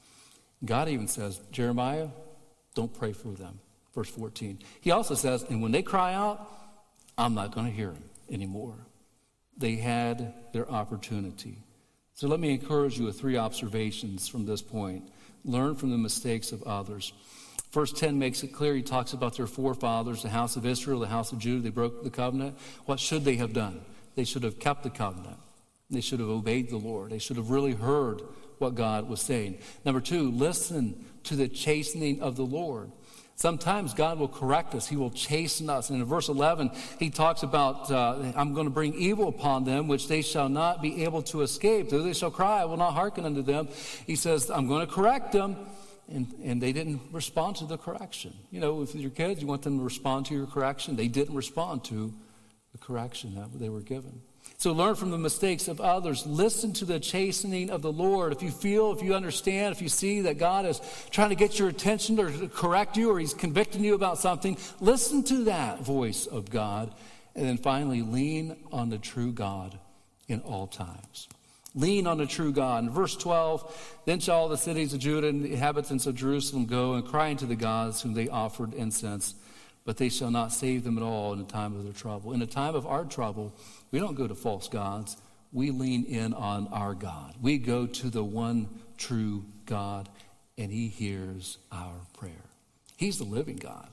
God 0.65 0.89
even 0.89 1.09
says, 1.09 1.41
Jeremiah, 1.53 2.09
don't 2.75 2.93
pray 2.93 3.13
for 3.13 3.29
them. 3.29 3.61
Verse 3.95 4.11
14. 4.11 4.59
He 4.81 4.91
also 4.91 5.15
says, 5.15 5.45
and 5.45 5.63
when 5.63 5.73
they 5.73 5.83
cry 5.83 6.15
out, 6.15 6.51
I'm 7.19 7.35
not 7.35 7.55
going 7.55 7.67
to 7.67 7.73
hear 7.73 7.91
them 7.91 8.05
anymore. 8.31 8.75
They 9.57 9.77
had 9.77 10.35
their 10.53 10.71
opportunity. 10.71 11.59
So 12.15 12.29
let 12.29 12.41
me 12.41 12.51
encourage 12.51 12.99
you 12.99 13.07
with 13.07 13.19
three 13.19 13.37
observations 13.37 14.29
from 14.29 14.47
this 14.47 14.63
point. 14.63 15.09
Learn 15.45 15.75
from 15.75 15.91
the 15.91 15.99
mistakes 15.99 16.53
of 16.53 16.63
others. 16.65 17.13
Verse 17.73 17.93
10 17.93 18.19
makes 18.19 18.43
it 18.43 18.49
clear. 18.49 18.75
He 18.75 18.83
talks 18.83 19.13
about 19.13 19.37
their 19.37 19.47
forefathers, 19.47 20.23
the 20.23 20.29
house 20.29 20.57
of 20.57 20.67
Israel, 20.67 21.01
the 21.01 21.09
house 21.09 21.33
of 21.33 21.39
Judah. 21.39 21.63
They 21.63 21.71
broke 21.71 22.03
the 22.05 22.11
covenant. 22.11 22.59
What 22.87 23.01
should 23.01 23.25
they 23.25 23.37
have 23.37 23.53
done? 23.53 23.83
They 24.15 24.25
should 24.25 24.43
have 24.45 24.59
kept 24.59 24.83
the 24.83 24.91
covenant. 24.91 25.37
They 25.91 26.01
should 26.01 26.21
have 26.21 26.29
obeyed 26.29 26.71
the 26.71 26.79
Lord. 26.79 27.11
They 27.11 27.19
should 27.19 27.37
have 27.37 27.51
really 27.51 27.75
heard 27.75 28.23
what 28.59 28.75
God 28.75 29.09
was 29.09 29.21
saying. 29.21 29.59
Number 29.85 30.01
two, 30.01 30.31
listen 30.31 31.05
to 31.25 31.37
the 31.37 31.49
chastening 31.49 32.21
of 32.21 32.37
the 32.37 32.45
Lord. 32.45 32.91
Sometimes 33.37 33.93
God 33.93 34.19
will 34.19 34.29
correct 34.29 34.75
us. 34.75 34.87
He 34.87 34.97
will 34.97 35.11
chasten 35.11 35.69
us. 35.69 35.91
And 35.91 36.01
in 36.01 36.07
verse 36.07 36.29
11, 36.29 36.71
he 36.99 37.11
talks 37.11 37.43
about, 37.43 37.91
uh, 37.91 38.33
I'm 38.35 38.55
going 38.55 38.67
to 38.67 38.73
bring 38.73 38.95
evil 38.95 39.29
upon 39.29 39.65
them, 39.65 39.89
which 39.89 40.09
they 40.09 40.23
shall 40.23 40.49
not 40.49 40.81
be 40.81 41.05
able 41.05 41.23
to 41.25 41.43
escape. 41.43 41.91
Though 41.91 42.03
they 42.03 42.15
shall 42.15 42.31
cry, 42.31 42.63
I 42.63 42.65
will 42.65 42.79
not 42.79 42.95
hearken 42.95 43.27
unto 43.27 43.43
them. 43.43 43.69
He 44.07 44.17
says, 44.17 44.51
I'm 44.51 44.67
going 44.67 44.87
to 44.87 44.93
correct 44.93 45.33
them. 45.33 45.57
And, 46.09 46.33
and 46.43 46.63
they 46.63 46.73
didn't 46.73 47.01
respond 47.13 47.57
to 47.57 47.67
the 47.67 47.77
correction. 47.77 48.33
You 48.51 48.61
know, 48.61 48.75
with 48.77 48.95
your 48.95 49.11
kids, 49.11 49.43
you 49.43 49.47
want 49.47 49.63
them 49.63 49.79
to 49.79 49.85
respond 49.85 50.27
to 50.27 50.35
your 50.35 50.47
correction. 50.47 50.97
They 50.97 51.09
didn't 51.09 51.35
respond 51.35 51.85
to 51.87 52.15
the 52.73 52.79
correction 52.79 53.35
that 53.35 53.59
they 53.59 53.69
were 53.69 53.81
given. 53.81 54.23
So 54.59 54.73
learn 54.73 54.95
from 54.95 55.11
the 55.11 55.19
mistakes 55.19 55.69
of 55.69 55.81
others. 55.81 56.27
Listen 56.27 56.73
to 56.75 56.87
the 56.87 56.99
chastening 56.99 57.69
of 57.69 57.83
the 57.83 57.93
Lord. 57.93 58.33
If 58.33 58.43
you 58.43 58.51
feel, 58.51 58.93
if 58.93 59.03
you 59.03 59.15
understand, 59.15 59.75
if 59.75 59.83
you 59.83 59.89
see 59.89 60.23
that 60.23 60.39
God 60.39 60.65
is 60.65 60.81
trying 61.11 61.29
to 61.29 61.35
get 61.35 61.59
your 61.59 61.69
attention 61.69 62.19
or 62.19 62.31
to 62.31 62.49
correct 62.49 62.97
you 62.97 63.11
or 63.11 63.19
He's 63.19 63.35
convicting 63.35 63.85
you 63.85 63.95
about 63.95 64.19
something, 64.19 64.57
listen 64.81 65.23
to 65.25 65.45
that 65.45 65.81
voice 65.81 66.27
of 66.27 66.51
God. 66.51 66.93
And 67.35 67.45
then 67.45 67.59
finally, 67.59 68.01
lean 68.01 68.57
on 68.73 68.89
the 68.89 68.99
true 68.99 69.31
God 69.31 69.79
in 70.27 70.41
all 70.41 70.67
times. 70.67 71.29
Lean 71.75 72.07
on 72.07 72.17
the 72.17 72.27
true 72.27 72.53
God. 72.53 72.85
In 72.85 72.91
verse 72.91 73.15
12, 73.15 74.01
then 74.07 74.19
shall 74.21 74.37
all 74.37 74.49
the 74.49 74.57
cities 74.57 74.95
of 74.95 75.01
Judah 75.01 75.29
and 75.29 75.45
the 75.45 75.53
inhabitants 75.53 76.07
of 76.07 76.15
Jerusalem 76.15 76.65
go 76.65 76.95
and 76.95 77.07
cry 77.07 77.31
unto 77.31 77.45
the 77.45 77.55
gods 77.55 78.01
whom 78.01 78.15
they 78.15 78.29
offered 78.29 78.73
incense, 78.73 79.35
but 79.87 79.97
they 79.97 80.09
shall 80.11 80.33
not 80.33 80.53
save 80.53 80.85
them 80.85 80.99
at 80.99 81.05
all 81.05 81.33
in 81.33 81.39
the 81.39 81.45
time 81.45 81.75
of 81.77 81.85
their 81.85 81.93
trouble. 81.93 82.33
In 82.33 82.41
the 82.41 82.47
time 82.47 82.75
of 82.75 82.87
our 82.87 83.05
trouble, 83.05 83.55
we 83.93 84.01
don't 84.01 84.17
go 84.17 84.27
to 84.27 84.35
false 84.35 84.69
gods. 84.69 85.17
We 85.53 85.71
lean 85.71 86.05
in 86.05 86.35
on 86.35 86.67
our 86.69 86.93
God. 86.93 87.37
We 87.41 87.57
go 87.57 87.87
to 87.87 88.11
the 88.11 88.25
one 88.25 88.69
true 88.99 89.45
God, 89.65 90.09
and 90.59 90.73
He 90.73 90.89
hears 90.89 91.59
our 91.71 91.95
prayer. 92.19 92.33
He's 92.97 93.19
the 93.19 93.25
living 93.25 93.57
God. 93.57 93.89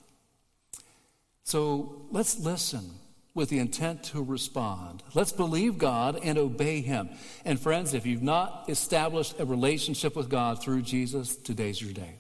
So 1.43 2.01
let's 2.09 2.39
listen 2.39 2.95
with 3.35 3.49
the 3.49 3.59
intent 3.59 4.03
to 4.03 4.23
respond. 4.23 5.03
Let's 5.13 5.31
believe 5.31 5.77
God 5.77 6.19
and 6.23 6.39
obey 6.39 6.81
Him. 6.81 7.09
And 7.45 7.59
friends, 7.59 7.93
if 7.93 8.05
you've 8.05 8.23
not 8.23 8.65
established 8.67 9.39
a 9.39 9.45
relationship 9.45 10.15
with 10.15 10.29
God 10.29 10.61
through 10.61 10.81
Jesus, 10.81 11.35
today's 11.35 11.81
your 11.81 11.93
day. 11.93 12.15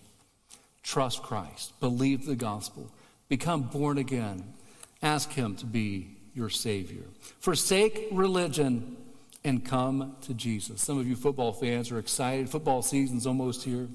Trust 0.83 1.23
Christ, 1.23 1.79
believe 1.79 2.25
the 2.25 2.35
gospel, 2.35 2.91
become 3.29 3.63
born 3.63 3.97
again, 3.97 4.53
ask 5.01 5.31
Him 5.31 5.55
to 5.57 5.65
be 5.65 6.17
your 6.33 6.49
Savior. 6.49 7.03
Forsake 7.39 8.07
religion 8.11 8.97
and 9.43 9.63
come 9.63 10.15
to 10.21 10.33
Jesus. 10.33 10.81
Some 10.81 10.97
of 10.99 11.07
you 11.07 11.15
football 11.15 11.53
fans 11.53 11.91
are 11.91 11.99
excited. 11.99 12.49
Football 12.49 12.81
season's 12.81 13.27
almost 13.27 13.63
here. 13.63 13.87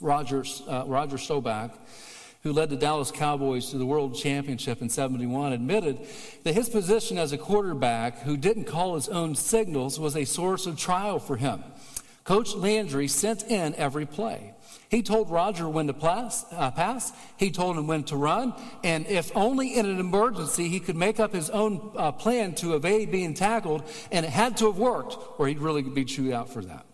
Roger, 0.00 0.44
uh, 0.68 0.84
Roger 0.86 1.18
Staubach, 1.18 1.72
who 2.42 2.52
led 2.52 2.70
the 2.70 2.76
Dallas 2.76 3.10
Cowboys 3.10 3.70
to 3.70 3.78
the 3.78 3.84
World 3.84 4.14
Championship 4.14 4.80
in 4.80 4.88
71, 4.88 5.52
admitted 5.52 5.98
that 6.44 6.54
his 6.54 6.68
position 6.68 7.18
as 7.18 7.32
a 7.32 7.38
quarterback 7.38 8.20
who 8.20 8.36
didn't 8.36 8.64
call 8.64 8.94
his 8.94 9.08
own 9.08 9.34
signals 9.34 10.00
was 10.00 10.16
a 10.16 10.24
source 10.24 10.66
of 10.66 10.78
trial 10.78 11.18
for 11.18 11.36
him. 11.36 11.62
Coach 12.24 12.54
Landry 12.54 13.08
sent 13.08 13.42
in 13.44 13.74
every 13.74 14.06
play. 14.06 14.54
He 14.90 15.02
told 15.02 15.30
Roger 15.30 15.68
when 15.68 15.86
to 15.86 15.94
pass, 15.94 16.44
uh, 16.50 16.72
pass, 16.72 17.12
he 17.36 17.52
told 17.52 17.78
him 17.78 17.86
when 17.86 18.02
to 18.04 18.16
run, 18.16 18.52
and 18.82 19.06
if 19.06 19.30
only 19.36 19.76
in 19.76 19.86
an 19.86 20.00
emergency 20.00 20.68
he 20.68 20.80
could 20.80 20.96
make 20.96 21.20
up 21.20 21.32
his 21.32 21.48
own 21.48 21.92
uh, 21.96 22.10
plan 22.10 22.54
to 22.56 22.74
evade 22.74 23.12
being 23.12 23.32
tackled, 23.32 23.84
and 24.10 24.26
it 24.26 24.30
had 24.32 24.56
to 24.56 24.66
have 24.66 24.78
worked, 24.78 25.16
or 25.38 25.46
he'd 25.46 25.60
really 25.60 25.82
be 25.82 26.04
chewed 26.04 26.32
out 26.32 26.52
for 26.52 26.60
that. 26.62 26.84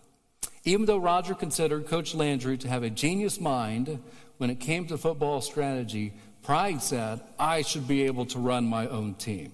Even 0.65 0.85
though 0.85 0.99
Roger 0.99 1.35
considered 1.35 1.87
Coach 1.87 2.15
Landry 2.15 2.59
to 2.59 2.69
have 2.69 2.83
a 2.83 2.91
genius 2.91 3.41
mind 3.41 4.03
when 4.37 4.51
it 4.51 4.61
came 4.61 4.87
to 4.89 4.99
football 4.99 5.41
strategy, 5.41 6.13
pride 6.43 6.83
said, 6.83 7.23
I 7.39 7.63
should 7.63 7.89
be 7.89 8.03
able 8.03 8.27
to 8.27 8.39
run 8.39 8.67
my 8.67 8.89
own 8.89 9.15
team. 9.15 9.53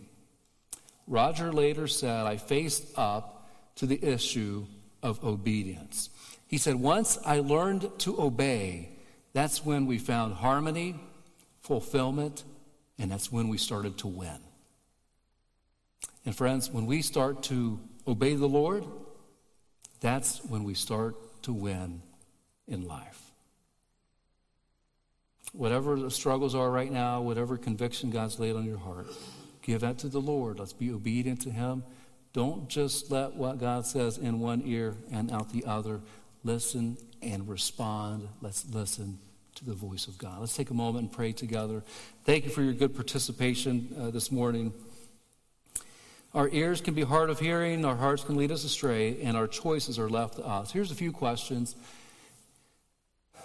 Roger 1.06 1.52
later 1.52 1.86
said, 1.86 2.26
I 2.26 2.38
faced 2.38 2.98
up 2.98 3.48
to 3.76 3.86
the 3.86 4.04
issue 4.04 4.66
of 5.00 5.22
obedience. 5.22 6.10
He 6.52 6.58
said, 6.58 6.74
Once 6.74 7.18
I 7.24 7.40
learned 7.40 7.90
to 8.00 8.20
obey, 8.20 8.90
that's 9.32 9.64
when 9.64 9.86
we 9.86 9.96
found 9.96 10.34
harmony, 10.34 11.00
fulfillment, 11.62 12.44
and 12.98 13.10
that's 13.10 13.32
when 13.32 13.48
we 13.48 13.56
started 13.56 13.96
to 13.98 14.06
win. 14.06 14.36
And 16.26 16.36
friends, 16.36 16.70
when 16.70 16.84
we 16.84 17.00
start 17.00 17.42
to 17.44 17.80
obey 18.06 18.34
the 18.34 18.46
Lord, 18.46 18.84
that's 20.00 20.44
when 20.44 20.62
we 20.64 20.74
start 20.74 21.16
to 21.44 21.54
win 21.54 22.02
in 22.68 22.86
life. 22.86 23.30
Whatever 25.54 25.98
the 25.98 26.10
struggles 26.10 26.54
are 26.54 26.70
right 26.70 26.92
now, 26.92 27.22
whatever 27.22 27.56
conviction 27.56 28.10
God's 28.10 28.38
laid 28.38 28.56
on 28.56 28.66
your 28.66 28.76
heart, 28.76 29.06
give 29.62 29.80
that 29.80 29.96
to 30.00 30.08
the 30.08 30.20
Lord. 30.20 30.58
Let's 30.58 30.74
be 30.74 30.92
obedient 30.92 31.40
to 31.42 31.50
Him. 31.50 31.82
Don't 32.34 32.68
just 32.68 33.10
let 33.10 33.34
what 33.34 33.58
God 33.58 33.86
says 33.86 34.18
in 34.18 34.38
one 34.38 34.62
ear 34.66 34.96
and 35.10 35.32
out 35.32 35.50
the 35.50 35.64
other 35.64 36.02
listen 36.44 36.96
and 37.22 37.48
respond. 37.48 38.28
Let's 38.40 38.66
listen 38.72 39.18
to 39.56 39.64
the 39.64 39.74
voice 39.74 40.06
of 40.06 40.18
God. 40.18 40.40
Let's 40.40 40.56
take 40.56 40.70
a 40.70 40.74
moment 40.74 41.04
and 41.04 41.12
pray 41.12 41.32
together. 41.32 41.82
Thank 42.24 42.44
you 42.44 42.50
for 42.50 42.62
your 42.62 42.72
good 42.72 42.94
participation 42.94 43.94
uh, 44.00 44.10
this 44.10 44.32
morning. 44.32 44.72
Our 46.34 46.48
ears 46.48 46.80
can 46.80 46.94
be 46.94 47.02
hard 47.02 47.28
of 47.28 47.38
hearing, 47.38 47.84
our 47.84 47.96
hearts 47.96 48.24
can 48.24 48.36
lead 48.36 48.50
us 48.50 48.64
astray, 48.64 49.20
and 49.22 49.36
our 49.36 49.46
choices 49.46 49.98
are 49.98 50.08
left 50.08 50.36
to 50.36 50.46
us. 50.46 50.72
Here's 50.72 50.90
a 50.90 50.94
few 50.94 51.12
questions 51.12 51.76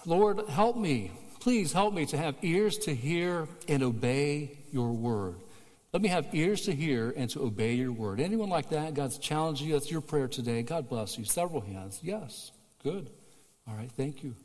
Lord, 0.06 0.48
help 0.48 0.78
me 0.78 1.12
please 1.48 1.72
help 1.72 1.94
me 1.94 2.06
to 2.06 2.18
have 2.18 2.36
ears 2.42 2.78
to 2.78 2.94
hear 2.94 3.48
and 3.70 3.82
obey 3.82 4.58
your 4.70 4.92
word. 4.92 5.36
Let 5.94 6.02
me 6.02 6.10
have 6.10 6.28
ears 6.34 6.64
to 6.64 6.76
hear 6.76 7.14
and 7.16 7.30
to 7.30 7.42
obey 7.42 7.76
your 7.76 7.94
word. 7.94 8.20
Anyone 8.20 8.50
like 8.50 8.70
that? 8.72 8.94
God's 8.94 9.18
challenging 9.18 9.68
you. 9.68 9.74
That's 9.74 9.90
your 9.90 10.02
prayer 10.02 10.28
today. 10.28 10.62
God 10.62 10.90
bless 10.90 11.18
you. 11.18 11.24
Several 11.24 11.62
hands. 11.62 12.02
Yes. 12.04 12.52
Good. 12.84 13.10
All 13.68 13.76
right. 13.76 13.92
Thank 13.92 14.24
you. 14.24 14.36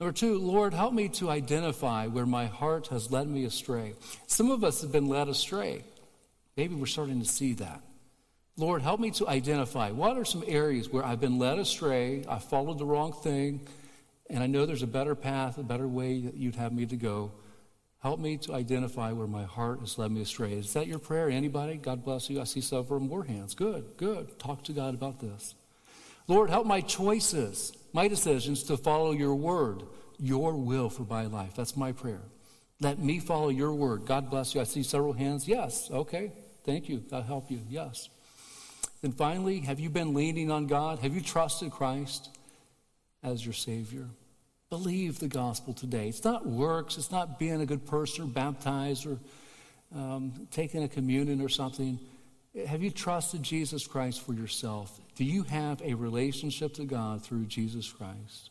Number 0.00 0.12
two, 0.12 0.38
Lord, 0.38 0.74
help 0.74 0.92
me 0.92 1.08
to 1.10 1.30
identify 1.30 2.08
where 2.08 2.26
my 2.26 2.46
heart 2.46 2.88
has 2.88 3.12
led 3.12 3.28
me 3.28 3.44
astray. 3.44 3.94
Some 4.26 4.50
of 4.50 4.64
us 4.64 4.82
have 4.82 4.90
been 4.90 5.08
led 5.08 5.28
astray. 5.28 5.84
Maybe 6.56 6.74
we're 6.74 6.86
starting 6.86 7.20
to 7.20 7.28
see 7.28 7.54
that. 7.54 7.80
Lord, 8.56 8.82
help 8.82 9.00
me 9.00 9.10
to 9.12 9.28
identify 9.28 9.90
what 9.90 10.16
are 10.16 10.24
some 10.24 10.44
areas 10.46 10.88
where 10.88 11.04
I've 11.04 11.20
been 11.20 11.38
led 11.38 11.58
astray, 11.58 12.24
I 12.28 12.38
followed 12.38 12.78
the 12.78 12.84
wrong 12.84 13.12
thing, 13.12 13.66
and 14.30 14.42
I 14.42 14.46
know 14.46 14.64
there's 14.64 14.82
a 14.82 14.86
better 14.86 15.14
path, 15.14 15.58
a 15.58 15.62
better 15.62 15.88
way 15.88 16.20
that 16.20 16.34
you'd 16.34 16.54
have 16.54 16.72
me 16.72 16.86
to 16.86 16.96
go. 16.96 17.32
Help 18.00 18.20
me 18.20 18.36
to 18.38 18.54
identify 18.54 19.10
where 19.12 19.26
my 19.26 19.44
heart 19.44 19.80
has 19.80 19.98
led 19.98 20.12
me 20.12 20.20
astray. 20.20 20.52
Is 20.52 20.72
that 20.74 20.86
your 20.86 20.98
prayer? 20.98 21.30
Anybody? 21.30 21.76
God 21.76 22.04
bless 22.04 22.30
you. 22.30 22.40
I 22.40 22.44
see 22.44 22.60
several 22.60 23.00
more 23.00 23.24
hands. 23.24 23.54
Good, 23.54 23.96
good. 23.96 24.38
Talk 24.38 24.62
to 24.64 24.72
God 24.72 24.94
about 24.94 25.20
this. 25.20 25.54
Lord, 26.26 26.50
help 26.50 26.66
my 26.66 26.80
choices, 26.80 27.72
my 27.92 28.08
decisions 28.08 28.62
to 28.64 28.76
follow 28.76 29.12
your 29.12 29.34
word, 29.34 29.82
your 30.18 30.54
will 30.54 30.88
for 30.88 31.02
my 31.02 31.26
life. 31.26 31.54
That's 31.54 31.76
my 31.76 31.92
prayer. 31.92 32.22
Let 32.80 32.98
me 32.98 33.18
follow 33.18 33.50
your 33.50 33.74
word. 33.74 34.06
God 34.06 34.30
bless 34.30 34.54
you. 34.54 34.60
I 34.60 34.64
see 34.64 34.82
several 34.82 35.12
hands. 35.12 35.46
Yes. 35.46 35.90
Okay. 35.90 36.32
Thank 36.64 36.88
you. 36.88 36.98
God 36.98 37.24
help 37.24 37.50
you. 37.50 37.60
Yes. 37.68 38.08
And 39.02 39.14
finally, 39.14 39.60
have 39.60 39.78
you 39.78 39.90
been 39.90 40.14
leaning 40.14 40.50
on 40.50 40.66
God? 40.66 40.98
Have 41.00 41.14
you 41.14 41.20
trusted 41.20 41.70
Christ 41.70 42.30
as 43.22 43.44
your 43.44 43.52
Savior? 43.52 44.08
Believe 44.70 45.18
the 45.18 45.28
gospel 45.28 45.74
today. 45.74 46.08
It's 46.08 46.24
not 46.24 46.46
works, 46.46 46.96
it's 46.96 47.12
not 47.12 47.38
being 47.38 47.60
a 47.60 47.66
good 47.66 47.86
person 47.86 48.24
or 48.24 48.26
baptized 48.26 49.06
or 49.06 49.18
um, 49.94 50.48
taking 50.50 50.82
a 50.82 50.88
communion 50.88 51.40
or 51.40 51.48
something. 51.48 51.98
Have 52.66 52.82
you 52.82 52.90
trusted 52.90 53.42
Jesus 53.42 53.86
Christ 53.86 54.22
for 54.22 54.32
yourself? 54.32 54.98
Do 55.16 55.24
you 55.24 55.44
have 55.44 55.80
a 55.82 55.94
relationship 55.94 56.74
to 56.74 56.84
God 56.84 57.22
through 57.22 57.46
Jesus 57.46 57.90
Christ? 57.90 58.50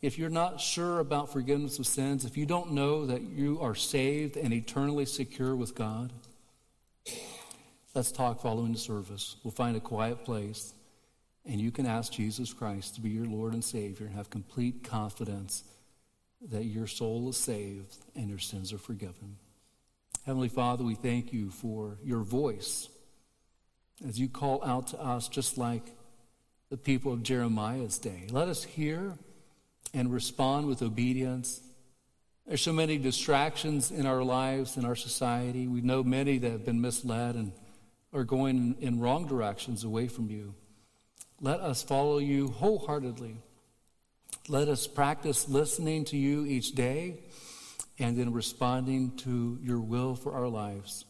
If 0.00 0.18
you're 0.18 0.30
not 0.30 0.60
sure 0.60 0.98
about 0.98 1.32
forgiveness 1.32 1.78
of 1.78 1.86
sins, 1.86 2.24
if 2.24 2.36
you 2.36 2.46
don't 2.46 2.72
know 2.72 3.06
that 3.06 3.22
you 3.22 3.60
are 3.60 3.74
saved 3.74 4.36
and 4.36 4.52
eternally 4.52 5.04
secure 5.04 5.54
with 5.54 5.74
God, 5.74 6.12
Let's 7.94 8.10
talk 8.10 8.40
following 8.40 8.72
the 8.72 8.78
service. 8.78 9.36
We'll 9.44 9.50
find 9.50 9.76
a 9.76 9.80
quiet 9.80 10.24
place, 10.24 10.72
and 11.44 11.60
you 11.60 11.70
can 11.70 11.84
ask 11.84 12.10
Jesus 12.10 12.54
Christ 12.54 12.94
to 12.94 13.02
be 13.02 13.10
your 13.10 13.26
Lord 13.26 13.52
and 13.52 13.62
Savior 13.62 14.06
and 14.06 14.14
have 14.14 14.30
complete 14.30 14.82
confidence 14.82 15.62
that 16.50 16.64
your 16.64 16.86
soul 16.86 17.28
is 17.28 17.36
saved 17.36 17.94
and 18.16 18.30
your 18.30 18.38
sins 18.38 18.72
are 18.72 18.78
forgiven. 18.78 19.36
Heavenly 20.24 20.48
Father, 20.48 20.84
we 20.84 20.94
thank 20.94 21.34
you 21.34 21.50
for 21.50 21.98
your 22.02 22.20
voice 22.20 22.88
as 24.06 24.18
you 24.18 24.28
call 24.28 24.62
out 24.64 24.88
to 24.88 25.00
us, 25.00 25.28
just 25.28 25.58
like 25.58 25.82
the 26.70 26.76
people 26.76 27.12
of 27.12 27.22
Jeremiah's 27.22 27.98
day. 27.98 28.26
Let 28.30 28.48
us 28.48 28.64
hear 28.64 29.14
and 29.94 30.12
respond 30.12 30.66
with 30.66 30.82
obedience. 30.82 31.60
There's 32.46 32.62
so 32.62 32.72
many 32.72 32.98
distractions 32.98 33.90
in 33.90 34.06
our 34.06 34.22
lives, 34.22 34.76
in 34.76 34.84
our 34.84 34.96
society. 34.96 35.68
We 35.68 35.80
know 35.80 36.02
many 36.02 36.38
that 36.38 36.50
have 36.50 36.64
been 36.64 36.80
misled 36.80 37.34
and 37.34 37.52
are 38.12 38.24
going 38.24 38.76
in 38.80 39.00
wrong 39.00 39.26
directions 39.26 39.84
away 39.84 40.08
from 40.08 40.30
you. 40.30 40.54
Let 41.40 41.60
us 41.60 41.82
follow 41.82 42.18
you 42.18 42.48
wholeheartedly. 42.48 43.36
Let 44.48 44.68
us 44.68 44.86
practice 44.86 45.48
listening 45.48 46.04
to 46.06 46.16
you 46.16 46.44
each 46.44 46.72
day 46.72 47.20
and 47.98 48.16
then 48.16 48.32
responding 48.32 49.16
to 49.18 49.58
your 49.62 49.80
will 49.80 50.14
for 50.14 50.32
our 50.32 50.48
lives. 50.48 51.04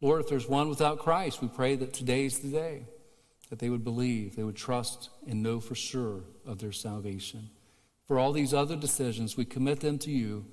Lord, 0.00 0.20
if 0.20 0.28
there's 0.28 0.48
one 0.48 0.68
without 0.68 0.98
Christ, 0.98 1.40
we 1.40 1.48
pray 1.48 1.76
that 1.76 1.92
today's 1.92 2.38
the 2.40 2.48
day 2.48 2.84
that 3.48 3.58
they 3.58 3.70
would 3.70 3.84
believe, 3.84 4.36
they 4.36 4.42
would 4.42 4.56
trust, 4.56 5.08
and 5.26 5.42
know 5.42 5.60
for 5.60 5.74
sure 5.74 6.22
of 6.44 6.58
their 6.58 6.72
salvation. 6.72 7.50
For 8.06 8.18
all 8.18 8.32
these 8.32 8.52
other 8.52 8.76
decisions, 8.76 9.36
we 9.36 9.44
commit 9.44 9.80
them 9.80 9.98
to 10.00 10.10
you 10.10 10.46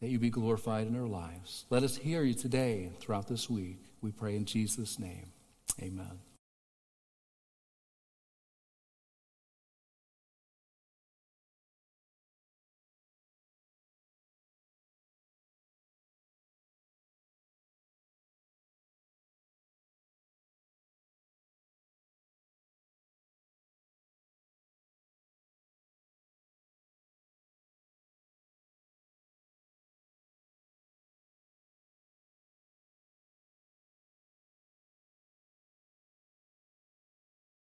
that 0.00 0.08
you 0.08 0.18
be 0.18 0.30
glorified 0.30 0.86
in 0.86 0.96
our 0.96 1.06
lives. 1.06 1.66
Let 1.70 1.82
us 1.82 1.96
hear 1.96 2.22
you 2.22 2.34
today 2.34 2.84
and 2.84 2.98
throughout 2.98 3.28
this 3.28 3.48
week. 3.50 3.78
We 4.00 4.10
pray 4.10 4.36
in 4.36 4.46
Jesus' 4.46 4.98
name. 4.98 5.32
Amen. 5.80 6.29